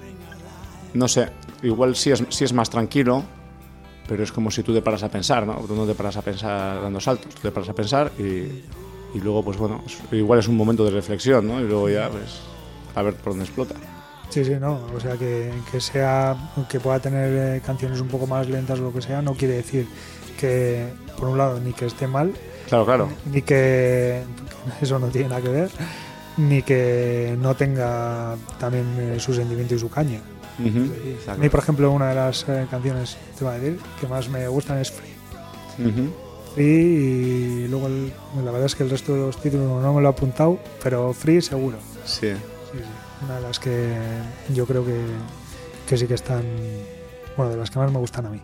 No 0.95 1.09
sé, 1.09 1.29
igual 1.65 1.97
sí 1.97 2.13
es, 2.13 2.23
sí 2.29 2.45
es 2.45 2.53
más 2.53 2.71
tranquilo, 2.71 3.25
pero 4.07 4.23
es 4.23 4.31
como 4.31 4.53
si 4.53 4.63
tú 4.63 4.73
te 4.73 4.81
paras 4.81 5.03
a 5.03 5.09
pensar, 5.09 5.45
¿no? 5.45 5.55
Tú 5.67 5.75
no 5.75 5.87
te 5.87 5.97
paras 5.97 6.17
a 6.17 6.23
pensar 6.23 6.81
dando 6.83 7.01
saltos, 7.01 7.35
tú 7.35 7.41
te 7.43 7.51
paras 7.51 7.69
a 7.69 7.75
pensar 7.75 8.13
y, 8.17 8.23
y 8.23 9.21
luego, 9.21 9.43
pues 9.43 9.59
bueno, 9.59 9.83
igual 10.13 10.39
es 10.39 10.47
un 10.47 10.57
momento 10.57 10.85
de 10.85 10.93
reflexión, 10.93 11.49
¿no? 11.49 11.61
Y 11.61 11.65
luego 11.65 11.89
ya, 11.89 12.09
pues, 12.09 12.43
a 12.95 13.03
ver 13.03 13.15
por 13.17 13.33
dónde 13.33 13.45
explota. 13.45 13.75
Sí, 14.31 14.45
sí, 14.45 14.55
no, 14.61 14.81
o 14.95 15.01
sea 15.01 15.17
que, 15.17 15.53
que 15.73 15.81
sea 15.81 16.37
que 16.69 16.79
pueda 16.79 17.01
tener 17.01 17.57
eh, 17.57 17.61
canciones 17.61 18.01
un 18.01 18.09
poco 18.09 18.29
más 18.29 18.49
lentas 18.49 18.79
o 18.79 18.83
lo 18.83 18.93
que 18.93 19.03
sea, 19.03 19.21
no 19.21 19.35
quiere 19.35 19.55
decir 19.55 19.89
que 20.37 20.87
por 21.19 21.29
un 21.29 21.39
lado 21.39 21.59
ni 21.61 21.73
que 21.73 21.87
esté 21.87 22.07
mal, 22.07 22.33
Claro, 22.69 22.85
claro. 22.85 23.09
ni 23.33 23.43
que 23.43 24.23
eso 24.81 24.99
no 24.99 25.09
tiene 25.09 25.29
nada 25.29 25.41
que 25.41 25.49
ver, 25.49 25.71
ni 26.37 26.63
que 26.63 27.37
no 27.41 27.55
tenga 27.57 28.37
también 28.59 28.87
eh, 28.99 29.21
su 29.21 29.33
sentimiento 29.35 29.75
y 29.75 29.79
su 29.79 29.89
caña. 29.89 30.21
Ujú, 30.59 30.91
A 31.31 31.35
mí, 31.37 31.49
por 31.51 31.61
ejemplo, 31.61 31.91
una 31.93 32.09
de 32.11 32.15
las 32.15 32.45
eh, 32.49 32.67
canciones, 32.71 33.17
te 33.39 33.45
voy 33.45 33.55
a 33.55 33.59
decir, 33.59 33.79
que 34.01 34.07
más 34.07 34.29
me 34.29 34.47
gustan 34.49 34.79
es 34.79 34.91
Free. 34.91 35.13
Free 36.55 36.65
y 36.65 37.69
luego 37.69 37.87
el- 37.89 38.13
la 38.45 38.51
verdad 38.51 38.65
es 38.65 38.75
que 38.75 38.83
el 38.83 38.91
resto 38.91 39.13
de 39.13 39.21
los 39.21 39.37
títulos 39.41 39.83
no 39.83 39.93
me 39.93 40.01
lo 40.01 40.09
he 40.09 40.11
apuntado, 40.11 40.59
pero 40.83 41.13
Free 41.13 41.43
seguro. 41.43 41.77
Sí. 42.05 42.29
Sí, 42.33 42.35
sí. 42.73 42.79
Una 43.25 43.37
de 43.37 43.41
las 43.43 43.59
que 43.59 43.95
yo 44.55 44.67
creo 44.67 44.85
que, 44.85 44.97
que 45.87 45.97
sí 45.99 46.07
que 46.07 46.15
están, 46.15 46.43
bueno, 47.37 47.53
de 47.53 47.59
las 47.59 47.71
que 47.71 47.79
más 47.79 47.91
me 47.93 47.99
gustan 47.99 48.27
a 48.27 48.31
mí. 48.31 48.41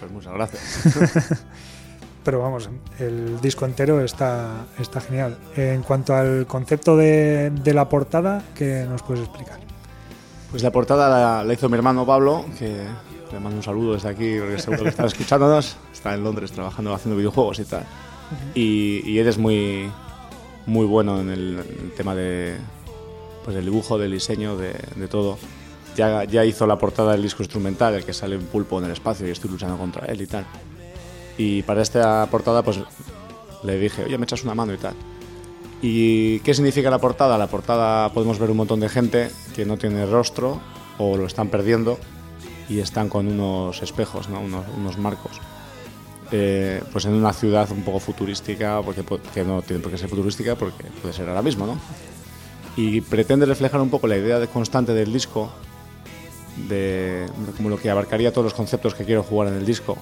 Pues 0.00 0.10
muchas 0.10 0.32
gracias. 0.32 1.42
Pero 2.24 2.40
vamos, 2.40 2.68
el 2.98 3.40
disco 3.40 3.64
entero 3.64 4.02
está, 4.04 4.66
está 4.78 5.00
genial. 5.00 5.38
En 5.56 5.82
cuanto 5.82 6.14
al 6.14 6.46
concepto 6.46 6.96
de, 6.96 7.50
de 7.50 7.74
la 7.74 7.88
portada, 7.88 8.42
¿qué 8.54 8.86
nos 8.88 9.02
puedes 9.02 9.22
explicar? 9.24 9.58
Pues 10.50 10.62
la 10.62 10.70
portada 10.70 11.08
la, 11.08 11.44
la 11.44 11.52
hizo 11.54 11.68
mi 11.68 11.76
hermano 11.76 12.04
Pablo, 12.04 12.44
que 12.58 12.84
le 13.32 13.40
mando 13.40 13.56
un 13.56 13.62
saludo 13.62 13.94
desde 13.94 14.08
aquí, 14.08 14.36
porque 14.38 14.58
seguro 14.58 14.82
que 14.82 14.88
está 14.90 15.06
escuchándonos. 15.06 15.76
Está 15.92 16.14
en 16.14 16.24
Londres 16.24 16.52
trabajando, 16.52 16.92
haciendo 16.92 17.16
videojuegos 17.16 17.58
y 17.60 17.64
tal. 17.64 17.84
Y, 18.54 19.02
y 19.08 19.18
él 19.18 19.26
es 19.26 19.38
muy, 19.38 19.90
muy 20.66 20.86
bueno 20.86 21.20
en 21.20 21.30
el, 21.30 21.58
en 21.58 21.84
el 21.86 21.92
tema 21.92 22.14
de, 22.14 22.56
pues 23.44 23.56
del 23.56 23.64
dibujo, 23.64 23.96
del 23.96 24.12
diseño, 24.12 24.56
de, 24.56 24.74
de 24.96 25.08
todo. 25.08 25.38
Ya, 25.96 26.24
ya 26.24 26.44
hizo 26.44 26.66
la 26.66 26.78
portada 26.78 27.12
del 27.12 27.22
disco 27.22 27.42
instrumental, 27.42 27.94
el 27.94 28.04
que 28.04 28.12
sale 28.12 28.36
un 28.36 28.46
pulpo 28.46 28.78
en 28.78 28.86
el 28.86 28.92
espacio 28.92 29.26
y 29.26 29.30
estoy 29.30 29.50
luchando 29.50 29.76
contra 29.76 30.06
él 30.06 30.20
y 30.22 30.26
tal. 30.26 30.46
Y 31.36 31.62
para 31.62 31.82
esta 31.82 32.26
portada, 32.30 32.62
pues 32.62 32.78
le 33.62 33.78
dije, 33.78 34.04
oye, 34.04 34.16
me 34.18 34.24
echas 34.24 34.44
una 34.44 34.54
mano 34.54 34.72
y 34.72 34.78
tal. 34.78 34.94
¿Y 35.82 36.40
qué 36.40 36.54
significa 36.54 36.90
la 36.90 36.98
portada? 36.98 37.38
La 37.38 37.46
portada 37.46 38.12
podemos 38.12 38.38
ver 38.38 38.50
un 38.50 38.58
montón 38.58 38.80
de 38.80 38.88
gente 38.88 39.30
que 39.54 39.64
no 39.64 39.78
tiene 39.78 40.04
rostro 40.06 40.60
o 40.98 41.16
lo 41.16 41.26
están 41.26 41.48
perdiendo 41.48 41.98
y 42.68 42.80
están 42.80 43.08
con 43.08 43.26
unos 43.26 43.82
espejos, 43.82 44.28
¿no? 44.28 44.40
unos, 44.40 44.64
unos 44.76 44.98
marcos. 44.98 45.40
Eh, 46.32 46.80
pues 46.92 47.06
en 47.06 47.14
una 47.14 47.32
ciudad 47.32 47.68
un 47.72 47.82
poco 47.82 47.98
futurística, 47.98 48.80
porque 48.82 49.02
que 49.34 49.42
no 49.42 49.62
tiene 49.62 49.82
por 49.82 49.90
qué 49.90 49.98
ser 49.98 50.08
futurística, 50.08 50.54
porque 50.54 50.84
puede 51.02 51.12
ser 51.12 51.28
ahora 51.28 51.42
mismo, 51.42 51.66
¿no? 51.66 51.76
Y 52.76 53.00
pretende 53.00 53.46
reflejar 53.46 53.80
un 53.80 53.90
poco 53.90 54.06
la 54.06 54.16
idea 54.16 54.38
de 54.38 54.46
constante 54.46 54.94
del 54.94 55.12
disco, 55.12 55.50
de 56.56 57.26
como 57.56 57.68
lo 57.68 57.78
que 57.78 57.90
abarcaría 57.90 58.32
todos 58.32 58.44
los 58.44 58.54
conceptos 58.54 58.94
que 58.94 59.04
quiero 59.04 59.22
jugar 59.22 59.48
en 59.48 59.54
el 59.54 59.66
disco, 59.66 59.96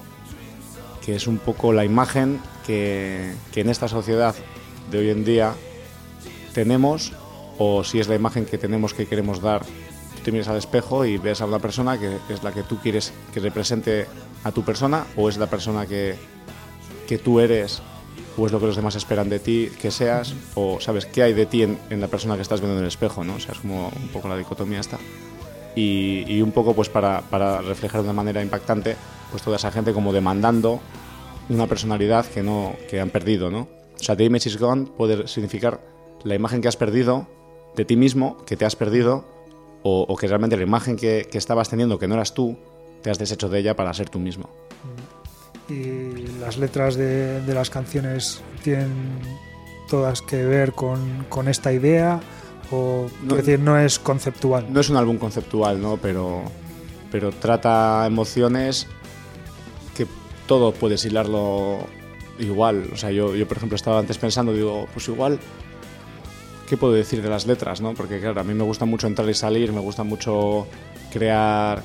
que 1.05 1.15
es 1.15 1.27
un 1.27 1.37
poco 1.37 1.73
la 1.73 1.85
imagen 1.85 2.39
que, 2.65 3.33
que 3.51 3.61
en 3.61 3.69
esta 3.69 3.87
sociedad 3.87 4.35
de 4.91 4.97
hoy 4.97 5.09
en 5.09 5.23
día 5.23 5.53
tenemos, 6.53 7.13
o 7.57 7.83
si 7.83 7.99
es 7.99 8.07
la 8.07 8.15
imagen 8.15 8.45
que 8.45 8.57
tenemos 8.57 8.93
que 8.93 9.05
queremos 9.05 9.41
dar. 9.41 9.63
Tú 9.63 10.23
te 10.23 10.31
miras 10.31 10.47
al 10.47 10.57
espejo 10.57 11.05
y 11.05 11.17
ves 11.17 11.41
a 11.41 11.45
una 11.45 11.59
persona 11.59 11.97
que 11.99 12.17
es 12.29 12.43
la 12.43 12.51
que 12.51 12.63
tú 12.63 12.79
quieres 12.79 13.13
que 13.33 13.39
represente 13.39 14.07
a 14.43 14.51
tu 14.51 14.63
persona, 14.63 15.05
o 15.15 15.29
es 15.29 15.37
la 15.37 15.47
persona 15.47 15.85
que, 15.85 16.15
que 17.07 17.17
tú 17.17 17.39
eres, 17.39 17.81
o 18.37 18.45
es 18.45 18.51
lo 18.51 18.59
que 18.59 18.67
los 18.67 18.75
demás 18.75 18.95
esperan 18.95 19.29
de 19.29 19.39
ti 19.39 19.71
que 19.81 19.91
seas, 19.91 20.33
o 20.55 20.79
sabes 20.79 21.05
qué 21.05 21.23
hay 21.23 21.33
de 21.33 21.45
ti 21.45 21.63
en, 21.63 21.79
en 21.89 22.01
la 22.01 22.07
persona 22.07 22.35
que 22.35 22.41
estás 22.41 22.61
viendo 22.61 22.77
en 22.77 22.83
el 22.83 22.87
espejo, 22.87 23.23
¿no? 23.23 23.35
O 23.35 23.39
sea, 23.39 23.53
es 23.53 23.59
como 23.59 23.87
un 23.87 24.09
poco 24.09 24.27
la 24.27 24.37
dicotomía 24.37 24.79
esta. 24.79 24.97
Y, 25.75 26.25
y 26.27 26.41
un 26.41 26.51
poco 26.51 26.73
pues 26.73 26.89
para, 26.89 27.21
para 27.21 27.61
reflejar 27.61 28.01
de 28.01 28.05
una 28.05 28.13
manera 28.13 28.41
impactante 28.41 28.95
pues 29.31 29.43
toda 29.43 29.57
esa 29.57 29.71
gente 29.71 29.93
como 29.93 30.11
demandando 30.11 30.79
una 31.49 31.67
personalidad 31.67 32.25
que 32.25 32.43
no 32.43 32.75
que 32.89 32.99
han 32.99 33.09
perdido, 33.09 33.49
¿no? 33.49 33.67
O 33.99 34.03
sea, 34.03 34.15
the 34.15 34.23
image 34.23 34.47
is 34.47 34.57
gone 34.57 34.87
puede 34.97 35.27
significar 35.27 35.79
la 36.23 36.35
imagen 36.35 36.61
que 36.61 36.67
has 36.67 36.77
perdido 36.77 37.27
de 37.75 37.85
ti 37.85 37.95
mismo, 37.95 38.37
que 38.45 38.57
te 38.57 38.65
has 38.65 38.75
perdido, 38.75 39.25
o, 39.83 40.05
o 40.07 40.15
que 40.17 40.27
realmente 40.27 40.57
la 40.57 40.63
imagen 40.63 40.95
que, 40.95 41.27
que 41.29 41.37
estabas 41.37 41.69
teniendo, 41.69 41.99
que 41.99 42.07
no 42.07 42.15
eras 42.15 42.33
tú, 42.33 42.57
te 43.01 43.09
has 43.09 43.17
deshecho 43.17 43.49
de 43.49 43.59
ella 43.59 43.75
para 43.75 43.93
ser 43.93 44.09
tú 44.09 44.19
mismo. 44.19 44.49
Y 45.69 46.27
las 46.39 46.57
letras 46.57 46.95
de, 46.95 47.41
de 47.41 47.53
las 47.53 47.69
canciones 47.69 48.41
tienen 48.63 49.19
todas 49.89 50.21
que 50.21 50.43
ver 50.43 50.73
con, 50.73 51.25
con 51.29 51.47
esta 51.47 51.71
idea, 51.71 52.19
No. 52.71 53.07
es 53.31 53.45
decir, 53.45 53.59
no 53.59 53.77
es 53.77 53.99
conceptual. 53.99 54.67
No 54.71 54.79
es 54.79 54.89
un 54.89 54.97
álbum 54.97 55.17
conceptual, 55.17 55.81
¿no? 55.81 55.97
Pero, 55.97 56.43
pero 57.11 57.31
trata 57.31 58.05
emociones 58.05 58.87
que 59.95 60.05
todo 60.47 60.71
puedes 60.71 61.03
hilarlo 61.05 61.79
igual. 62.39 62.89
O 62.93 62.97
sea, 62.97 63.11
yo, 63.11 63.35
yo, 63.35 63.47
por 63.47 63.57
ejemplo, 63.57 63.75
estaba 63.75 63.99
antes 63.99 64.17
pensando, 64.17 64.53
digo, 64.53 64.87
pues 64.93 65.07
igual, 65.07 65.39
¿qué 66.67 66.77
puedo 66.77 66.93
decir 66.93 67.21
de 67.21 67.29
las 67.29 67.47
letras, 67.47 67.81
no? 67.81 67.93
Porque, 67.93 68.19
claro, 68.19 68.41
a 68.41 68.43
mí 68.43 68.53
me 68.53 68.63
gusta 68.63 68.85
mucho 68.85 69.07
entrar 69.07 69.29
y 69.29 69.33
salir, 69.33 69.71
me 69.73 69.81
gusta 69.81 70.03
mucho 70.03 70.67
crear 71.11 71.81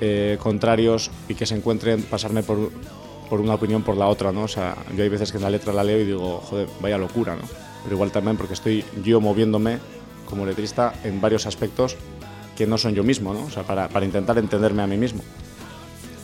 eh, 0.00 0.36
contrarios 0.40 1.10
y 1.28 1.34
que 1.34 1.46
se 1.46 1.54
encuentren, 1.54 2.02
pasarme 2.02 2.42
por, 2.42 2.70
por 3.30 3.40
una 3.40 3.54
opinión 3.54 3.82
por 3.82 3.96
la 3.96 4.06
otra, 4.08 4.32
¿no? 4.32 4.42
O 4.42 4.48
sea, 4.48 4.76
yo 4.96 5.02
hay 5.02 5.08
veces 5.08 5.30
que 5.30 5.38
la 5.38 5.50
letra 5.50 5.72
la 5.72 5.84
leo 5.84 6.00
y 6.00 6.04
digo, 6.04 6.38
joder, 6.38 6.68
vaya 6.80 6.98
locura, 6.98 7.36
¿no? 7.36 7.42
Pero 7.84 7.96
igual 7.96 8.10
también 8.10 8.36
porque 8.36 8.54
estoy 8.54 8.84
yo 9.02 9.20
moviéndome 9.20 9.78
como 10.24 10.44
letrista 10.46 10.94
en 11.04 11.20
varios 11.20 11.46
aspectos 11.46 11.96
que 12.56 12.66
no 12.66 12.78
son 12.78 12.94
yo 12.94 13.02
mismo, 13.04 13.34
¿no? 13.34 13.44
O 13.44 13.50
sea, 13.50 13.62
para, 13.64 13.88
para 13.88 14.04
intentar 14.06 14.38
entenderme 14.38 14.82
a 14.82 14.86
mí 14.86 14.96
mismo. 14.96 15.22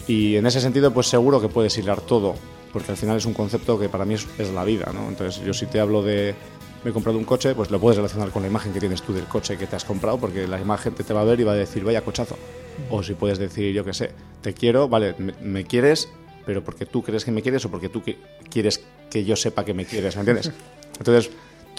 Y 0.07 0.37
en 0.37 0.47
ese 0.47 0.61
sentido, 0.61 0.93
pues 0.93 1.07
seguro 1.09 1.41
que 1.41 1.49
puedes 1.49 1.77
hilar 1.79 2.01
todo, 2.01 2.35
porque 2.73 2.91
al 2.93 2.97
final 2.97 3.17
es 3.17 3.27
un 3.27 3.35
concepto 3.35 3.79
que 3.79 3.89
para 3.89 4.05
mí 4.05 4.15
es, 4.15 4.27
es 4.39 4.51
la 4.51 4.65
vida, 4.65 4.91
¿no? 4.93 5.09
Entonces, 5.09 5.43
yo 5.45 5.53
si 5.55 5.67
te 5.67 5.81
hablo 5.81 6.03
de 6.03 6.35
me 6.83 6.91
he 6.91 6.95
comprado 6.95 7.19
un 7.19 7.25
coche, 7.25 7.55
pues 7.55 7.71
lo 7.71 7.79
puedes 7.79 7.99
relacionar 7.99 8.31
con 8.31 8.41
la 8.43 8.49
imagen 8.49 8.73
que 8.73 8.81
tienes 8.81 9.03
tú 9.03 9.13
del 9.13 9.25
coche 9.25 9.59
que 9.59 9.67
te 9.67 9.77
has 9.77 9.85
comprado, 9.85 10.19
porque 10.19 10.49
la 10.49 10.59
imagen 10.59 10.95
te, 10.95 11.05
te 11.05 11.13
va 11.13 11.21
a 11.21 11.25
ver 11.25 11.39
y 11.39 11.45
va 11.45 11.53
a 11.53 11.57
decir, 11.57 11.85
vaya 11.85 12.01
cochazo. 12.03 12.37
O 12.89 13.03
si 13.03 13.13
puedes 13.15 13.39
decir, 13.39 13.75
yo 13.75 13.85
qué 13.85 13.93
sé, 13.93 14.13
te 14.41 14.55
quiero, 14.55 14.89
vale, 14.89 15.15
me, 15.19 15.35
me 15.43 15.65
quieres, 15.65 16.09
pero 16.47 16.65
porque 16.65 16.87
tú 16.87 17.03
crees 17.03 17.25
que 17.27 17.33
me 17.33 17.43
quieres 17.43 17.65
o 17.67 17.71
porque 17.71 17.91
tú 17.91 18.03
que- 18.03 18.17
quieres 18.49 18.83
que 19.11 19.25
yo 19.25 19.37
sepa 19.37 19.63
que 19.65 19.75
me 19.75 19.85
quieres, 19.85 20.17
¿me 20.17 20.21
entiendes? 20.21 20.51
Entonces, 20.99 21.31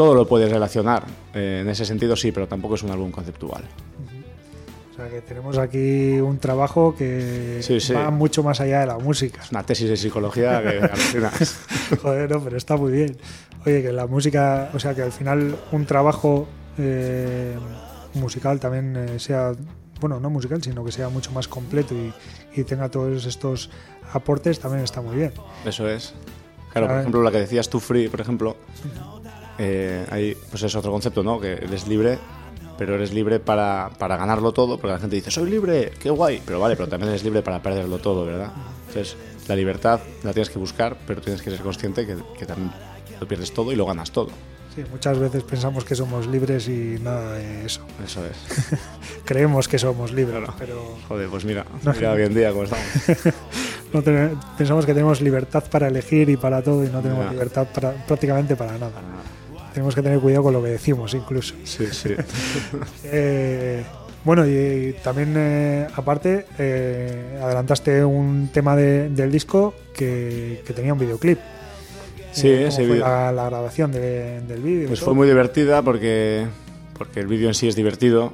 todo 0.02 0.16
lo 0.16 0.28
puedes 0.28 0.50
relacionar. 0.52 1.04
eh, 1.36 1.60
en 1.62 1.70
ese 1.70 1.86
sentido, 1.86 2.16
sí, 2.16 2.32
pero 2.32 2.48
tampoco 2.48 2.74
es 2.76 2.82
un 2.82 2.90
álbum 2.90 3.12
conceptual. 3.12 3.64
O 4.92 4.96
sea 4.96 5.10
que 5.10 5.22
tenemos 5.22 5.58
aquí 5.60 6.20
un 6.20 6.40
trabajo 6.40 6.96
que 6.98 7.60
Sí, 7.62 7.80
sí. 7.80 7.94
va 7.94 8.10
mucho 8.10 8.42
más 8.42 8.60
allá 8.62 8.80
de 8.80 8.88
la 8.88 8.98
música. 8.98 9.42
Es 9.44 9.52
una 9.52 9.64
tesis 9.64 9.88
de 9.90 9.98
psicología 9.98 10.62
que 10.64 10.80
alucinas. 10.94 11.60
Joder, 12.02 12.32
no, 12.32 12.40
pero 12.44 12.58
está 12.58 12.78
muy 12.78 12.92
bien. 12.92 13.16
Oye, 13.66 13.84
que 13.84 13.92
la 13.92 14.08
música, 14.08 14.72
o 14.74 14.80
sea, 14.80 14.96
que 14.96 15.04
al 15.04 15.12
final 15.12 15.56
un 15.72 15.86
trabajo 15.86 16.48
eh, 16.80 17.56
musical 18.16 18.60
también 18.60 18.96
eh, 18.98 19.20
sea, 19.20 19.52
bueno, 20.00 20.20
no 20.20 20.30
musical, 20.32 20.64
sino 20.64 20.84
que 20.84 20.92
sea 20.92 21.10
mucho 21.10 21.32
más 21.32 21.48
completo 21.48 21.94
y, 21.94 22.12
y 22.60 22.64
tenga 22.64 22.90
todos 22.90 23.26
estos 23.28 23.70
aportes, 24.14 24.60
también 24.60 24.84
está 24.84 25.00
muy 25.02 25.16
bien. 25.16 25.32
Eso 25.64 25.88
es. 25.88 26.14
Claro, 26.74 26.88
por 26.88 26.98
ejemplo, 27.00 27.22
la 27.24 27.32
que 27.32 27.40
decías 27.40 27.70
tú, 27.70 27.80
Free, 27.80 28.08
por 28.10 28.20
ejemplo, 28.22 28.56
eh, 29.64 30.06
ahí 30.10 30.36
pues 30.50 30.64
es 30.64 30.76
otro 30.76 30.92
concepto, 30.92 31.22
¿no? 31.24 31.40
Que 31.40 31.54
eres 31.54 31.88
libre, 31.88 32.18
pero 32.78 32.96
eres 32.96 33.14
libre 33.14 33.40
para, 33.40 33.90
para 34.00 34.18
ganarlo 34.18 34.52
todo, 34.54 34.78
porque 34.78 34.94
la 34.94 35.00
gente 35.00 35.16
dice, 35.18 35.30
soy 35.30 35.50
libre, 35.50 35.92
qué 36.00 36.10
guay, 36.10 36.42
pero 36.46 36.60
vale, 36.60 36.76
pero 36.76 36.90
también 36.90 37.10
eres 37.10 37.24
libre 37.24 37.42
para 37.42 37.62
perderlo 37.62 38.00
todo, 38.00 38.26
¿verdad? 38.26 38.52
Entonces, 38.88 39.16
la 39.48 39.56
libertad 39.56 40.00
la 40.24 40.34
tienes 40.34 40.50
que 40.50 40.58
buscar, 40.60 40.98
pero 41.06 41.22
tienes 41.22 41.42
que 41.42 41.52
ser 41.52 41.60
consciente 41.62 42.06
que, 42.08 42.16
que 42.40 42.46
también 42.46 42.72
lo 43.20 43.28
pierdes 43.28 43.54
todo 43.54 43.72
y 43.72 43.76
lo 43.76 43.86
ganas 43.86 44.12
todo. 44.12 44.30
Sí, 44.74 44.84
muchas 44.90 45.20
veces 45.20 45.44
pensamos 45.44 45.84
que 45.84 45.96
somos 45.96 46.28
libres 46.28 46.70
y 46.70 46.98
nada 47.02 47.34
de 47.34 47.66
eso. 47.66 47.82
Eso 48.06 48.22
es. 48.26 48.80
Creemos 49.26 49.68
que 49.68 49.78
somos 49.78 50.14
libres, 50.14 50.42
pero 50.58 50.96
Joder, 51.10 51.28
pues 51.28 51.44
mira, 51.44 51.66
No. 51.84 51.92
mira 51.94 52.14
hoy 52.14 52.24
en 52.24 52.34
día 52.34 52.52
cómo 52.52 52.64
estamos. 52.64 52.86
no 53.94 54.02
ten- 54.02 54.40
pensamos 54.58 54.86
que 54.86 54.94
tenemos 54.94 55.20
libertad 55.20 55.64
para 55.70 55.90
elegir 55.90 56.30
y 56.30 56.38
para 56.38 56.62
todo 56.62 56.86
y 56.86 56.88
no 56.90 57.02
tenemos 57.02 57.26
Ya. 57.26 57.32
libertad 57.32 57.68
para, 57.74 57.92
prácticamente 58.08 58.56
para 58.56 58.72
nada. 58.78 58.92
Tenemos 59.74 59.96
que 59.96 60.02
tener 60.02 60.20
cuidado 60.20 60.44
con 60.44 60.54
lo 60.54 60.64
que 60.64 60.70
decimos 60.70 61.14
incluso. 61.14 61.56
Sí, 61.64 61.86
sí. 61.92 62.10
Eh, 63.06 63.84
bueno, 64.24 64.46
y, 64.48 64.52
y 64.52 64.94
también, 65.04 65.34
eh, 65.36 65.88
aparte, 65.96 66.46
eh, 66.60 67.40
adelantaste 67.42 68.04
un 68.06 68.50
tema 68.54 68.76
de- 68.76 69.10
del 69.10 69.32
disco 69.32 69.74
que, 69.96 70.62
que 70.66 70.74
tenía 70.74 70.94
un 70.94 71.00
videoclip. 71.00 71.40
Sí, 72.32 72.48
Eh, 72.50 72.56
¿cómo 72.58 72.68
ese 72.68 72.76
fue 72.78 72.86
vídeo. 72.94 73.00
la, 73.08 73.32
la 73.32 73.46
grabación 73.46 73.92
de- 73.92 74.42
del 74.42 74.62
vídeo. 74.62 74.88
Pues 74.90 75.00
fue 75.02 75.14
muy 75.14 75.28
divertida 75.28 75.82
porque, 75.82 76.46
porque 76.98 77.20
el 77.20 77.28
vídeo 77.28 77.48
en 77.48 77.56
sí 77.56 77.68
es 77.68 77.76
divertido. 77.76 78.34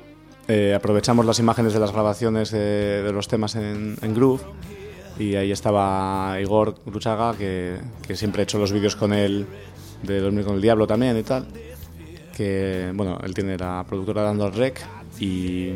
Aprovechamos 0.75 1.25
las 1.25 1.39
imágenes 1.39 1.73
de 1.73 1.79
las 1.81 1.91
grabaciones 1.91 2.51
de, 2.51 3.03
de 3.03 3.11
los 3.11 3.27
temas 3.27 3.55
en, 3.55 3.97
en 4.01 4.13
Groove 4.15 4.41
y 5.19 5.35
ahí 5.35 5.51
estaba 5.51 6.37
Igor 6.41 6.75
Gruchaga, 6.85 7.35
que, 7.37 7.75
que 8.07 8.15
siempre 8.15 8.41
he 8.41 8.43
hecho 8.43 8.57
los 8.57 8.71
vídeos 8.71 8.95
con 8.95 9.11
él 9.13 9.45
de 10.03 10.19
Dormir 10.19 10.45
con 10.45 10.55
el 10.55 10.61
Diablo 10.61 10.87
también 10.87 11.17
y 11.17 11.23
tal. 11.23 11.47
Que, 12.35 12.91
bueno, 12.93 13.19
él 13.23 13.33
tiene 13.33 13.57
la 13.57 13.83
productora 13.87 14.21
dando 14.21 14.47
el 14.47 14.53
rec 14.53 14.85
y, 15.19 15.71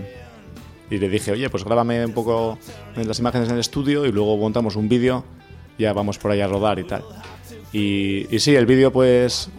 y 0.89 0.97
le 0.97 1.09
dije, 1.09 1.31
oye, 1.31 1.49
pues 1.49 1.63
grábame 1.63 2.05
un 2.05 2.13
poco 2.13 2.57
las 2.95 3.19
imágenes 3.19 3.47
en 3.47 3.55
el 3.55 3.61
estudio 3.61 4.05
y 4.05 4.11
luego 4.11 4.37
montamos 4.37 4.75
un 4.75 4.87
vídeo, 4.87 5.23
ya 5.79 5.93
vamos 5.93 6.17
por 6.17 6.31
ahí 6.31 6.41
a 6.41 6.47
rodar 6.47 6.77
y 6.79 6.83
tal. 6.83 7.03
Y, 7.73 8.27
y 8.33 8.39
sí, 8.39 8.55
el 8.55 8.65
vídeo, 8.65 8.91
pues, 8.91 9.49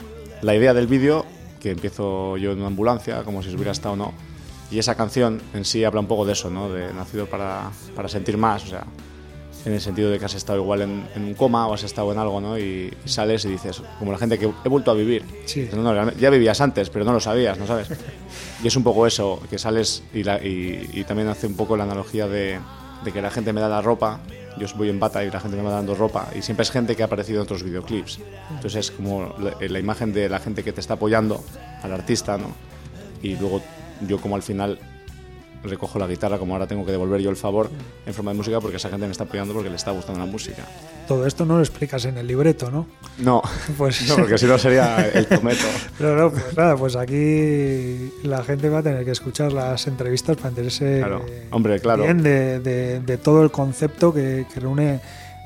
la 0.42 0.54
idea 0.54 0.74
del 0.74 0.86
vídeo, 0.86 1.24
que 1.60 1.70
empiezo 1.70 2.36
yo 2.36 2.52
en 2.52 2.58
una 2.58 2.68
ambulancia, 2.68 3.22
como 3.24 3.42
si 3.42 3.54
hubiera 3.54 3.72
estado 3.72 3.94
o 3.94 3.96
no, 3.96 4.12
y 4.70 4.78
esa 4.78 4.94
canción 4.94 5.40
en 5.54 5.64
sí 5.64 5.84
habla 5.84 6.00
un 6.00 6.06
poco 6.06 6.24
de 6.24 6.32
eso, 6.32 6.50
¿no? 6.50 6.70
De 6.70 6.92
nacido 6.94 7.26
para, 7.26 7.70
para 7.94 8.08
sentir 8.08 8.38
más, 8.38 8.64
o 8.64 8.66
sea, 8.68 8.84
en 9.64 9.72
el 9.72 9.80
sentido 9.80 10.10
de 10.10 10.18
que 10.18 10.24
has 10.24 10.34
estado 10.34 10.58
igual 10.60 10.82
en, 10.82 11.06
en 11.14 11.24
un 11.24 11.34
coma 11.34 11.66
o 11.68 11.74
has 11.74 11.84
estado 11.84 12.10
en 12.12 12.18
algo, 12.18 12.40
¿no? 12.40 12.58
Y, 12.58 12.92
y 13.04 13.08
sales 13.08 13.44
y 13.44 13.48
dices, 13.50 13.80
como 13.98 14.10
la 14.12 14.18
gente 14.18 14.38
que 14.38 14.50
he 14.64 14.68
vuelto 14.68 14.90
a 14.90 14.94
vivir. 14.94 15.24
Sí. 15.46 15.68
No, 15.74 15.82
no, 15.94 16.12
ya 16.12 16.30
vivías 16.30 16.60
antes, 16.60 16.90
pero 16.90 17.04
no 17.04 17.12
lo 17.12 17.20
sabías, 17.20 17.58
¿no 17.58 17.66
sabes? 17.66 17.88
Y 18.62 18.66
es 18.68 18.76
un 18.76 18.82
poco 18.82 19.06
eso, 19.06 19.40
que 19.50 19.58
sales 19.58 20.02
y, 20.12 20.24
la- 20.24 20.42
y- 20.44 20.90
y 20.92 21.04
también 21.04 21.28
hace 21.28 21.46
un 21.46 21.54
poco 21.54 21.76
la 21.76 21.84
analogía 21.84 22.26
de, 22.28 22.58
de 23.04 23.12
que 23.12 23.22
la 23.22 23.30
gente 23.30 23.52
me 23.52 23.60
da 23.60 23.68
la 23.68 23.82
ropa, 23.82 24.20
yo 24.58 24.66
voy 24.76 24.88
en 24.90 25.00
bata 25.00 25.24
y 25.24 25.30
la 25.30 25.40
gente 25.40 25.56
me 25.56 25.62
va 25.62 25.70
dando 25.70 25.94
ropa, 25.94 26.28
y 26.36 26.42
siempre 26.42 26.62
es 26.64 26.70
gente 26.70 26.94
que 26.96 27.02
ha 27.02 27.06
aparecido 27.06 27.38
en 27.38 27.42
otros 27.44 27.62
videoclips. 27.62 28.18
Entonces 28.50 28.74
es 28.86 28.90
como 28.90 29.34
la, 29.38 29.54
la 29.66 29.78
imagen 29.78 30.12
de 30.12 30.28
la 30.28 30.38
gente 30.40 30.62
que 30.62 30.72
te 30.72 30.80
está 30.80 30.94
apoyando 30.94 31.42
al 31.82 31.92
artista, 31.92 32.36
¿no? 32.36 32.48
Y 33.22 33.36
luego 33.36 33.62
yo 34.08 34.20
como 34.20 34.34
al 34.36 34.42
final 34.42 34.78
recojo 35.64 35.98
la 35.98 36.06
guitarra, 36.06 36.38
como 36.38 36.54
ahora 36.54 36.66
tengo 36.66 36.84
que 36.84 36.92
devolver 36.92 37.20
yo 37.20 37.30
el 37.30 37.36
favor 37.36 37.70
en 38.06 38.14
forma 38.14 38.32
de 38.32 38.36
música 38.38 38.60
porque 38.60 38.76
esa 38.78 38.88
gente 38.90 39.06
me 39.06 39.12
está 39.12 39.24
apoyando 39.24 39.54
porque 39.54 39.70
le 39.70 39.76
está 39.76 39.90
gustando 39.92 40.18
la 40.20 40.26
música. 40.26 40.64
Todo 41.06 41.26
esto 41.26 41.44
no 41.44 41.56
lo 41.56 41.60
explicas 41.60 42.04
en 42.04 42.16
el 42.18 42.26
libreto, 42.26 42.70
¿no? 42.70 42.86
No, 43.18 43.42
Pues 43.78 44.06
no 44.08 44.16
porque 44.16 44.38
si 44.38 44.46
no 44.46 44.58
sería 44.58 45.08
el 45.08 45.26
cometo. 45.26 45.64
Pero 45.98 46.16
no, 46.16 46.30
pues 46.30 46.56
nada, 46.56 46.76
pues 46.76 46.96
aquí 46.96 48.12
la 48.22 48.42
gente 48.44 48.68
va 48.68 48.78
a 48.78 48.82
tener 48.82 49.04
que 49.04 49.10
escuchar 49.12 49.52
las 49.52 49.86
entrevistas 49.86 50.36
para 50.36 50.50
enterarse 50.50 50.98
Claro. 50.98 51.24
Hombre, 51.50 51.80
claro. 51.80 52.04
bien 52.04 52.22
de, 52.22 52.60
de- 52.60 53.00
de 53.00 53.16
todo 53.18 53.42
el 53.42 53.50
concepto 53.50 54.12
que, 54.12 54.46
que 54.52 54.60
reúne 54.60 55.00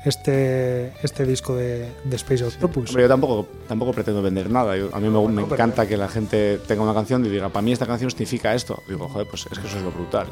este, 0.07 0.93
este 1.03 1.25
disco 1.25 1.55
de, 1.55 1.89
de 2.03 2.15
Space 2.15 2.43
Octopus. 2.43 2.89
Hombre, 2.89 3.03
yo 3.03 3.07
tampoco, 3.09 3.47
tampoco 3.67 3.91
pretendo 3.93 4.21
vender 4.21 4.49
nada. 4.49 4.75
Yo- 4.77 4.89
a 4.93 4.99
mí 4.99 5.09
me, 5.09 5.19
me 5.27 5.41
pero- 5.43 5.53
encanta 5.55 5.87
que 5.87 5.97
la 5.97 6.07
gente 6.07 6.59
tenga 6.67 6.83
una 6.83 6.93
canción 6.93 7.25
y 7.25 7.29
diga, 7.29 7.49
para 7.49 7.61
mí 7.63 7.71
esta 7.71 7.85
canción 7.85 8.09
significa 8.11 8.53
esto. 8.55 8.81
Digo, 8.87 9.07
joder, 9.09 9.27
pues 9.29 9.45
es 9.51 9.59
que 9.59 9.67
eso 9.67 9.77
es 9.77 9.83
lo 9.83 9.91
brutal. 9.91 10.27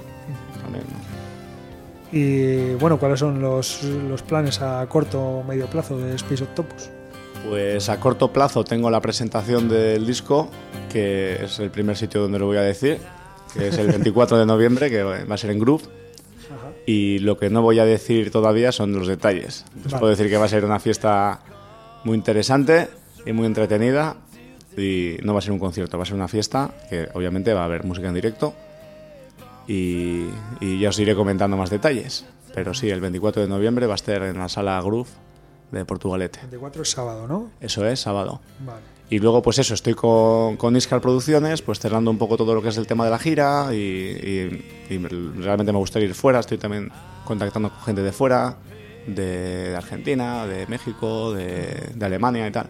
También, 0.63 0.83
¿no? 0.89 1.15
Y 2.11 2.75
bueno, 2.75 2.97
¿cuáles 2.99 3.19
son 3.19 3.41
los, 3.41 3.83
los 3.83 4.21
planes 4.21 4.61
a 4.61 4.85
corto 4.87 5.19
o 5.21 5.43
medio 5.43 5.67
plazo 5.67 5.97
de 5.97 6.15
Space 6.15 6.43
Octopus? 6.43 6.89
Pues 7.49 7.89
a 7.89 7.99
corto 7.99 8.31
plazo 8.31 8.63
tengo 8.63 8.89
la 8.89 9.01
presentación 9.01 9.67
del 9.69 10.05
disco, 10.05 10.49
que 10.91 11.43
es 11.43 11.59
el 11.59 11.69
primer 11.71 11.97
sitio 11.97 12.21
donde 12.21 12.39
lo 12.39 12.45
voy 12.45 12.57
a 12.57 12.61
decir, 12.61 12.99
que 13.53 13.67
es 13.67 13.77
el 13.77 13.87
24 13.91 14.37
de 14.37 14.45
noviembre, 14.45 14.89
que 14.89 15.03
va 15.03 15.35
a 15.35 15.37
ser 15.37 15.51
en 15.51 15.59
Groove. 15.59 15.83
Y 16.85 17.19
lo 17.19 17.37
que 17.37 17.49
no 17.49 17.61
voy 17.61 17.79
a 17.79 17.85
decir 17.85 18.31
todavía 18.31 18.71
son 18.71 18.93
los 18.93 19.07
detalles. 19.07 19.65
Les 19.75 19.85
Vale. 19.85 19.99
puedo 19.99 20.09
decir 20.11 20.29
que 20.29 20.37
va 20.37 20.45
a 20.45 20.49
ser 20.49 20.65
una 20.65 20.79
fiesta 20.79 21.39
muy 22.03 22.15
interesante 22.15 22.89
y 23.25 23.31
muy 23.33 23.45
entretenida. 23.45 24.17
Y 24.77 25.17
no 25.23 25.33
va 25.33 25.39
a 25.39 25.41
ser 25.41 25.51
un 25.53 25.59
concierto, 25.59 25.97
va 25.97 26.03
a 26.03 26.05
ser 26.05 26.15
una 26.15 26.27
fiesta 26.27 26.69
que 26.89 27.07
obviamente 27.13 27.53
va 27.53 27.61
a 27.61 27.65
haber 27.65 27.85
música 27.85 28.07
en 28.09 28.13
directo. 28.13 28.53
Y, 29.67 30.25
y 30.59 30.79
ya 30.79 30.89
os 30.89 30.99
iré 30.99 31.15
comentando 31.15 31.57
más 31.57 31.69
detalles. 31.69 32.25
Pero 32.53 32.73
sí, 32.73 32.89
el 32.89 33.01
24 33.01 33.41
de 33.41 33.47
noviembre 33.47 33.87
va 33.87 33.93
a 33.93 33.95
estar 33.95 34.21
en 34.21 34.37
la 34.37 34.47
sala 34.49 34.79
Groove 34.81 35.09
de 35.71 35.85
Portugalete. 35.85 36.39
24 36.39 36.81
es 36.83 36.91
sábado, 36.91 37.27
¿no? 37.27 37.49
Eso 37.61 37.85
es, 37.87 37.99
sábado. 37.99 38.41
Vale. 38.59 38.94
Y 39.09 39.19
luego, 39.19 39.41
pues 39.43 39.59
eso, 39.59 39.75
estoy 39.75 39.93
con, 39.93 40.57
con 40.57 40.75
Iscar 40.75 40.99
Producciones, 40.99 41.61
pues 41.61 41.79
cerrando 41.79 42.09
un 42.09 42.17
poco 42.17 42.37
todo 42.37 42.55
lo 42.55 42.61
que 42.63 42.69
es 42.69 42.77
el 42.77 42.87
tema 42.87 43.05
de 43.05 43.11
la 43.11 43.19
gira 43.19 43.67
y, 43.71 43.75
y- 44.89 44.97
realmente 45.37 45.71
me 45.71 45.77
gustaría 45.77 46.07
ir 46.07 46.15
fuera. 46.15 46.39
Estoy 46.39 46.57
también 46.57 46.91
contactando 47.23 47.69
con 47.69 47.79
gente 47.81 48.01
de 48.01 48.11
fuera, 48.11 48.57
de, 49.05 49.75
Argentina, 49.77 50.47
de 50.47 50.65
México, 50.67 51.33
de, 51.33 51.91
de 51.93 52.05
Alemania 52.05 52.47
y 52.47 52.51
tal, 52.51 52.67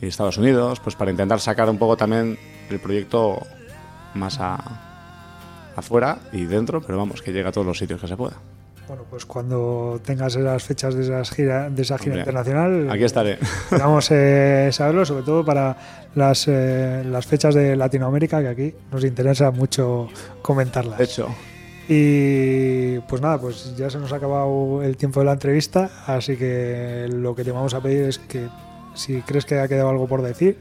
y 0.00 0.06
Estados 0.06 0.38
Unidos, 0.38 0.80
pues 0.80 0.96
para 0.96 1.10
intentar 1.10 1.40
sacar 1.40 1.68
un 1.68 1.76
poco 1.78 1.94
también 1.96 2.38
el 2.70 2.80
proyecto 2.80 3.38
más 4.14 4.38
a, 4.40 4.56
afuera 5.76 6.20
y 6.32 6.44
dentro, 6.46 6.80
pero 6.80 6.96
vamos, 6.96 7.20
que 7.20 7.32
llegue 7.32 7.48
a 7.48 7.52
todos 7.52 7.66
los 7.66 7.78
sitios 7.78 8.00
que 8.00 8.08
se 8.08 8.16
pueda. 8.16 8.36
Bueno, 8.90 9.04
pues 9.08 9.24
cuando 9.24 10.00
tengas 10.04 10.34
las 10.34 10.64
fechas 10.64 10.96
de, 10.96 11.02
esas 11.02 11.30
gira, 11.30 11.70
de 11.70 11.82
esa 11.82 11.96
gira 11.96 12.16
Hombre, 12.16 12.22
internacional, 12.22 12.90
Aquí 12.90 13.04
estaré. 13.04 13.34
Esperamos 13.40 14.10
eh, 14.10 14.68
saberlo, 14.72 15.06
sobre 15.06 15.22
todo 15.22 15.44
para 15.44 15.76
las, 16.16 16.48
eh, 16.48 17.04
las 17.06 17.24
fechas 17.24 17.54
de 17.54 17.76
Latinoamérica, 17.76 18.40
que 18.40 18.48
aquí 18.48 18.74
nos 18.90 19.04
interesa 19.04 19.52
mucho 19.52 20.08
comentarlas. 20.42 20.98
De 20.98 21.04
hecho, 21.04 21.28
Y 21.88 22.98
pues 23.08 23.22
nada, 23.22 23.40
pues 23.40 23.76
ya 23.76 23.88
se 23.90 23.98
nos 23.98 24.12
ha 24.12 24.16
acabado 24.16 24.82
el 24.82 24.96
tiempo 24.96 25.20
de 25.20 25.26
la 25.26 25.34
entrevista, 25.34 25.88
así 26.08 26.36
que 26.36 27.06
lo 27.08 27.36
que 27.36 27.44
te 27.44 27.52
vamos 27.52 27.74
a 27.74 27.80
pedir 27.80 28.06
es 28.06 28.18
que 28.18 28.48
si 28.94 29.22
crees 29.22 29.44
que 29.44 29.60
ha 29.60 29.68
quedado 29.68 29.88
algo 29.88 30.08
por 30.08 30.20
decir, 30.20 30.58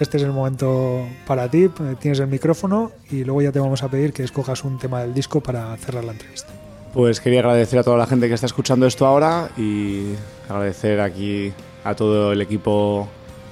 este 0.00 0.16
es 0.16 0.22
el 0.22 0.32
momento 0.32 1.06
para 1.26 1.50
ti, 1.50 1.68
tienes 2.00 2.20
el 2.20 2.28
micrófono 2.28 2.92
y 3.10 3.24
luego 3.24 3.42
ya 3.42 3.52
te 3.52 3.60
vamos 3.60 3.82
a 3.82 3.90
pedir 3.90 4.14
que 4.14 4.22
escojas 4.22 4.64
un 4.64 4.78
tema 4.78 5.02
del 5.02 5.12
disco 5.12 5.42
para 5.42 5.76
cerrar 5.76 6.04
la 6.04 6.12
entrevista. 6.12 6.55
Pues 6.96 7.20
quería 7.20 7.40
agradecer 7.40 7.78
a 7.78 7.82
toda 7.82 7.98
la 7.98 8.06
gente 8.06 8.26
que 8.26 8.32
está 8.32 8.46
escuchando 8.46 8.86
esto 8.86 9.04
ahora 9.04 9.50
y 9.58 10.14
agradecer 10.48 11.02
aquí 11.02 11.52
a 11.84 11.94
todo 11.94 12.32
el 12.32 12.40
equipo 12.40 13.06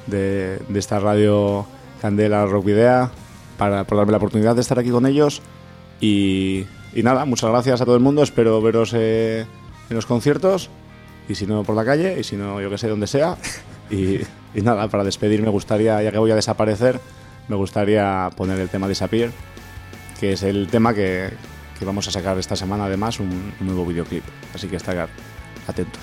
de, 0.07 0.63
esta 0.75 0.99
radio 0.99 1.67
Candela 2.01 2.47
Rock 2.47 2.65
Video 2.65 3.11
para, 3.59 3.85
por 3.85 3.99
darme 3.99 4.13
la 4.13 4.17
oportunidad 4.17 4.55
de 4.55 4.63
estar 4.63 4.79
aquí 4.79 4.89
con 4.89 5.05
ellos. 5.05 5.43
Y, 6.01 6.65
nada, 6.95 7.27
muchas 7.27 7.51
gracias 7.51 7.83
a 7.83 7.85
todo 7.85 7.97
el 7.97 8.01
mundo. 8.01 8.23
Espero 8.23 8.63
veros 8.63 8.95
eh, 8.95 9.45
en 9.91 9.95
los 9.95 10.07
conciertos 10.07 10.71
y 11.29 11.35
si 11.35 11.47
no 11.47 11.65
por 11.65 11.77
la 11.77 11.85
calle 11.85 12.19
y 12.19 12.25
si 12.25 12.37
no 12.37 12.63
yo 12.63 12.71
que 12.71 12.79
sé 12.79 12.89
donde 12.89 13.07
sea. 13.07 13.37
Y, 13.91 14.21
y 14.55 14.63
nada, 14.63 14.89
para 14.89 15.05
despedirme 15.05 15.49
me 15.49 15.53
gustaría, 15.53 16.03
ya 16.03 16.11
que 16.11 16.17
voy 16.17 16.31
a 16.31 16.35
desaparecer, 16.35 16.99
me 17.49 17.57
gustaría 17.57 18.31
poner 18.39 18.59
el 18.59 18.71
tema 18.71 18.89
Disappear, 18.89 19.33
que 20.19 20.33
es 20.33 20.43
el 20.43 20.67
tema 20.69 20.95
que, 20.95 21.29
que 21.79 21.85
vamos 21.85 22.07
a 22.09 22.11
sacar 22.11 22.39
esta 22.39 22.57
semana 22.57 22.85
además 22.87 23.21
un, 23.21 23.53
nuevo 23.61 23.85
videoclip. 23.87 24.25
Así 24.55 24.69
que 24.69 24.77
estar 24.77 25.09
atentos. 25.67 26.03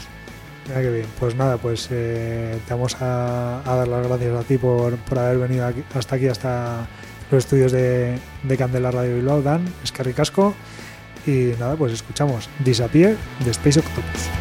Pues 1.20 1.36
nada, 1.36 1.58
pues 1.58 1.88
eh, 1.92 2.58
te 2.68 2.74
vamos 2.74 2.96
a, 3.02 3.62
a 3.66 3.76
dar 3.76 3.88
las 3.88 4.08
gracias 4.08 4.40
a 4.40 4.44
ti 4.44 4.58
por, 4.58 4.96
por 4.98 5.20
haber 5.20 5.38
venido 5.40 5.66
aquí- 5.66 5.84
hasta 5.94 6.16
aquí, 6.16 6.28
hasta 6.28 6.88
los 7.32 7.44
estudios 7.46 7.72
de, 7.72 8.18
de 8.44 8.58
Candela 8.58 8.92
Radio 8.92 9.16
Bilbao, 9.16 9.42
Dan, 9.42 9.66
Escarri 9.84 10.14
Casco. 10.14 10.54
Y 11.26 11.54
nada, 11.60 11.76
pues 11.76 11.94
escuchamos 11.94 12.50
Disappear 12.64 13.16
de 13.44 13.52
Space 13.52 13.80
Octopus. 13.80 14.41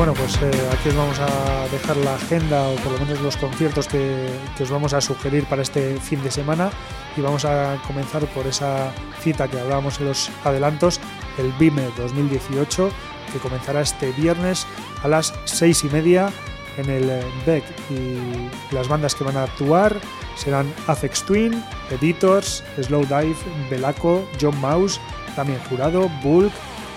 Bueno, 0.00 0.14
pues 0.14 0.40
eh, 0.40 0.50
aquí 0.72 0.88
os 0.88 0.96
vamos 0.96 1.18
a 1.20 1.68
dejar 1.70 1.94
la 1.98 2.14
agenda 2.14 2.68
o 2.68 2.74
por 2.76 2.92
lo 2.92 3.00
menos 3.00 3.20
los 3.20 3.36
conciertos 3.36 3.86
que, 3.86 4.30
que 4.56 4.62
os 4.62 4.70
vamos 4.70 4.94
a 4.94 5.00
sugerir 5.02 5.44
para 5.44 5.60
este 5.60 6.00
fin 6.00 6.22
de 6.22 6.30
semana. 6.30 6.70
Y 7.18 7.20
vamos 7.20 7.44
a 7.44 7.76
comenzar 7.86 8.24
por 8.28 8.46
esa 8.46 8.94
cita 9.20 9.46
que 9.46 9.60
hablábamos 9.60 10.00
en 10.00 10.06
los 10.06 10.30
adelantos, 10.42 11.00
el 11.36 11.52
BIME 11.58 11.90
2018, 11.98 12.90
que 13.30 13.38
comenzará 13.40 13.82
este 13.82 14.10
viernes 14.12 14.66
a 15.02 15.08
las 15.08 15.34
seis 15.44 15.84
y 15.84 15.88
media 15.88 16.30
en 16.78 16.88
el 16.88 17.10
eh, 17.10 17.22
BEC 17.44 17.64
y 17.90 18.74
las 18.74 18.88
bandas 18.88 19.14
que 19.14 19.24
van 19.24 19.36
a 19.36 19.42
actuar 19.42 20.00
serán 20.34 20.72
Afex 20.86 21.24
Twin, 21.24 21.62
Editors, 21.90 22.64
Slow 22.80 23.02
Dive, 23.02 23.36
Belaco, 23.68 24.26
John 24.40 24.58
Mouse, 24.62 24.98
también 25.36 25.60
Jurado, 25.68 26.08
Bulk, 26.22 26.52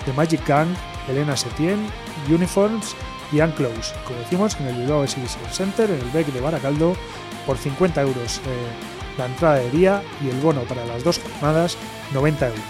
The 0.06 0.14
Magic 0.14 0.40
Gang, 0.46 0.68
Elena 1.06 1.36
Setien, 1.36 1.86
Uniforms 2.28 2.94
y 3.32 3.40
Unclose, 3.40 3.94
como 4.04 4.18
decimos 4.20 4.56
en 4.60 4.68
el 4.68 4.76
Bilbao 4.76 5.04
Exhibition 5.04 5.44
Center, 5.50 5.90
en 5.90 6.00
el 6.00 6.10
BEC 6.10 6.26
de 6.28 6.40
Baracaldo, 6.40 6.96
por 7.46 7.58
50 7.58 8.00
euros 8.02 8.38
eh, 8.38 8.50
la 9.18 9.26
entrada 9.26 9.56
de 9.56 9.70
día 9.70 10.02
y 10.22 10.28
el 10.28 10.40
bono 10.40 10.62
para 10.62 10.84
las 10.84 11.04
dos 11.04 11.20
jornadas 11.20 11.76
90 12.12 12.46
euros. 12.48 12.62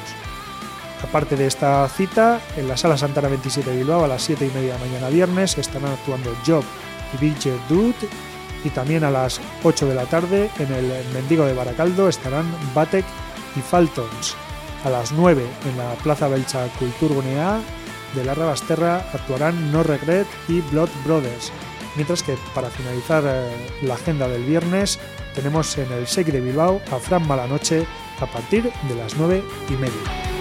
Aparte 1.02 1.36
de 1.36 1.46
esta 1.46 1.86
cita, 1.88 2.40
en 2.57 2.66
la 2.66 2.76
Sala 2.76 2.96
Santana 2.96 3.28
27 3.28 3.70
de 3.70 3.76
Bilbao 3.76 4.05
a 4.05 4.09
las 4.09 4.22
7 4.22 4.46
y 4.46 4.59
media 4.59 4.74
de 4.74 4.86
mañana 4.86 5.09
viernes 5.11 5.59
estarán 5.59 5.92
actuando 5.92 6.34
Job 6.46 6.64
y 7.12 7.16
Big 7.18 7.36
Dude 7.68 8.09
y 8.64 8.70
también 8.70 9.05
a 9.05 9.11
las 9.11 9.40
8 9.62 9.86
de 9.86 9.94
la 9.94 10.07
tarde 10.07 10.50
en 10.59 10.72
el 10.72 10.90
Mendigo 11.12 11.44
de 11.44 11.52
Baracaldo 11.52 12.09
estarán 12.09 12.46
Batek 12.74 13.05
y 13.57 13.61
Faltons. 13.61 14.34
A 14.84 14.90
las 14.90 15.12
9 15.12 15.42
en 15.68 15.78
la 15.78 15.92
Plaza 16.02 16.28
Belcha 16.28 16.66
Kulturgunea 16.78 17.61
de 18.14 18.24
la 18.24 18.34
Rabasterra 18.34 19.04
actuarán 19.12 19.72
No 19.72 19.82
Regret 19.82 20.26
y 20.48 20.60
Blood 20.60 20.90
Brothers. 21.04 21.52
Mientras 21.96 22.22
que 22.22 22.36
para 22.54 22.70
finalizar 22.70 23.22
eh, 23.26 23.50
la 23.82 23.94
agenda 23.94 24.28
del 24.28 24.44
viernes 24.44 24.98
tenemos 25.34 25.76
en 25.78 25.90
el 25.92 26.06
Shake 26.06 26.32
de 26.32 26.40
Bilbao 26.40 26.80
a 26.90 26.98
Fran 26.98 27.26
Malanoche 27.26 27.86
a 28.20 28.26
partir 28.26 28.64
de 28.88 28.94
las 28.94 29.16
9 29.16 29.42
y 29.68 29.72
media. 29.72 30.34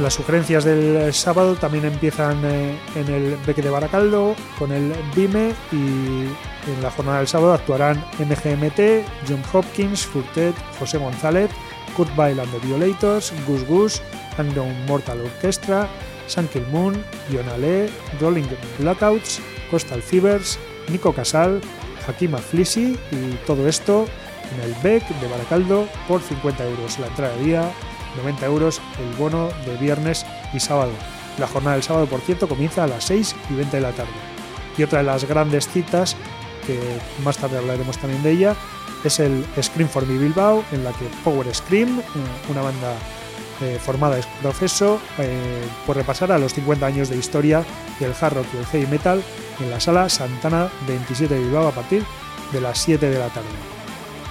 Las 0.00 0.14
sugerencias 0.14 0.64
del 0.64 1.12
sábado 1.12 1.56
también 1.56 1.84
empiezan 1.84 2.42
eh, 2.44 2.78
en 2.94 3.08
el 3.12 3.36
Beque 3.46 3.60
de 3.60 3.68
Baracaldo 3.68 4.34
con 4.58 4.72
el 4.72 4.94
BIME 5.14 5.52
y 5.72 5.76
en 5.76 6.82
la 6.82 6.90
jornada 6.90 7.18
del 7.18 7.28
sábado 7.28 7.52
actuarán 7.52 8.02
MGMT, 8.18 9.04
John 9.28 9.42
Hopkins, 9.52 10.06
Furtet, 10.06 10.54
José 10.78 10.96
González, 10.96 11.50
Kurt 11.96 12.10
and 12.18 12.36
the 12.36 12.58
Violators, 12.66 13.32
Gus 13.46 13.64
Gus, 13.64 14.02
Unknown 14.38 14.74
Mortal 14.86 15.20
Orchestra, 15.20 15.88
Sankil 16.26 16.66
Moon, 16.68 16.94
Lee, 17.30 17.88
Rolling 18.20 18.46
Blackouts, 18.78 19.40
Coastal 19.70 20.02
Fevers, 20.02 20.58
Nico 20.88 21.12
Casal, 21.12 21.60
Hakima 22.06 22.38
Flissi 22.38 22.98
y 23.10 23.32
todo 23.46 23.68
esto 23.68 24.06
en 24.54 24.60
el 24.62 24.74
BEC 24.82 25.06
de 25.20 25.28
Baracaldo 25.28 25.86
por 26.08 26.20
50 26.20 26.64
euros 26.64 26.98
la 26.98 27.06
entrada 27.06 27.36
de 27.36 27.44
día 27.44 27.72
90 28.16 28.46
euros 28.46 28.80
el 28.98 29.16
bono 29.16 29.50
de 29.66 29.76
viernes 29.76 30.26
y 30.52 30.60
sábado. 30.60 30.92
La 31.38 31.46
jornada 31.46 31.74
del 31.74 31.82
sábado, 31.82 32.06
por 32.06 32.20
cierto, 32.20 32.48
comienza 32.48 32.84
a 32.84 32.86
las 32.86 33.04
6 33.04 33.36
y 33.50 33.54
20 33.54 33.76
de 33.76 33.82
la 33.82 33.92
tarde. 33.92 34.10
Y 34.76 34.82
otra 34.82 34.98
de 34.98 35.04
las 35.04 35.24
grandes 35.24 35.68
citas, 35.68 36.16
que 36.66 36.78
más 37.24 37.38
tarde 37.38 37.58
hablaremos 37.58 37.98
también 37.98 38.22
de 38.22 38.32
ella, 38.32 38.56
es 39.04 39.20
el 39.20 39.44
Scream 39.60 39.88
for 39.88 40.06
Me 40.06 40.18
Bilbao, 40.18 40.64
en 40.72 40.84
la 40.84 40.92
que 40.92 41.06
Power 41.24 41.52
Scream, 41.54 42.02
una 42.48 42.62
banda 42.62 42.94
eh, 43.60 43.78
formada 43.80 44.18
es 44.18 44.26
proceso, 44.40 45.00
eh, 45.18 45.62
por 45.86 45.96
repasar 45.96 46.32
a 46.32 46.38
los 46.38 46.54
50 46.54 46.86
años 46.86 47.08
de 47.08 47.16
historia 47.16 47.64
del 47.98 48.14
hard 48.18 48.34
rock 48.34 48.46
y 48.54 48.56
el 48.58 48.66
heavy 48.66 48.86
metal 48.86 49.22
en 49.60 49.70
la 49.70 49.80
sala 49.80 50.08
Santana 50.08 50.70
27 50.86 51.34
de 51.34 51.40
Bilbao 51.40 51.68
a 51.68 51.72
partir 51.72 52.04
de 52.52 52.60
las 52.60 52.78
7 52.78 53.10
de 53.10 53.18
la 53.18 53.28
tarde 53.28 53.48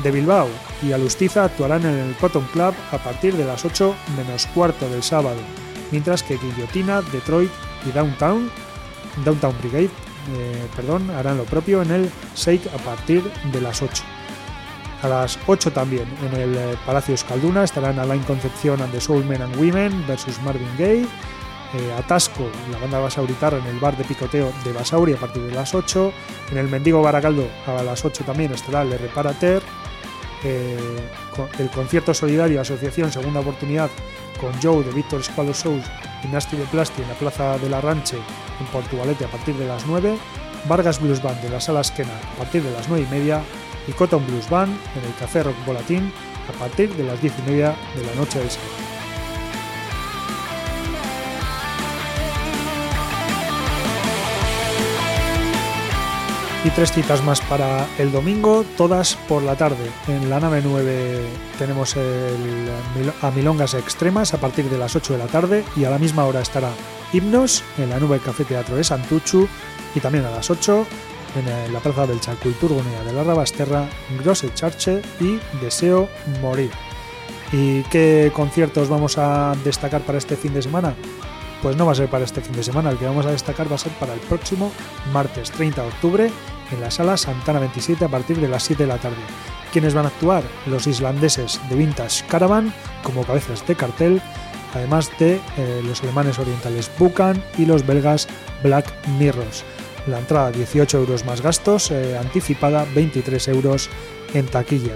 de 0.03 0.11
Bilbao 0.11 0.47
y 0.81 0.93
Alustiza 0.93 1.43
actuarán 1.43 1.85
en 1.85 1.95
el 1.95 2.15
Cotton 2.15 2.47
Club 2.53 2.73
a 2.91 2.97
partir 2.97 3.35
de 3.35 3.45
las 3.45 3.65
8 3.65 3.95
menos 4.17 4.47
cuarto 4.47 4.89
del 4.89 5.03
sábado, 5.03 5.39
mientras 5.91 6.23
que 6.23 6.37
Guillotina, 6.37 7.01
Detroit 7.01 7.51
y 7.85 7.91
Downtown, 7.91 8.49
Downtown 9.25 9.55
Brigade 9.61 9.89
eh, 10.37 10.67
perdón, 10.75 11.09
harán 11.11 11.37
lo 11.37 11.43
propio 11.45 11.81
en 11.81 11.91
el 11.91 12.11
Shake 12.35 12.67
a 12.67 12.77
partir 12.77 13.23
de 13.51 13.61
las 13.61 13.81
8. 13.81 14.03
A 15.01 15.07
las 15.07 15.39
8 15.47 15.71
también 15.71 16.05
en 16.21 16.39
el 16.39 16.55
eh, 16.55 16.77
Palacio 16.85 17.15
Escalduna 17.15 17.63
estarán 17.63 17.99
Alain 17.99 18.23
Concepción 18.23 18.81
and 18.81 18.91
the 18.91 18.99
Soul 18.99 19.23
Men 19.23 19.41
and 19.41 19.55
Women 19.55 20.05
versus 20.07 20.41
Marvin 20.41 20.69
Gaye. 20.77 21.07
Eh, 21.73 21.93
Atasco, 21.97 22.49
la 22.71 22.79
banda 22.79 22.99
Basauritar 22.99 23.53
en 23.53 23.65
el 23.67 23.79
bar 23.79 23.95
de 23.95 24.03
picoteo 24.03 24.51
de 24.63 24.73
Basauri 24.73 25.13
a 25.13 25.17
partir 25.17 25.43
de 25.43 25.53
las 25.53 25.73
8. 25.73 26.11
En 26.51 26.57
el 26.57 26.67
Mendigo 26.67 27.01
Baracaldo 27.01 27.47
a 27.67 27.83
las 27.83 28.03
8 28.03 28.23
también 28.25 28.51
estará 28.51 28.83
Le 28.83 28.97
Reparater 28.97 29.61
eh, 30.43 30.77
el 31.59 31.69
concierto 31.69 32.13
solidario 32.13 32.61
Asociación 32.61 33.11
Segunda 33.11 33.41
Oportunidad 33.41 33.89
con 34.39 34.53
Joe 34.61 34.83
de 34.83 34.91
Víctor 34.91 35.21
Squalo 35.21 35.53
Shows 35.53 35.83
y 36.23 36.27
Nasty 36.27 36.55
de 36.55 36.63
Plasti 36.65 37.01
en 37.01 37.09
la 37.09 37.15
Plaza 37.15 37.57
de 37.57 37.69
la 37.69 37.81
Ranche 37.81 38.17
en 38.59 38.65
Portugalete 38.67 39.25
a 39.25 39.27
partir 39.27 39.55
de 39.55 39.67
las 39.67 39.85
9, 39.85 40.17
Vargas 40.67 41.01
Blues 41.01 41.21
Band 41.21 41.41
de 41.41 41.49
la 41.49 41.59
Sala 41.59 41.81
Esquena 41.81 42.11
a 42.35 42.37
partir 42.37 42.63
de 42.63 42.71
las 42.71 42.87
9 42.87 43.05
y 43.07 43.13
media 43.13 43.41
y 43.87 43.91
Cotton 43.91 44.25
Blues 44.25 44.49
Band 44.49 44.71
en 44.95 45.05
el 45.05 45.15
Café 45.19 45.43
Rock 45.43 45.55
Volatín 45.65 46.11
a 46.47 46.59
partir 46.59 46.93
de 46.95 47.03
las 47.03 47.21
10 47.21 47.33
y 47.39 47.51
media 47.51 47.75
de 47.95 48.03
la 48.03 48.15
noche 48.15 48.39
del 48.39 48.49
sábado. 48.49 48.89
y 56.65 56.69
tres 56.71 56.91
citas 56.91 57.23
más 57.23 57.39
para 57.41 57.87
el 57.97 58.11
domingo, 58.11 58.65
todas 58.75 59.15
por 59.27 59.41
la 59.43 59.55
tarde. 59.55 59.89
En 60.07 60.29
la 60.29 60.39
nave 60.39 60.61
9 60.63 61.25
tenemos 61.57 61.95
el, 61.95 62.69
a 63.21 63.31
Milongas 63.31 63.75
Extremas 63.75 64.33
a 64.33 64.39
partir 64.39 64.69
de 64.69 64.77
las 64.77 64.95
8 64.95 65.13
de 65.13 65.19
la 65.19 65.27
tarde 65.27 65.63
y 65.77 65.85
a 65.85 65.89
la 65.89 65.97
misma 65.97 66.25
hora 66.25 66.41
estará 66.41 66.69
Himnos 67.13 67.63
en 67.77 67.89
la 67.89 67.99
nube 67.99 68.19
Café 68.19 68.43
Teatro 68.43 68.75
de 68.75 68.83
Santuchu 68.83 69.47
y 69.95 69.99
también 69.99 70.25
a 70.25 70.31
las 70.31 70.49
8 70.49 70.85
en 71.35 71.73
la 71.73 71.79
Plaza 71.79 72.07
del 72.07 72.19
Chalculturgunea 72.19 73.03
de 73.03 73.13
la 73.13 73.23
Rabasterra, 73.23 73.87
Grosse 74.21 74.53
Charche 74.53 75.01
y 75.19 75.39
Deseo 75.61 76.09
Morir. 76.41 76.71
¿Y 77.51 77.83
qué 77.83 78.31
conciertos 78.33 78.89
vamos 78.89 79.17
a 79.17 79.55
destacar 79.63 80.01
para 80.01 80.17
este 80.17 80.35
fin 80.35 80.53
de 80.53 80.61
semana? 80.61 80.93
pues 81.61 81.75
no 81.75 81.85
va 81.85 81.91
a 81.91 81.95
ser 81.95 82.09
para 82.09 82.25
este 82.25 82.41
fin 82.41 82.55
de 82.55 82.63
semana, 82.63 82.89
el 82.89 82.97
que 82.97 83.05
vamos 83.05 83.25
a 83.25 83.31
destacar 83.31 83.69
va 83.69 83.75
a 83.75 83.79
ser 83.79 83.91
para 83.93 84.13
el 84.13 84.19
próximo 84.19 84.71
martes 85.11 85.51
30 85.51 85.81
de 85.81 85.87
octubre 85.87 86.31
en 86.71 86.81
la 86.81 86.91
sala 86.91 87.17
Santana 87.17 87.59
27 87.59 88.05
a 88.05 88.07
partir 88.07 88.39
de 88.39 88.47
las 88.47 88.63
7 88.63 88.83
de 88.83 88.87
la 88.87 88.97
tarde. 88.97 89.17
¿Quiénes 89.71 89.93
van 89.93 90.05
a 90.05 90.09
actuar? 90.09 90.43
Los 90.65 90.87
islandeses 90.87 91.59
de 91.69 91.75
Vintage 91.75 92.25
Caravan 92.27 92.73
como 93.03 93.23
cabezas 93.23 93.65
de 93.67 93.75
cartel, 93.75 94.21
además 94.73 95.11
de 95.19 95.39
eh, 95.57 95.81
los 95.85 96.01
alemanes 96.03 96.39
orientales 96.39 96.89
Bukan 96.97 97.43
y 97.57 97.65
los 97.65 97.85
belgas 97.85 98.27
Black 98.63 98.85
Mirrors. 99.19 99.63
La 100.07 100.19
entrada 100.19 100.51
18 100.51 100.97
euros 100.97 101.25
más 101.25 101.41
gastos, 101.41 101.91
eh, 101.91 102.17
anticipada 102.17 102.85
23 102.93 103.47
euros 103.49 103.89
en 104.33 104.45
taquilla. 104.45 104.95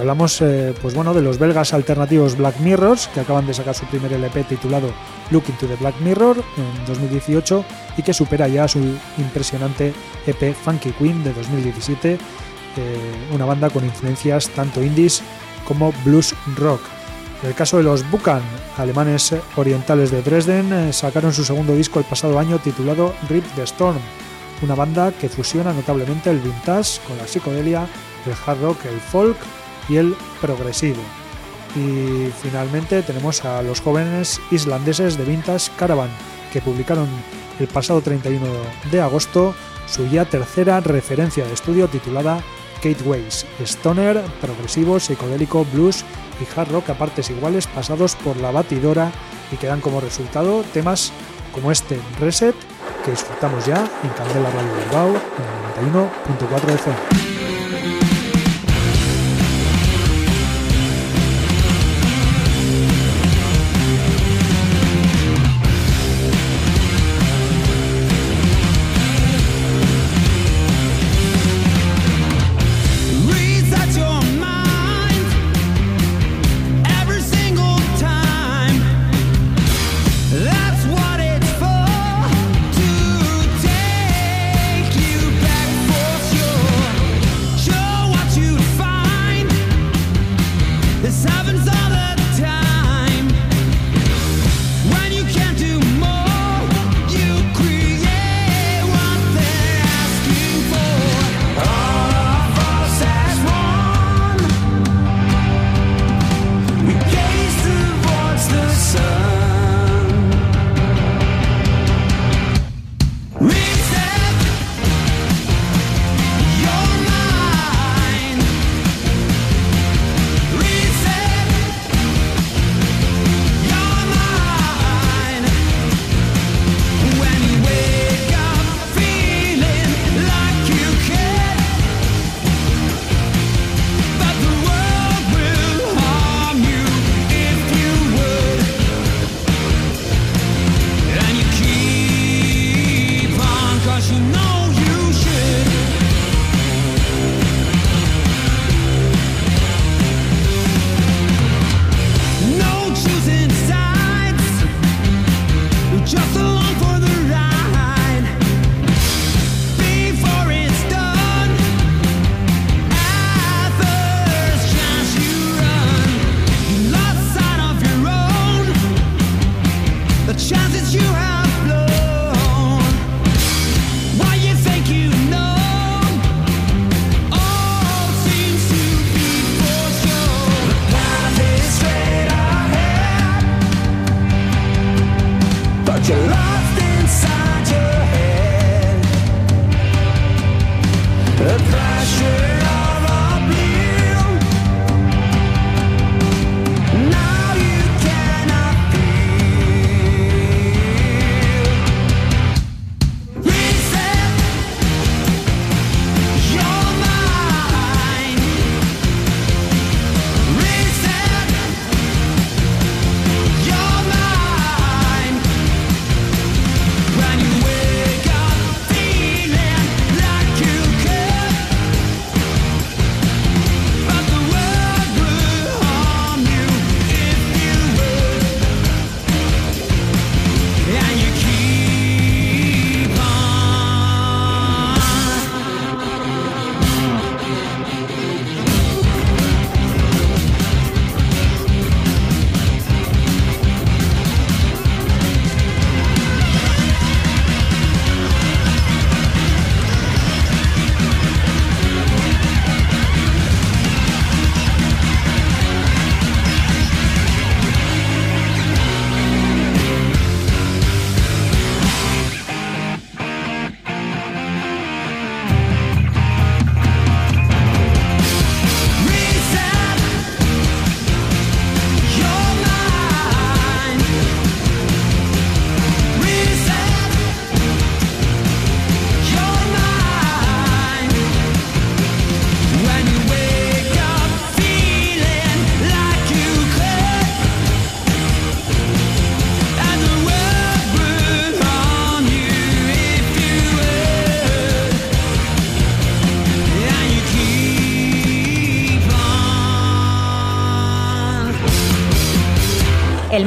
Hablamos 0.00 0.40
eh, 0.40 0.72
pues 0.80 0.94
bueno, 0.94 1.12
de 1.12 1.20
los 1.20 1.38
belgas 1.38 1.74
alternativos 1.74 2.38
Black 2.38 2.58
Mirrors, 2.60 3.08
que 3.08 3.20
acaban 3.20 3.46
de 3.46 3.52
sacar 3.52 3.74
su 3.74 3.84
primer 3.84 4.10
LP 4.14 4.44
titulado 4.44 4.90
Look 5.30 5.44
into 5.48 5.66
the 5.66 5.76
Black 5.76 5.94
Mirror 6.00 6.42
en 6.56 6.86
2018 6.86 7.64
y 7.98 8.02
que 8.02 8.14
supera 8.14 8.48
ya 8.48 8.66
su 8.66 8.78
impresionante 9.18 9.92
EP 10.26 10.54
Funky 10.54 10.92
Queen 10.92 11.22
de 11.22 11.34
2017, 11.34 12.14
eh, 12.14 12.18
una 13.34 13.44
banda 13.44 13.68
con 13.68 13.84
influencias 13.84 14.48
tanto 14.48 14.82
indies 14.82 15.22
como 15.66 15.92
blues 16.02 16.34
rock. 16.56 16.80
En 17.42 17.50
el 17.50 17.54
caso 17.54 17.76
de 17.76 17.82
los 17.82 18.10
Bukan, 18.10 18.40
alemanes 18.78 19.34
orientales 19.56 20.10
de 20.10 20.22
Dresden, 20.22 20.72
eh, 20.72 20.92
sacaron 20.94 21.34
su 21.34 21.44
segundo 21.44 21.74
disco 21.74 21.98
el 21.98 22.06
pasado 22.06 22.38
año 22.38 22.58
titulado 22.58 23.14
Rip 23.28 23.44
the 23.54 23.64
Storm, 23.64 23.98
una 24.62 24.74
banda 24.74 25.12
que 25.12 25.28
fusiona 25.28 25.72
notablemente 25.72 26.30
el 26.30 26.38
vintage 26.38 27.00
con 27.06 27.16
la 27.18 27.26
psicodelia, 27.26 27.86
el 28.26 28.32
hard 28.46 28.60
rock, 28.60 28.84
el 28.86 29.00
folk 29.00 29.36
y 29.88 29.96
el 29.96 30.14
progresivo. 30.40 31.02
Y 31.76 32.30
finalmente 32.42 33.02
tenemos 33.02 33.44
a 33.44 33.62
los 33.62 33.80
jóvenes 33.80 34.40
islandeses 34.50 35.16
de 35.16 35.24
Vintage 35.24 35.70
Caravan, 35.76 36.10
que 36.52 36.60
publicaron 36.60 37.08
el 37.58 37.68
pasado 37.68 38.00
31 38.00 38.44
de 38.90 39.00
agosto 39.00 39.54
su 39.86 40.06
ya 40.08 40.24
tercera 40.24 40.80
referencia 40.80 41.44
de 41.44 41.52
estudio 41.52 41.88
titulada 41.88 42.42
Gateways, 42.82 43.46
stoner, 43.60 44.22
progresivo, 44.40 44.98
psicodélico, 44.98 45.64
blues 45.72 46.04
y 46.40 46.58
hard 46.58 46.72
rock 46.72 46.90
a 46.90 46.94
partes 46.94 47.30
iguales 47.30 47.66
pasados 47.66 48.16
por 48.16 48.36
la 48.38 48.50
batidora 48.50 49.12
y 49.52 49.56
que 49.56 49.66
dan 49.66 49.80
como 49.80 50.00
resultado 50.00 50.64
temas 50.72 51.12
como 51.52 51.70
este 51.70 52.00
Reset 52.18 52.54
que 53.04 53.10
disfrutamos 53.12 53.64
ya 53.66 53.78
en 54.02 54.10
Candela 54.10 54.50
Radio 54.50 54.74
Bilbao 54.84 55.08
en 55.08 55.86
el 55.86 55.92
91.4 55.92 56.74
FM. 56.74 57.29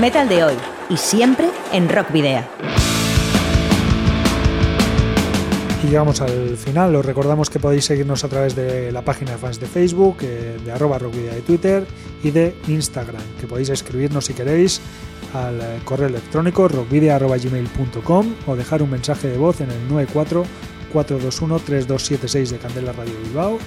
metal 0.03 0.27
de 0.27 0.43
hoy 0.43 0.55
y 0.89 0.97
siempre 0.97 1.49
en 1.71 1.87
Rock 1.87 2.11
Video. 2.11 2.43
Y 5.81 5.87
llegamos 5.87 6.19
al 6.19 6.57
final. 6.57 6.93
Os 6.97 7.05
recordamos 7.05 7.49
que 7.49 7.57
podéis 7.57 7.85
seguirnos 7.85 8.25
a 8.25 8.27
través 8.27 8.53
de 8.53 8.91
la 8.91 9.03
página 9.03 9.31
de 9.31 9.37
fans 9.37 9.61
de 9.61 9.65
Facebook, 9.65 10.17
eh, 10.19 10.57
de 10.61 10.71
arroba 10.73 10.99
rockvidea 10.99 11.33
de 11.35 11.41
Twitter 11.41 11.87
y 12.21 12.31
de 12.31 12.53
Instagram. 12.67 13.21
Que 13.39 13.47
podéis 13.47 13.69
escribirnos 13.69 14.25
si 14.25 14.33
queréis 14.33 14.81
al 15.33 15.61
eh, 15.61 15.79
correo 15.85 16.09
electrónico 16.09 16.67
rockvidea.gmail.com 16.67 18.33
o 18.45 18.55
dejar 18.57 18.81
un 18.81 18.89
mensaje 18.89 19.29
de 19.29 19.37
voz 19.37 19.61
en 19.61 19.71
el 19.71 19.87
94 19.87 20.43
421 20.91 21.59
3276 21.59 22.49
de 22.51 22.57
Candela 22.57 22.91
Radio 22.91 23.13
Bilbao 23.23 23.57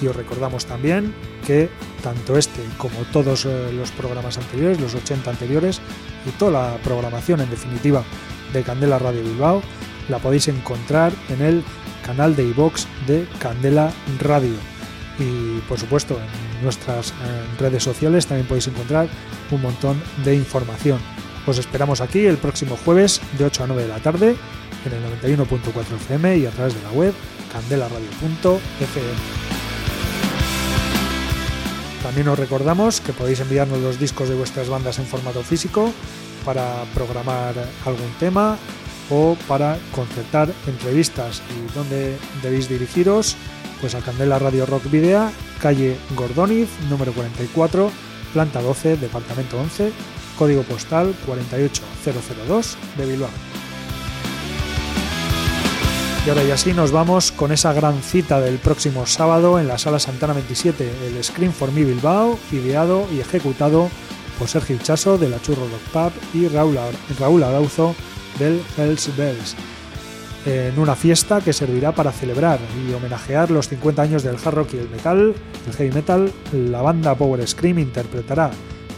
y 0.00 0.06
os 0.06 0.16
recordamos 0.16 0.66
también 0.66 1.14
que 1.46 1.68
tanto 2.02 2.38
este 2.38 2.62
como 2.78 2.98
todos 3.12 3.44
eh, 3.44 3.72
los 3.72 3.90
programas 3.90 4.38
anteriores, 4.38 4.80
los 4.80 4.94
80 4.94 5.30
anteriores, 5.30 5.80
y 6.26 6.30
toda 6.30 6.52
la 6.52 6.76
programación 6.78 7.40
en 7.40 7.50
definitiva 7.50 8.04
de 8.52 8.62
Candela 8.62 8.98
Radio 8.98 9.22
Bilbao, 9.22 9.62
la 10.08 10.18
podéis 10.18 10.48
encontrar 10.48 11.12
en 11.28 11.42
el 11.42 11.64
canal 12.04 12.34
de 12.34 12.44
iVox 12.44 12.86
de 13.06 13.26
Candela 13.38 13.92
Radio. 14.20 14.54
Y 15.18 15.60
por 15.68 15.78
supuesto, 15.78 16.18
en 16.18 16.64
nuestras 16.64 17.10
eh, 17.10 17.12
redes 17.58 17.82
sociales 17.84 18.26
también 18.26 18.48
podéis 18.48 18.68
encontrar 18.68 19.08
un 19.50 19.62
montón 19.62 20.02
de 20.24 20.34
información. 20.34 20.98
Os 21.46 21.58
esperamos 21.58 22.00
aquí 22.00 22.26
el 22.26 22.38
próximo 22.38 22.76
jueves 22.84 23.20
de 23.38 23.44
8 23.44 23.64
a 23.64 23.66
9 23.66 23.82
de 23.82 23.88
la 23.88 23.98
tarde 23.98 24.36
en 24.84 24.92
el 24.92 25.02
91.4 25.38 25.96
FM 25.96 26.38
y 26.38 26.46
a 26.46 26.50
través 26.50 26.74
de 26.74 26.82
la 26.82 26.90
web 26.92 27.14
candelaradio.fm. 27.52 29.49
También 32.10 32.26
os 32.26 32.40
recordamos 32.40 33.00
que 33.00 33.14
podéis 33.14 33.38
enviarnos 33.38 33.78
los 33.78 34.00
discos 34.00 34.28
de 34.28 34.34
vuestras 34.34 34.68
bandas 34.68 34.98
en 34.98 35.06
formato 35.06 35.44
físico 35.44 35.94
para 36.44 36.82
programar 36.92 37.54
algún 37.86 38.10
tema 38.18 38.58
o 39.10 39.36
para 39.46 39.78
concertar 39.94 40.50
entrevistas 40.66 41.40
y 41.54 41.72
dónde 41.72 42.18
debéis 42.42 42.68
dirigiros 42.68 43.36
pues 43.80 43.94
a 43.94 44.00
Candela 44.00 44.40
Radio 44.40 44.66
Rock 44.66 44.90
Video, 44.90 45.30
calle 45.62 45.96
Gordoniz, 46.16 46.68
número 46.90 47.12
44, 47.12 47.92
planta 48.32 48.60
12, 48.60 48.96
departamento 48.96 49.56
11, 49.60 49.92
código 50.36 50.64
postal 50.64 51.14
48002 51.26 52.76
de 52.98 53.06
Bilbao. 53.06 53.49
Y 56.26 56.28
ahora 56.28 56.44
y 56.44 56.50
así 56.50 56.74
nos 56.74 56.92
vamos 56.92 57.32
con 57.32 57.50
esa 57.50 57.72
gran 57.72 58.02
cita 58.02 58.40
del 58.40 58.58
próximo 58.58 59.06
sábado 59.06 59.58
en 59.58 59.66
la 59.66 59.78
Sala 59.78 59.98
Santana 59.98 60.34
27, 60.34 60.90
el 61.06 61.24
Scream 61.24 61.50
for 61.50 61.72
Me 61.72 61.82
Bilbao, 61.82 62.38
ideado 62.52 63.06
y 63.10 63.20
ejecutado 63.20 63.88
por 64.38 64.46
Sergio 64.46 64.76
Chaso 64.82 65.16
de 65.16 65.30
la 65.30 65.40
Churro 65.40 65.66
Rock 65.66 66.12
Pub 66.12 66.12
y 66.34 66.46
Raúl 66.48 67.42
Arauzo 67.42 67.94
del 68.38 68.60
Hells 68.76 69.16
Bells, 69.16 69.56
en 70.44 70.78
una 70.78 70.94
fiesta 70.94 71.40
que 71.40 71.54
servirá 71.54 71.92
para 71.92 72.12
celebrar 72.12 72.58
y 72.86 72.92
homenajear 72.92 73.50
los 73.50 73.68
50 73.68 74.02
años 74.02 74.22
del 74.22 74.36
hard 74.36 74.54
rock 74.54 74.74
y 74.74 74.78
el 74.78 74.90
metal, 74.90 75.34
el 75.66 75.72
heavy 75.72 75.90
metal. 75.90 76.30
La 76.52 76.82
banda 76.82 77.14
Power 77.14 77.46
Scream 77.48 77.78
interpretará 77.78 78.50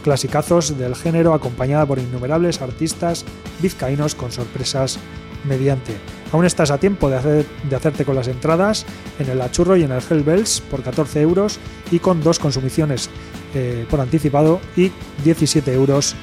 clasicazos 0.03 0.77
del 0.77 0.93
género 0.93 1.33
acompañada 1.33 1.85
por 1.85 1.99
innumerables 1.99 2.61
artistas 2.61 3.23
vizcaínos 3.61 4.13
con 4.13 4.33
sorpresas 4.33 4.99
mediante. 5.45 5.95
Aún 6.33 6.45
estás 6.45 6.71
a 6.71 6.77
tiempo 6.79 7.09
de, 7.09 7.15
hacer- 7.17 7.45
de 7.69 7.75
hacerte 7.75 8.03
con 8.05 8.15
las 8.15 8.27
entradas 8.27 8.85
en 9.19 9.29
el 9.29 9.39
Achurro 9.41 9.77
y 9.77 9.83
en 9.83 9.91
el 9.91 10.01
Hell 10.09 10.23
Bells 10.23 10.61
por 10.61 10.81
14 10.83 11.21
euros 11.21 11.59
y 11.91 11.99
con 11.99 12.21
dos 12.21 12.39
consumiciones 12.39 13.09
eh, 13.53 13.85
por 13.89 14.01
anticipado 14.01 14.59
y 14.75 14.91
17 15.23 15.71
euros 15.73 16.15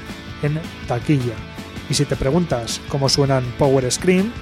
en 0.42 0.60
taquilla. 0.88 1.34
Y 1.88 1.94
si 1.94 2.04
te 2.04 2.16
preguntas 2.16 2.80
cómo 2.88 3.08
suenan 3.08 3.44
Power 3.58 3.90
Scream, 3.90 4.32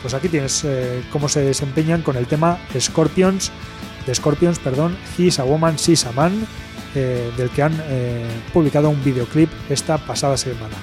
pues 0.00 0.14
aquí 0.14 0.28
tienes 0.28 0.62
eh, 0.64 1.02
cómo 1.10 1.28
se 1.28 1.40
desempeñan 1.40 2.02
con 2.02 2.16
el 2.16 2.26
tema 2.26 2.58
Scorpions, 2.78 3.50
de 4.06 4.14
Scorpions, 4.14 4.60
perdón, 4.60 4.96
He's 5.18 5.40
a 5.40 5.44
Woman, 5.44 5.74
She's 5.76 6.06
a 6.06 6.12
Man, 6.12 6.46
eh, 6.94 7.32
del 7.36 7.50
que 7.50 7.62
han 7.62 7.74
publicado 8.52 8.88
un 8.90 9.02
videoclip 9.02 9.50
esta 9.68 9.98
pasada 9.98 10.36
semana. 10.36 10.76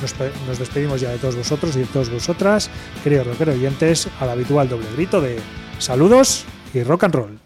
Nos, 0.00 0.12
pe- 0.12 0.30
nos 0.46 0.58
despedimos 0.58 1.00
ya 1.00 1.10
de 1.10 1.18
todos 1.18 1.36
vosotros 1.36 1.74
y 1.76 1.80
de 1.80 1.86
todas 1.86 2.10
vosotras, 2.10 2.70
queridos 3.02 3.26
rockero 3.26 3.52
oyentes, 3.52 4.08
al 4.20 4.30
habitual 4.30 4.68
doble 4.68 4.86
grito 4.94 5.20
de 5.20 5.38
saludos 5.78 6.44
y 6.74 6.82
rock 6.82 7.04
and 7.04 7.14
roll. 7.14 7.45